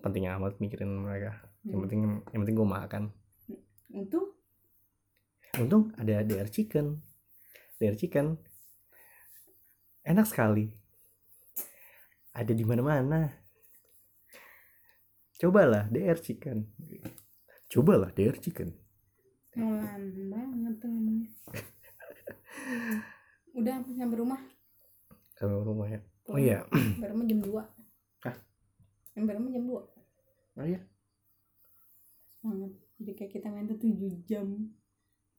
penting 0.00 0.28
amat 0.28 0.56
mikirin 0.58 0.90
mereka. 1.00 1.36
Yang 1.62 1.76
Hmm. 1.76 1.82
penting 1.84 2.00
yang 2.32 2.40
penting 2.44 2.56
gue 2.56 2.68
makan. 2.68 3.02
Itu 3.90 4.20
untung 5.58 5.92
ada 5.96 6.22
DR 6.22 6.48
chicken. 6.48 7.00
DR 7.76 7.96
chicken. 7.96 8.36
Enak 10.02 10.24
sekali. 10.24 10.72
Ada 12.32 12.54
di 12.54 12.64
mana-mana. 12.64 13.28
Cobalah 15.40 15.88
DR 15.88 16.20
chicken. 16.20 16.68
Cobalah 17.66 18.12
DR 18.12 18.36
chicken. 18.36 18.72
Banget 19.50 20.74
tuh 20.78 20.92
udah 23.50 23.82
sampai 23.82 24.16
rumah? 24.16 24.40
Sama 25.34 25.58
rumah 25.64 25.88
ya. 25.90 26.00
Oh 26.30 26.38
iya. 26.38 26.62
Sampai 26.70 27.10
rumah 27.10 27.24
jam 27.26 27.40
2 27.42 27.50
Hah? 27.50 27.68
Rumah 29.16 29.50
jam 29.50 29.64
2 29.66 29.74
oh 30.60 30.66
iya. 30.66 30.80
Banget. 32.40 32.72
Jadi 33.00 33.12
kayak 33.16 33.32
kita 33.36 33.48
main 33.52 33.68
tuh 33.68 33.76
7 33.76 34.28
jam. 34.28 34.48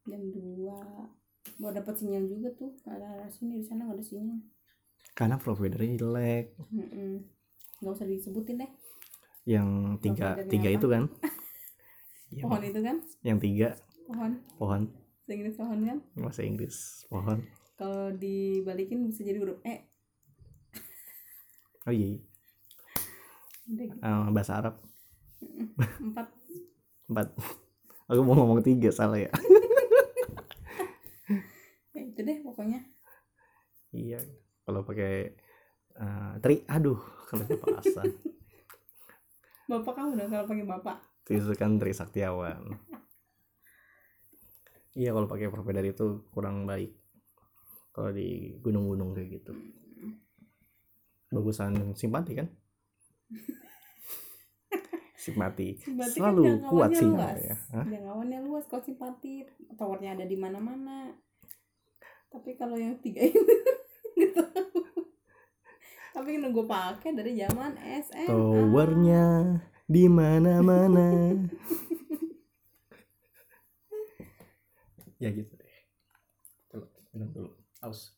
Jam 0.05 0.21
2 0.29 1.61
mau 1.61 1.73
dapat 1.73 1.93
sinyal 1.97 2.29
juga 2.29 2.49
tuh. 2.53 2.73
Ada 2.85 3.05
arah 3.17 3.29
sini 3.33 3.61
di 3.61 3.65
sana 3.65 3.89
nggak 3.89 3.97
ada 3.97 4.05
sinyal. 4.05 4.39
Karena 5.17 5.35
providernya 5.41 5.97
jelek. 5.97 6.57
Mm-mm. 6.69 7.25
nggak 7.81 7.93
usah 7.97 8.05
disebutin 8.05 8.61
deh. 8.61 8.71
Yang 9.49 9.69
tiga 10.05 10.37
tiga 10.45 10.69
apa? 10.69 10.77
itu 10.77 10.87
kan? 10.87 11.03
Iya, 12.29 12.41
pohon 12.45 12.61
itu 12.61 12.79
kan? 12.85 12.97
Yang 13.25 13.39
tiga. 13.41 13.69
Pohon. 14.05 14.31
Pohon. 14.61 14.81
Inggris 15.31 15.55
pohon 15.55 15.79
kan? 15.87 15.97
Bahasa 16.13 16.41
Inggris. 16.45 17.07
Pohon. 17.09 17.39
Kalau 17.79 18.13
dibalikin 18.13 19.01
bisa 19.09 19.25
jadi 19.25 19.41
huruf 19.41 19.57
e. 19.65 19.89
Oh 21.89 21.93
iya 21.95 22.21
Udah. 23.71 23.87
Eh, 23.87 24.27
bahasa 24.35 24.53
Arab. 24.59 24.75
Empat. 26.05 26.27
Empat. 27.07 27.27
Aku 28.11 28.19
mau 28.27 28.35
ngomong 28.35 28.59
tiga 28.59 28.91
salah 28.91 29.19
ya. 29.19 29.31
Ya 31.91 32.07
itu 32.07 32.23
deh 32.23 32.39
pokoknya. 32.39 32.87
Iya. 33.91 34.23
Kalau 34.63 34.87
pakai 34.87 35.35
eh, 35.99 36.33
tri 36.39 36.63
aduh 36.71 36.99
kalau 37.27 37.43
kepanasan 37.43 38.07
bapak 39.71 39.93
kamu 39.95 40.19
dong 40.19 40.31
kalau 40.31 40.45
panggil 40.47 40.67
bapak. 40.67 40.97
Itu 41.27 41.51
kan 41.55 41.75
Tri 41.79 41.91
Saktiawan. 41.91 42.75
Iya 44.95 45.15
kalau 45.15 45.27
pakai 45.27 45.51
provider 45.51 45.83
itu 45.83 46.27
kurang 46.31 46.63
baik. 46.63 46.95
Kalau 47.91 48.15
di 48.15 48.55
gunung-gunung 48.59 49.11
kayak 49.11 49.43
gitu. 49.43 49.51
Bagusan 51.31 51.95
simpati 51.95 52.39
kan 52.39 52.47
simpati. 55.21 55.77
Berarti 55.77 56.17
selalu 56.17 56.43
kan 56.49 56.57
kuat 56.65 56.89
sih 56.97 57.05
luas. 57.05 57.37
ya. 57.37 57.55
Hah? 57.77 57.85
jangkauannya 57.85 58.39
luas 58.41 58.65
kalau 58.65 58.81
simpati. 58.81 59.45
Towernya 59.77 60.17
ada 60.17 60.25
di 60.25 60.37
mana-mana. 60.37 61.13
Tapi 62.33 62.57
kalau 62.57 62.73
yang 62.73 62.97
tiga 62.97 63.21
ini 63.21 63.37
tahu. 64.37 64.81
tapi 66.11 66.35
yang 66.37 66.51
gue 66.51 66.65
pakai 66.67 67.15
dari 67.15 67.39
zaman 67.39 67.77
SMA 68.03 68.25
towernya 68.25 69.25
di 69.85 70.03
mana-mana. 70.09 71.37
Ya 75.21 75.29
gitu 75.29 75.53
deh. 75.53 75.75
Coba 76.73 76.87
minum 77.13 77.29
dulu. 77.29 77.51
Aus. 77.85 78.17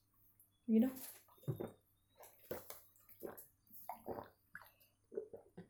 Gitu 0.64 0.88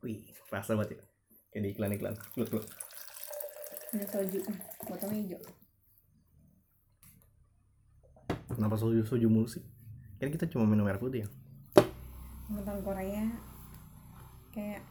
wih 0.04 0.20
rasa 0.52 0.76
banget 0.76 1.00
ya 1.00 1.13
kayak 1.54 1.62
di 1.62 1.70
iklan-iklan 1.70 2.18
Gluk, 2.34 2.50
gluk. 2.50 2.66
ini 3.94 4.02
soju. 4.10 4.42
Botolnya 4.90 5.22
hijau. 5.22 5.42
Kenapa 8.50 8.74
soju 8.74 9.06
soju 9.06 9.30
mulu 9.30 9.46
sih? 9.46 9.62
Kan 10.18 10.34
kita 10.34 10.50
cuma 10.50 10.66
minum 10.66 10.82
air 10.90 10.98
putih 10.98 11.22
ya. 11.22 11.28
Tentang 12.50 12.82
Korea 12.82 13.30
kayak 14.50 14.82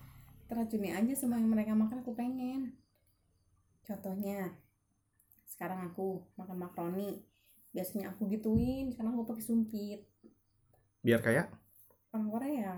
teracuni 0.48 0.96
aja 0.96 1.12
semua 1.20 1.36
yang 1.36 1.52
mereka 1.52 1.76
makan 1.76 2.00
aku 2.00 2.16
pengen. 2.16 2.80
Contohnya 3.84 4.56
sekarang 5.52 5.92
aku 5.92 6.24
makan 6.40 6.64
makaroni. 6.64 7.28
Biasanya 7.76 8.16
aku 8.16 8.32
gituin 8.32 8.96
sekarang 8.96 9.20
aku 9.20 9.36
pakai 9.36 9.44
sumpit. 9.44 10.00
Biar 11.04 11.20
kayak 11.20 11.52
orang 12.16 12.32
Korea. 12.32 12.74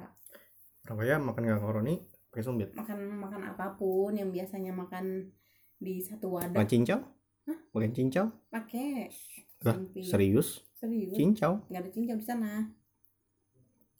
Orang 0.90 0.98
kaya 1.06 1.22
makan 1.22 1.46
gak 1.46 1.62
koroni 1.62 2.15
pakai 2.36 2.52
sumbit. 2.52 2.76
Makan 2.76 3.00
makan 3.16 3.42
apa 3.48 3.80
pun 3.80 4.12
yang 4.12 4.28
biasanya 4.28 4.76
makan 4.76 5.32
di 5.80 6.04
satu 6.04 6.36
wadah. 6.36 6.52
Makan 6.52 6.68
cincau? 6.68 7.00
Makan 7.72 7.92
cincau? 7.96 8.28
Pakai. 8.52 9.08
Serius? 10.04 10.68
Serius. 10.76 11.16
Cincau? 11.16 11.64
Nggak 11.72 11.80
ada 11.80 11.92
cincau 11.96 12.16
di 12.20 12.26
sana. 12.28 12.76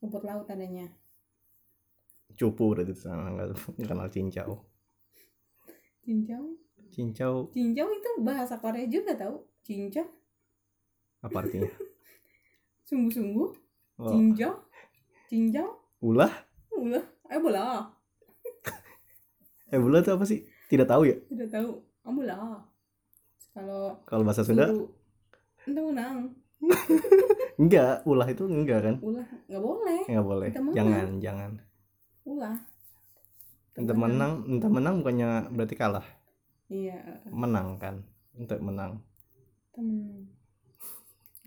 Rumput 0.04 0.28
laut 0.28 0.52
adanya. 0.52 0.92
Cupu 2.36 2.76
berarti 2.76 2.92
di 2.92 3.00
sana 3.00 3.32
nggak 3.32 3.56
kenal 3.88 4.12
cincau. 4.12 4.68
Cincau? 6.04 6.44
Cincau. 6.92 7.56
Cincau 7.56 7.88
itu 7.88 8.10
bahasa 8.20 8.60
Korea 8.60 8.84
juga 8.84 9.16
tahu 9.16 9.48
cincau. 9.64 10.04
Apa 11.24 11.40
artinya? 11.40 11.72
Sungguh-sungguh. 12.84 13.50
Oh, 13.96 14.12
cincau. 14.12 14.60
Cincau. 15.32 15.80
Ulah? 16.04 16.36
Ulah. 16.76 17.16
Eh 17.32 17.40
bola 17.40 17.95
eh 19.72 19.80
ulah 19.80 20.02
itu 20.02 20.12
apa 20.14 20.26
sih? 20.28 20.46
Tidak 20.70 20.86
tahu 20.86 21.10
ya? 21.10 21.16
Tidak 21.30 21.50
tahu. 21.50 21.82
Kamu 22.06 22.22
lah. 22.26 22.62
Kalau 23.56 23.98
kalau 24.06 24.24
bahasa 24.26 24.46
Sunda? 24.46 24.70
entah 25.66 25.82
menang. 25.82 26.30
Enggak 27.62 28.04
ulah 28.04 28.28
itu 28.28 28.44
enggak 28.46 28.80
kan? 28.84 28.96
Ulah 29.00 29.26
nggak 29.48 29.64
boleh. 29.64 30.02
Nggak 30.06 30.26
boleh. 30.28 30.48
Menang. 30.52 30.76
jangan 30.76 31.10
jangan. 31.24 31.52
Ulah. 32.28 32.58
Entah 33.76 33.98
menang 33.98 34.34
entah 34.46 34.72
menang 34.72 34.96
bukannya 35.02 35.30
berarti 35.56 35.76
kalah? 35.80 36.06
Iya. 36.68 37.26
Menang 37.32 37.80
kan? 37.80 38.04
Untuk 38.36 38.60
menang. 38.60 39.00
Temen 39.72 40.30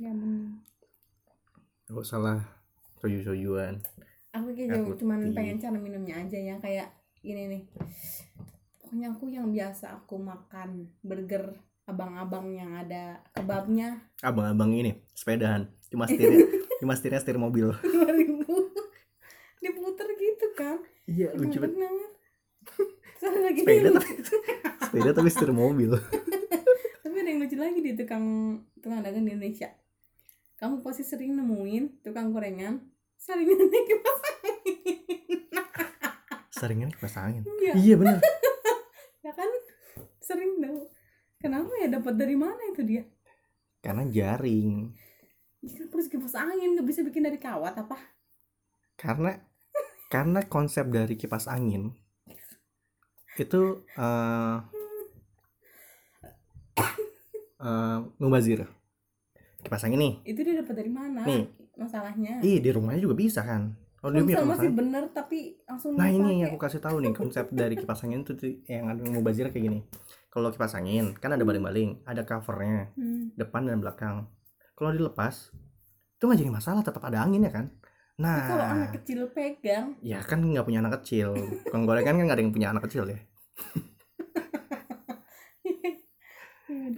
nggak 0.00 0.14
menang. 0.16 0.64
Gak 1.88 2.06
salah? 2.06 2.40
Soju-sojuan 2.98 3.78
aku 4.38 4.48
kayak 4.54 4.84
putih. 4.84 5.06
pengen 5.34 5.56
cara 5.58 5.78
minumnya 5.78 6.14
aja 6.20 6.38
ya 6.38 6.56
kayak 6.60 6.88
gini 7.22 7.42
nih. 7.50 7.62
Pokoknya 8.80 9.06
aku 9.12 9.24
yang 9.28 9.52
biasa 9.52 10.00
aku 10.00 10.16
makan 10.16 10.88
burger 11.04 11.58
abang-abang 11.88 12.52
yang 12.52 12.72
ada 12.76 13.20
kebabnya. 13.32 14.00
Abang-abang 14.20 14.72
ini 14.76 15.04
sepedahan. 15.16 15.68
Cuma 15.88 16.04
setirnya 16.04 16.44
cuma 16.80 16.92
setirnya 16.94 17.20
setir 17.20 17.40
mobil. 17.40 17.72
2000 17.82 18.44
diputer 19.58 20.08
gitu 20.16 20.46
kan. 20.54 20.76
Iya 21.08 21.34
lucu 21.34 21.58
banget 21.58 22.12
lagi 23.48 23.60
sepeda 23.64 23.88
tapi 23.96 24.10
sepeda 24.84 25.10
tapi 25.16 25.28
setir 25.32 25.50
mobil. 25.50 25.90
Tapi 27.02 27.14
ada 27.18 27.28
yang 27.28 27.40
lucu 27.42 27.56
lagi 27.56 27.80
di 27.80 27.92
tukang 27.96 28.24
tukang 28.78 29.00
dagang 29.00 29.24
di 29.24 29.32
Indonesia. 29.34 29.72
Kamu 30.60 30.82
pasti 30.84 31.02
sering 31.02 31.34
nemuin 31.34 32.04
tukang 32.04 32.30
gorengan. 32.30 32.82
Saringannya 33.18 33.80
kipas 33.82 34.18
angin 34.22 34.37
saringan 36.58 36.90
kipas 36.90 37.16
angin. 37.16 37.46
Iya 37.62 37.72
iya 37.78 37.94
benar 37.94 38.18
ya 39.26 39.32
kan? 39.32 39.50
Sering 40.18 40.58
tau 40.58 40.90
kenapa 41.38 41.72
ya? 41.78 41.88
Dapat 41.88 42.14
dari 42.18 42.34
mana 42.34 42.58
itu 42.74 42.82
dia? 42.82 43.02
Karena 43.80 44.04
jaring. 44.10 44.90
Ya 45.62 45.70
kan 45.74 45.86
terus 45.88 46.10
kipas 46.10 46.34
angin? 46.34 46.74
Nggak 46.74 46.86
bisa 46.90 47.00
bikin 47.06 47.22
dari 47.24 47.38
kawat 47.38 47.78
apa? 47.78 47.96
Karena 48.98 49.38
karena 50.10 50.40
konsep 50.50 50.90
dari 50.90 51.14
kipas 51.14 51.46
angin 51.46 51.94
itu 53.38 53.86
eh 53.94 54.56
eh, 57.62 57.98
ngubazir 58.18 58.66
kipas 59.62 59.86
angin 59.86 59.98
nih. 60.02 60.14
Itu 60.26 60.42
dia 60.42 60.58
dapat 60.58 60.74
dari 60.74 60.90
mana? 60.90 61.22
Nih. 61.22 61.46
masalahnya. 61.78 62.42
Ih 62.42 62.58
di 62.58 62.74
rumahnya 62.74 63.06
juga 63.06 63.14
bisa 63.14 63.46
kan 63.46 63.78
oh 63.98 64.14
dia 64.14 64.22
kipas 64.22 64.46
masih 64.46 64.70
bener 64.70 65.10
tapi 65.10 65.58
langsung 65.66 65.98
nah 65.98 66.06
ini 66.06 66.46
yang 66.46 66.54
aku 66.54 66.58
kasih 66.62 66.78
tahu 66.78 67.02
nih 67.02 67.10
konsep 67.10 67.50
dari 67.50 67.74
kipas 67.74 68.06
angin 68.06 68.22
itu 68.22 68.62
yang 68.70 68.86
ada 68.86 69.02
ngubazir 69.02 69.50
kayak 69.50 69.64
gini. 69.66 69.80
Kalau 70.30 70.54
kipas 70.54 70.78
angin 70.78 71.18
kan 71.18 71.34
ada 71.34 71.42
baling-baling 71.42 71.98
ada 72.06 72.22
covernya 72.22 72.94
Hmm. 72.94 73.34
depan 73.34 73.66
dan 73.66 73.82
belakang. 73.82 74.30
Kalau 74.78 74.94
dilepas 74.94 75.50
itu 76.18 76.22
nggak 76.22 76.38
jadi 76.38 76.52
masalah 76.54 76.82
tetap 76.86 77.02
ada 77.02 77.26
angin 77.26 77.42
ya 77.42 77.50
kan? 77.50 77.66
Tapi 78.18 78.40
kalau 78.50 78.64
nah 78.66 78.74
anak 78.74 78.90
kecil 79.02 79.20
pegang. 79.30 79.94
ya 80.02 80.18
kan 80.22 80.42
nggak 80.42 80.66
punya 80.66 80.78
anak 80.78 81.02
kecil. 81.02 81.34
Tukang 81.66 81.82
gorengan 81.86 82.18
kan 82.18 82.22
nggak 82.22 82.36
ada 82.38 82.42
yang 82.46 82.54
punya 82.54 82.68
anak 82.70 82.82
kecil 82.86 83.02
ya. 83.10 83.18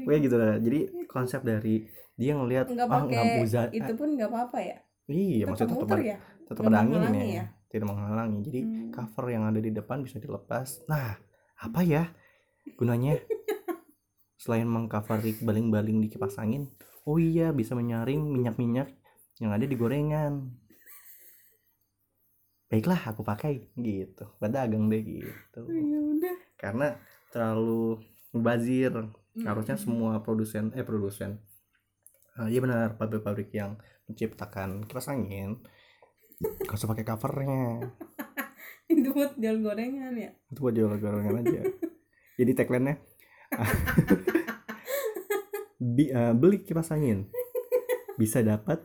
Kayak 0.05 0.21
gitu 0.27 0.37
lah. 0.37 0.57
Jadi 0.61 0.79
konsep 1.09 1.41
dari 1.45 1.89
dia 2.21 2.37
ngelihat 2.37 2.69
nggak 2.69 2.89
ah 2.89 3.09
pakai 3.09 3.41
itu 3.73 3.93
pun 3.97 4.09
nggak 4.17 4.29
apa-apa 4.29 4.59
ya? 4.61 4.77
Iya 5.09 5.49
tetap 5.49 5.49
maksudnya 5.49 5.73
tetap 5.73 5.89
muter 5.89 6.01
ya 6.05 6.19
tetap 6.51 6.67
ada 6.67 6.83
anginnya. 6.83 7.23
ya? 7.25 7.45
tidak 7.71 7.87
menghalangi. 7.87 8.39
Jadi 8.43 8.61
Hmm. 8.67 8.91
cover 8.91 9.25
yang 9.31 9.47
ada 9.47 9.63
di 9.63 9.71
depan 9.71 10.03
bisa 10.03 10.19
dilepas. 10.19 10.83
Nah 10.91 11.15
apa 11.63 11.81
ya 11.87 12.11
gunanya? 12.79 13.23
Selain 14.35 14.67
mengcover 14.67 15.23
baling-baling 15.39 16.03
di 16.03 16.11
kipas 16.11 16.35
angin 16.43 16.67
oh 17.07 17.17
iya 17.17 17.55
bisa 17.55 17.79
menyaring 17.79 18.19
minyak-minyak 18.19 18.91
yang 19.39 19.55
ada 19.55 19.65
di 19.65 19.77
gorengan. 19.79 20.51
Baiklah 22.67 23.15
aku 23.15 23.23
pakai 23.23 23.71
gitu. 23.79 24.27
Pedagang 24.43 24.91
deh 24.91 25.03
gitu. 25.03 25.61
Oh, 25.63 25.71
ya 25.71 25.99
udah. 25.99 26.37
Karena 26.59 26.99
terlalu 27.31 28.03
bazir. 28.35 28.95
Hmm. 29.31 29.47
harusnya 29.47 29.79
semua 29.79 30.19
produsen 30.27 30.75
eh 30.75 30.83
produsen 30.83 31.39
iya 32.51 32.59
benar 32.59 32.99
pabrik-pabrik 32.99 33.55
yang 33.55 33.79
menciptakan 34.11 34.83
kipas 34.91 35.07
angin 35.07 35.63
gak 36.41 36.77
usah 36.77 36.89
pakai 36.89 37.05
covernya. 37.05 37.85
Itu 38.91 39.13
buat 39.15 39.37
jual 39.37 39.61
gorengan 39.61 40.17
ya? 40.17 40.31
Itu 40.49 40.59
buat 40.65 40.75
jual 40.75 40.97
gorengan 40.97 41.45
aja. 41.45 41.63
Jadi 42.41 42.51
tagline-nya 42.57 42.97
Bi- 45.97 46.11
eh, 46.11 46.33
beli 46.33 46.65
kipas 46.65 46.91
angin. 46.91 47.29
Bisa 48.17 48.41
dapat 48.41 48.81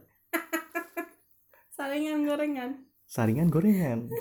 saringan 1.76 2.24
gorengan. 2.24 2.84
Saringan 3.08 3.48
gorengan. 3.52 4.12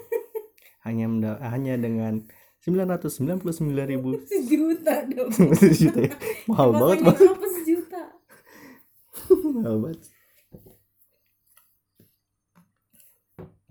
Hanya 0.82 1.07
menda- 1.09 1.41
hanya 1.43 1.74
dengan 1.74 2.22
sembilan 2.61 2.97
ratus 2.97 3.18
sembilan 3.20 3.39
puluh 3.41 3.55
sembilan 3.55 3.87
ribu 3.89 4.09
sejuta 4.24 5.05
dong. 5.07 5.30
Sejuta 5.55 6.01
ya. 6.03 6.12
Mahal 6.49 6.70
banget 6.72 6.99
mahal 9.55 9.76
banget 9.80 9.99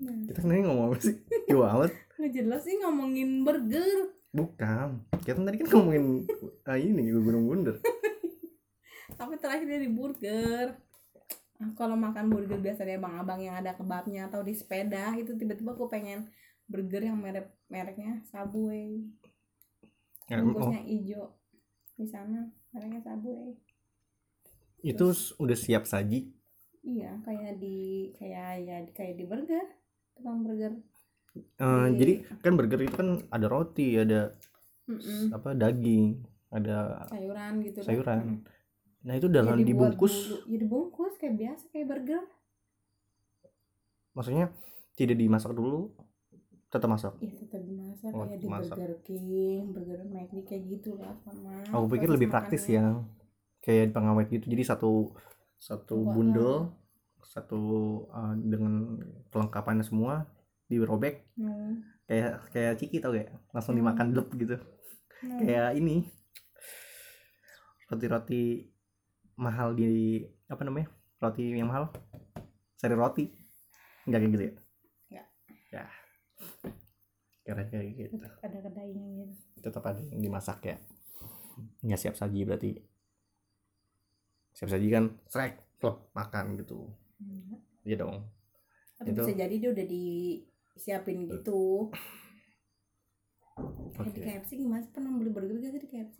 nah, 0.04 0.16
kita 0.28 0.39
sebenarnya 0.43 0.64
ngomong 0.68 0.86
apa 0.91 0.97
sih? 0.99 1.16
Gila 1.47 1.68
amat. 1.80 1.91
Nggak 2.20 2.32
jelas 2.36 2.62
sih 2.68 2.76
ngomongin 2.84 3.30
burger. 3.47 3.97
Bukan. 4.34 4.88
Kita 5.24 5.39
tadi 5.39 5.58
kan 5.64 5.68
ngomongin 5.72 6.06
ah, 6.68 6.78
ini 6.78 7.01
gunung 7.10 7.45
bunder. 7.47 7.76
Tapi 9.20 9.34
terakhir 9.39 9.68
dari 9.68 9.88
burger. 9.88 10.76
Ah, 11.62 11.72
kalau 11.78 11.95
makan 11.95 12.28
burger 12.34 12.60
biasanya 12.60 12.99
abang-abang 12.99 13.39
yang 13.39 13.56
ada 13.56 13.78
kebabnya 13.78 14.28
atau 14.28 14.41
di 14.43 14.51
sepeda 14.58 15.16
itu 15.16 15.38
tiba-tiba 15.38 15.78
aku 15.78 15.88
pengen 15.88 16.28
burger 16.68 17.08
yang 17.08 17.18
merek 17.20 17.54
mereknya 17.70 18.20
Subway. 18.28 19.06
Oh, 20.32 20.39
bungkusnya 20.39 20.82
hijau 20.88 21.36
di 21.93 22.08
sana 22.10 22.49
mereknya 22.74 23.06
Subway. 23.06 23.54
Itu 24.84 25.14
s- 25.14 25.32
udah 25.38 25.56
siap 25.56 25.86
saji? 25.86 26.32
Iya 26.84 27.16
kayak 27.24 27.64
di 27.64 28.12
kayak 28.20 28.49
ya 28.68 28.78
kayak 28.91 29.16
di 29.16 29.24
burger 29.24 29.64
tukang 30.18 30.39
burger 30.45 30.74
Di- 31.34 31.95
jadi 31.99 32.14
kan 32.45 32.53
burger 32.57 32.80
itu 32.86 32.93
kan 32.93 33.09
ada 33.34 33.47
roti 33.49 33.97
ada 33.97 34.34
Mm-mm. 34.86 35.32
apa 35.32 35.49
daging 35.55 36.22
ada 36.53 37.07
sayuran 37.09 37.53
gitu 37.66 37.80
kan. 37.82 37.86
sayuran 37.88 38.20
Mm. 38.22 38.38
nah 39.03 39.14
itu 39.18 39.28
Ya 39.28 39.36
dalam 39.41 39.57
dibuat 39.59 39.97
dibungkus 39.97 40.16
ya 40.51 40.57
dibungkus 40.61 41.14
kayak 41.20 41.36
biasa 41.41 41.64
kayak 41.74 41.88
burger 41.89 42.24
maksudnya 44.14 44.45
tidak 44.93 45.18
dimasak 45.18 45.51
dulu 45.57 45.89
tetap 46.70 46.89
masak 46.89 47.14
ya 47.22 47.34
tetap 47.34 47.61
dimasak 47.66 48.09
Oh, 48.14 48.26
kayak 48.26 48.39
di 48.41 48.47
masak. 48.49 48.78
Burger 48.78 48.93
King 49.05 49.61
burger 49.74 49.99
McD 50.05 50.38
kayak 50.45 50.64
gitu 50.70 50.89
lah 50.97 51.14
sama 51.26 51.53
aku 51.70 51.86
pikir 51.97 52.09
lebih 52.09 52.30
praktis 52.30 52.64
ya 52.70 53.01
kayak 53.64 53.93
pengawet 53.95 54.28
gitu 54.30 54.45
jadi 54.49 54.64
satu 54.74 55.14
satu 55.57 55.95
bundel 56.03 56.74
satu 57.26 57.61
uh, 58.07 58.36
dengan 58.36 58.99
kelengkapannya 59.30 59.84
semua 59.84 60.28
dirobek 60.67 61.24
Hmm. 61.34 61.82
kayak 62.03 62.51
kayak 62.51 62.74
ciki 62.78 62.97
tau 62.99 63.11
gak 63.11 63.32
langsung 63.51 63.74
Hmm. 63.74 63.82
dimakan 63.84 64.07
blep 64.11 64.28
gitu 64.36 64.55
Hmm. 65.24 65.39
kayak 65.39 65.76
ini 65.76 66.03
roti-roti 67.88 68.67
mahal 69.36 69.74
di 69.74 70.19
apa 70.45 70.61
namanya 70.61 70.89
roti 71.17 71.53
yang 71.53 71.69
mahal 71.69 71.89
sari 72.76 72.93
roti 72.93 73.26
nggak 74.03 74.19
kayak 74.19 74.32
gitu 74.32 74.43
ya 74.43 74.53
Nggak. 75.09 75.28
ya 75.71 75.86
keren 77.43 77.67
kayak 77.69 77.86
gitu 77.91 78.15
Tetap 78.17 78.39
ada 78.41 78.59
kedainya 78.61 79.05
gitu 79.15 79.34
tetap 79.61 79.84
ada 79.86 80.01
yang 80.03 80.21
dimasak 80.21 80.59
ya 80.63 80.78
nggak 81.82 81.99
siap 81.99 82.15
saji 82.17 82.39
berarti 82.43 82.71
siap 84.53 84.69
saji 84.69 84.88
kan 84.89 85.05
srek 85.28 85.53
klop 85.78 86.07
makan 86.13 86.55
gitu. 86.55 86.88
Iya. 87.84 87.95
Dong. 87.99 88.17
Atau 88.99 89.11
Itu. 89.11 89.21
bisa 89.24 89.34
jadi 89.36 89.55
dia 89.59 89.69
udah 89.74 89.86
disiapin 89.88 91.28
gitu. 91.28 91.91
Kayak 93.93 94.13
di. 94.13 94.21
KFC 94.21 94.49
gimana 94.57 94.82
sih? 94.82 94.91
Pernah 94.91 95.11
beli 95.13 95.30
burger 95.30 95.57
gak 95.61 95.71
sih 95.78 95.82
di 95.82 95.89
KFC 95.89 96.17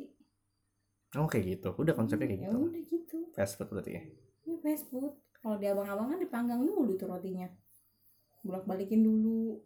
oh 1.18 1.30
kayak 1.30 1.46
gitu. 1.60 1.70
Udah 1.78 1.94
konsepnya 1.94 2.26
kayak 2.30 2.42
ya 2.42 2.50
gitu. 2.50 2.58
udah 2.58 2.84
gitu. 2.90 3.18
Fast 3.38 3.54
food 3.58 3.70
berarti 3.70 3.92
ya? 3.94 4.04
Ya 4.50 4.56
fast 4.62 4.86
food. 4.90 5.14
Kalau 5.44 5.60
di 5.60 5.68
abang-abang 5.68 6.16
kan 6.16 6.20
dipanggang 6.20 6.62
dulu 6.64 6.96
tuh 6.98 7.08
rotinya. 7.12 7.48
Bolak 8.42 8.66
balikin 8.66 9.04
dulu. 9.04 9.60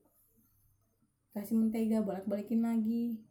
Kasih 1.32 1.56
mentega 1.56 2.02
bolak 2.02 2.26
balikin 2.26 2.66
lagi. 2.66 3.22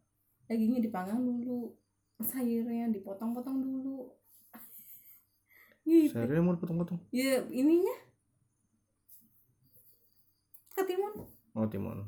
Dagingnya 0.46 0.80
dipanggang 0.80 1.20
dulu. 1.20 1.74
Sayurnya 2.22 2.88
dipotong-potong 2.88 3.60
dulu 3.60 4.08
gitu. 5.86 6.12
Saya 6.18 6.42
mau 6.42 6.58
potong-potong. 6.58 6.98
Ya 7.14 7.40
ininya? 7.48 7.96
Ketimun 10.76 11.14
oh 11.56 11.66
timun. 11.70 12.04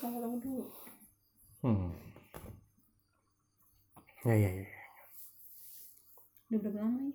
Potong-potong 0.00 0.40
dulu. 0.40 0.64
Hmm. 1.60 1.90
Ya 4.22 4.34
ya 4.38 4.50
ya. 4.62 4.68
Udah 6.48 6.58
berapa 6.62 6.78
lama 6.80 7.00
ya 7.02 7.14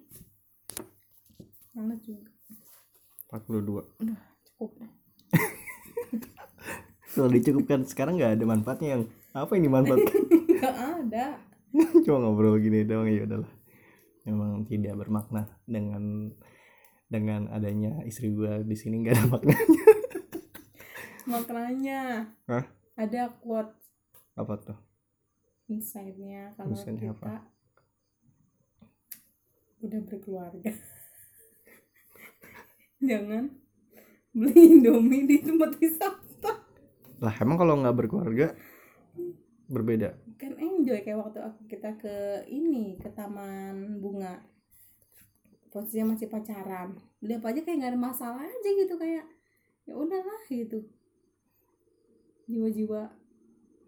Males 1.77 2.01
juga. 2.03 2.29
42 3.29 3.83
cukup 4.47 4.71
dah 4.79 4.91
kalau 7.11 7.27
dicukupkan 7.27 7.83
sekarang 7.83 8.15
nggak 8.15 8.39
ada 8.39 8.45
manfaatnya 8.47 8.87
yang 8.97 9.03
apa 9.35 9.51
ini 9.59 9.67
manfaat? 9.67 9.99
Gak 10.57 10.73
ada. 10.73 11.37
Cuma 12.07 12.17
ngobrol 12.17 12.57
gini 12.57 12.81
doang 12.81 13.05
ya 13.05 13.27
udahlah 13.29 13.56
memang 14.27 14.67
tidak 14.67 14.99
bermakna 14.99 15.47
dengan 15.63 16.35
dengan 17.07 17.47
adanya 17.47 18.03
istri 18.03 18.35
gua 18.35 18.59
di 18.59 18.75
sini 18.75 18.99
nggak 18.99 19.15
ada 19.15 19.25
makna 19.31 19.55
maknanya. 21.31 22.31
Hah? 22.47 22.65
ada 22.97 23.29
quote 23.39 23.71
apa 24.33 24.53
tuh? 24.57 24.79
Insight-nya 25.69 26.57
kalau 26.57 26.73
Insight-nya 26.73 27.13
kita 27.13 27.35
udah 29.85 30.01
berkeluarga. 30.01 30.71
Jangan 33.07 33.53
beli 34.33 34.81
indomie 34.81 35.29
di 35.29 35.37
tempat 35.45 35.77
wisata. 35.77 36.53
Lah 37.21 37.35
emang 37.37 37.57
kalau 37.61 37.77
nggak 37.77 37.95
berkeluarga 37.95 38.57
berbeda 39.69 40.15
kan 40.37 40.53
enjoy 40.57 41.01
kayak 41.01 41.17
waktu 41.17 41.41
aku 41.41 41.65
kita 41.65 41.97
ke 41.97 42.45
ini 42.49 42.97
ke 43.01 43.09
taman 43.11 43.97
bunga. 43.97 44.41
Posisinya 45.73 46.15
masih 46.15 46.29
pacaran. 46.31 46.95
Beli 47.19 47.37
apa 47.37 47.51
aja 47.51 47.61
kayak 47.65 47.77
nggak 47.81 47.91
ada 47.93 48.01
masalah 48.01 48.41
aja 48.41 48.69
gitu 48.71 48.95
kayak 48.95 49.25
ya 49.83 49.93
udahlah 49.97 50.41
gitu. 50.47 50.85
Jiwa-jiwa 52.47 53.11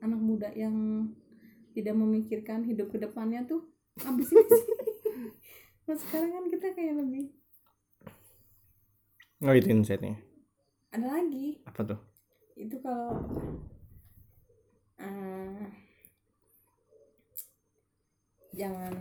anak 0.03 0.19
muda 0.19 0.49
yang 0.55 1.07
tidak 1.75 1.95
memikirkan 1.95 2.65
hidup 2.65 2.91
ke 2.91 2.97
depannya 2.99 3.45
tuh 3.45 3.63
abis 4.07 4.31
ini 4.31 4.43
sih 4.47 4.65
nah 5.89 5.97
sekarang 5.97 6.31
kan 6.31 6.45
kita 6.47 6.67
kayak 6.77 6.95
lebih 7.01 7.33
oh 9.39 9.55
itu 9.55 9.71
insightnya. 9.71 10.19
Ada 10.91 11.05
lagi. 11.05 11.63
Apa 11.63 11.81
tuh? 11.85 11.99
Itu 12.59 12.75
kalau 12.83 13.23
eh, 14.99 15.63
jangan. 18.53 18.93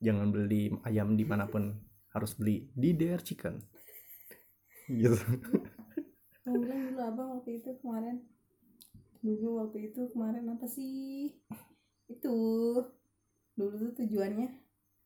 Jangan 0.00 0.26
beli 0.32 0.72
ayam 0.88 1.18
di 1.18 1.24
mana 1.28 1.46
pun 1.50 1.76
harus 2.14 2.32
beli. 2.34 2.70
Di 2.72 2.96
DR 2.96 3.20
Chicken. 3.20 3.60
Gitu. 4.90 5.16
Bilang 6.50 6.80
dulu 6.90 7.00
apa 7.04 7.22
waktu 7.38 7.62
itu 7.62 7.70
kemarin. 7.78 8.26
Dulu 9.20 9.62
waktu 9.62 9.92
itu 9.92 10.08
kemarin 10.10 10.48
apa 10.50 10.66
sih? 10.66 11.36
Itu. 12.08 12.36
Dulu 13.54 13.74
tuh 13.76 13.92
tujuannya. 14.02 14.48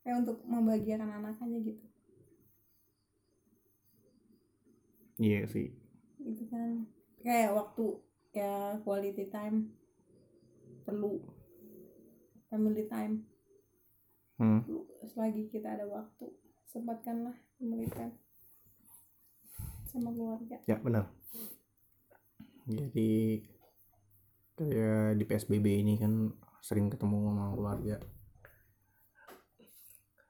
Kayak 0.05 0.17
untuk 0.25 0.39
membahagiakan 0.47 1.11
anak 1.21 1.41
aja 1.41 1.59
gitu. 1.59 1.85
Iya 5.19 5.47
sih. 5.51 5.75
Itu 6.23 6.45
kan. 6.49 6.87
Kayak 7.21 7.57
waktu 7.59 7.85
ya 8.33 8.79
quality 8.87 9.27
time. 9.29 9.75
Perlu 10.85 11.34
family 12.55 12.87
time. 12.87 13.27
Hmm. 14.39 14.63
selagi 15.11 15.51
kita 15.51 15.75
ada 15.75 15.91
waktu. 15.91 16.31
Sempatkanlah 16.71 17.35
family 17.59 17.91
time 17.91 18.15
sama 19.91 20.11
keluarga. 20.15 20.59
Ya 20.71 20.79
benar. 20.79 21.11
Jadi 22.71 23.43
kayak 24.55 25.19
di 25.19 25.25
PSBB 25.27 25.67
ini 25.83 25.99
kan 25.99 26.31
sering 26.63 26.91
ketemu 26.91 27.31
sama 27.31 27.45
keluarga. 27.55 27.97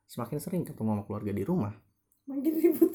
Semakin 0.09 0.39
sering 0.41 0.63
ketemu 0.65 0.89
sama 0.97 1.03
keluarga 1.05 1.33
di 1.33 1.45
rumah. 1.45 1.73
Makin 2.25 2.55
ribut 2.57 2.93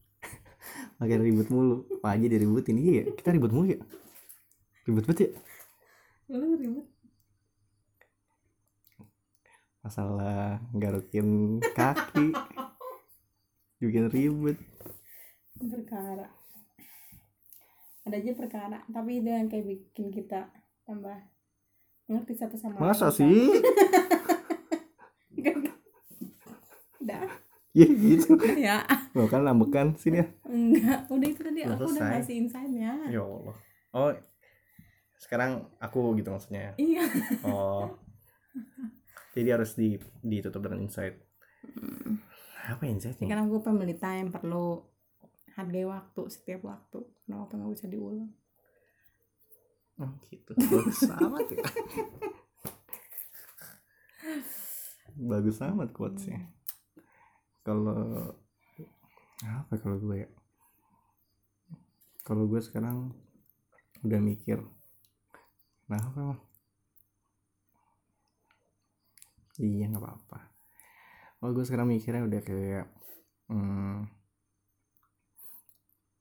makin 1.02 1.18
ribut 1.26 1.48
mulu. 1.50 1.86
Pak 1.98 2.10
Haji 2.14 2.26
diributin. 2.30 2.78
Iya 2.78 2.92
ya? 3.02 3.04
kita 3.14 3.34
ribut 3.34 3.50
mulu 3.50 3.66
ya? 3.74 3.80
Ribut 4.86 5.06
banget 5.06 5.18
ya? 5.26 5.30
Lu 6.34 6.58
ribut 6.58 6.93
masalah 9.84 10.64
garukin 10.72 11.60
kaki. 11.76 12.32
Bikin 13.76 14.08
ribut 14.08 14.56
perkara. 15.60 16.32
Ada 18.08 18.16
aja 18.16 18.32
perkara 18.32 18.78
tapi 18.88 19.20
dengan 19.20 19.44
kayak 19.52 19.68
bikin 19.68 20.08
kita 20.08 20.48
tambah 20.88 21.20
ngerti 22.08 22.32
satu 22.32 22.56
sama 22.56 22.80
lain. 22.80 22.88
Masa 22.88 23.12
sih? 23.12 23.52
Udah. 27.04 27.28
Ya 27.76 27.88
gitu. 27.92 28.40
Ya. 28.56 28.88
Lo 29.12 29.28
kan 29.28 29.44
lambekan 29.44 30.00
sini 30.00 30.24
ya? 30.24 30.26
Enggak 30.48 31.04
udah 31.12 31.28
itu 31.28 31.40
tadi 31.44 31.60
Udah 31.68 31.76
aku 31.76 31.92
udah 31.92 32.08
kasih 32.16 32.34
insightnya. 32.40 32.92
Ya 33.12 33.20
Allah. 33.20 33.56
Oh 33.92 34.10
sekarang 35.20 35.68
aku 35.76 36.16
gitu 36.16 36.32
maksudnya. 36.32 36.72
Iya. 36.80 37.04
Oh 37.44 38.00
jadi 39.34 39.58
harus 39.58 39.74
di 39.74 39.98
ditutup 40.22 40.62
dengan 40.62 40.86
insight. 40.86 41.18
Apa 42.64 42.86
insight 42.88 43.20
Ya 43.20 43.34
kan 43.34 43.44
aku 43.44 43.60
family 43.60 43.98
time 43.98 44.30
perlu 44.30 44.80
hargai 45.58 45.84
waktu 45.84 46.22
setiap 46.30 46.64
waktu. 46.64 47.02
Karena 47.02 47.44
waktu 47.44 47.54
nggak 47.58 47.72
bisa 47.74 47.86
diulang. 47.90 48.30
Oh 49.98 50.10
gitu. 50.30 50.54
Bagus 50.56 51.02
amat 51.10 51.46
ya. 51.50 51.64
Bagus 55.30 55.58
amat 55.62 55.90
quotesnya. 55.94 56.50
Kalau 57.66 58.32
apa 59.44 59.74
kalau 59.76 59.98
gue 60.00 60.24
ya? 60.24 60.30
Kalau 62.24 62.48
gue 62.48 62.60
sekarang 62.64 63.12
udah 64.04 64.20
mikir 64.20 64.60
nah 65.88 66.00
apa 66.00 66.36
iya 69.58 69.84
nggak 69.90 70.02
apa-apa. 70.02 70.38
Kalau 71.38 71.52
gue 71.56 71.64
sekarang 71.66 71.88
mikirnya 71.90 72.22
udah 72.28 72.40
kayak 72.48 72.86
hmm, 73.50 73.98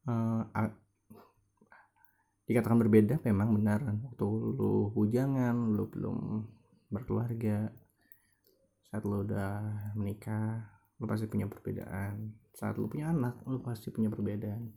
a- 0.07 0.77
dikatakan 2.47 2.79
berbeda 2.83 3.15
memang 3.23 3.55
benar 3.55 3.79
waktu 3.87 4.25
lu 4.59 4.91
bujangan 4.95 5.55
lu 5.75 5.85
belum 5.87 6.17
berkeluarga 6.91 7.71
saat 8.87 9.03
lu 9.09 9.25
udah 9.25 9.51
menikah 9.97 10.69
lu 10.99 11.05
pasti 11.09 11.25
punya 11.31 11.47
perbedaan. 11.49 12.35
Saat 12.53 12.77
lu 12.77 12.85
punya 12.91 13.09
anak 13.09 13.41
lu 13.49 13.59
pasti 13.63 13.89
punya 13.89 14.09
perbedaan. 14.13 14.71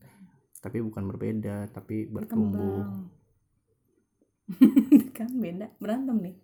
Tapi 0.62 0.78
bukan 0.82 1.04
berbeda 1.10 1.68
tapi 1.70 2.08
bertumbuh. 2.08 2.86
Kan 5.16 5.30
beda 5.42 5.66
berantem 5.82 6.16
nih 6.22 6.36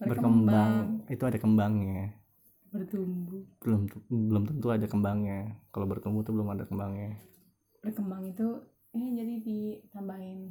berkembang. 0.00 1.04
Itu 1.12 1.24
ada 1.28 1.36
kembangnya. 1.36 2.16
Bertumbuh. 2.72 3.44
Belum 3.60 3.84
belum 4.08 4.42
tentu 4.48 4.66
ada 4.72 4.86
kembangnya. 4.86 5.60
Kalau 5.74 5.86
bertumbuh 5.90 6.24
tuh 6.24 6.32
belum 6.32 6.48
ada 6.54 6.64
kembangnya. 6.64 7.18
Berkembang 7.84 8.24
itu 8.24 8.46
eh 8.90 9.08
jadi 9.14 9.34
ditambahin 9.42 10.50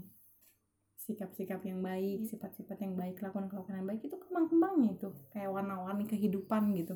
sikap-sikap 0.99 1.65
yang 1.65 1.81
baik 1.81 2.29
sifat-sifat 2.29 2.77
yang 2.85 2.93
baik 2.93 3.17
kelakuan-kelakuan 3.17 3.81
yang 3.81 3.89
baik 3.89 4.05
itu 4.05 4.15
kembang-kembangnya 4.19 4.99
itu. 4.99 5.09
Kayak 5.33 5.49
warna-warni 5.55 6.05
kehidupan 6.05 6.75
gitu. 6.77 6.95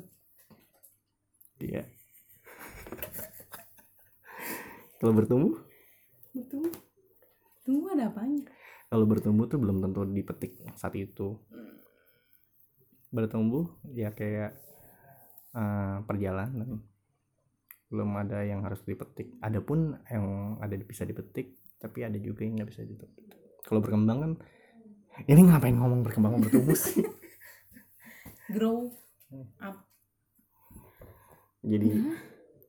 Iya. 1.58 1.88
Kalau 5.00 5.12
bertumbuh? 5.12 5.56
Bertumbuh. 6.36 6.74
Tunggu 7.64 7.86
ada 7.96 8.12
apanya? 8.12 8.44
Kalau 8.92 9.08
bertumbuh 9.08 9.48
tuh 9.48 9.58
belum 9.58 9.80
tentu 9.80 10.04
dipetik 10.04 10.60
saat 10.76 10.94
itu 10.94 11.40
bertumbuh 13.14 13.70
ya 13.94 14.10
kayak 14.10 14.58
eh, 15.54 15.96
perjalanan. 16.02 16.82
Belum 17.86 18.10
ada 18.18 18.42
yang 18.42 18.66
harus 18.66 18.82
dipetik. 18.82 19.38
Ada 19.38 19.62
pun 19.62 19.94
yang 20.10 20.58
ada 20.58 20.74
bisa 20.82 21.06
dipetik 21.06 21.54
tapi 21.78 22.02
ada 22.02 22.16
juga 22.18 22.42
yang 22.42 22.58
nggak 22.58 22.70
bisa 22.74 22.82
dipetik. 22.82 23.28
Kalau 23.62 23.78
berkembang 23.78 24.18
kan 24.18 24.32
ini 25.30 25.46
ngapain 25.46 25.78
ngomong 25.78 26.02
berkembang 26.02 26.42
bertumbuh 26.42 26.74
sih? 26.74 27.06
Grow 28.54 28.90
up. 29.62 29.76
Jadi 31.64 31.88
udah, 31.96 32.18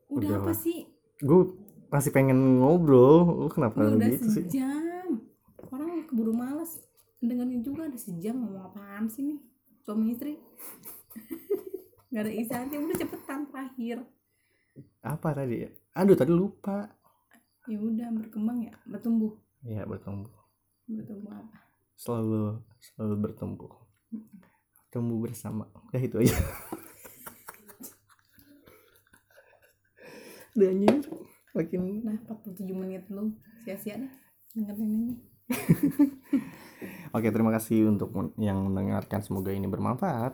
Udah 0.07 0.29
apa 0.39 0.51
lah. 0.53 0.55
sih? 0.55 0.87
Gue 1.19 1.57
masih 1.89 2.11
pengen 2.13 2.61
ngobrol. 2.61 3.49
Kenapa 3.51 3.81
Lu 3.83 3.97
udah 3.97 4.07
gitu 4.07 4.29
sih? 4.29 4.45
sejam. 4.45 5.25
Orang 5.73 6.05
keburu 6.07 6.31
males. 6.31 6.79
Dengerin 7.19 7.65
juga 7.65 7.89
ada 7.89 7.97
sejam 7.97 8.37
ngomong 8.37 8.69
apaan 8.69 9.09
sih 9.09 9.25
nih 9.25 9.39
suami 9.85 10.17
istri. 10.17 10.33
Nggak 12.09 12.23
ada 12.25 12.33
isinya. 12.33 12.77
Udah 12.81 12.97
cepetan 12.97 13.45
terakhir. 13.53 14.01
Apa 15.05 15.37
tadi 15.37 15.69
ya? 15.69 15.69
Aduh 15.93 16.17
tadi 16.17 16.33
lupa. 16.33 16.89
Ya 17.69 17.77
udah 17.77 18.09
berkembang 18.09 18.65
ya. 18.65 18.73
Bertumbuh. 18.89 19.37
Ya 19.61 19.85
bertumbuh. 19.85 20.33
Bertumbuh 20.89 21.31
apa? 21.37 21.57
Selalu 21.95 22.65
selalu 22.81 23.15
bertumbuh. 23.29 23.71
Tumbuh 24.89 25.21
bersama. 25.21 25.69
Udah 25.93 26.01
itu 26.01 26.17
aja. 26.25 26.33
Udah 30.55 30.71
anjir. 30.71 31.03
Makin 31.55 32.03
nah 32.03 32.15
47 32.25 32.63
menit 32.75 33.03
lu. 33.11 33.35
Sia-sia 33.63 33.99
deh. 33.99 34.11
Dengerin 34.55 34.87
ini 34.87 35.34
oke 37.15 37.27
terima 37.29 37.51
kasih 37.53 37.89
untuk 37.89 38.11
yang 38.39 38.65
mendengarkan. 38.65 39.21
Semoga 39.21 39.53
ini 39.53 39.69
bermanfaat. 39.69 40.33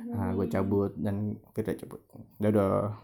Nah, 0.00 0.32
gue 0.32 0.46
cabut 0.48 0.96
dan 0.96 1.36
kita 1.52 1.76
cabut. 1.76 2.00
Dadah 2.40 2.96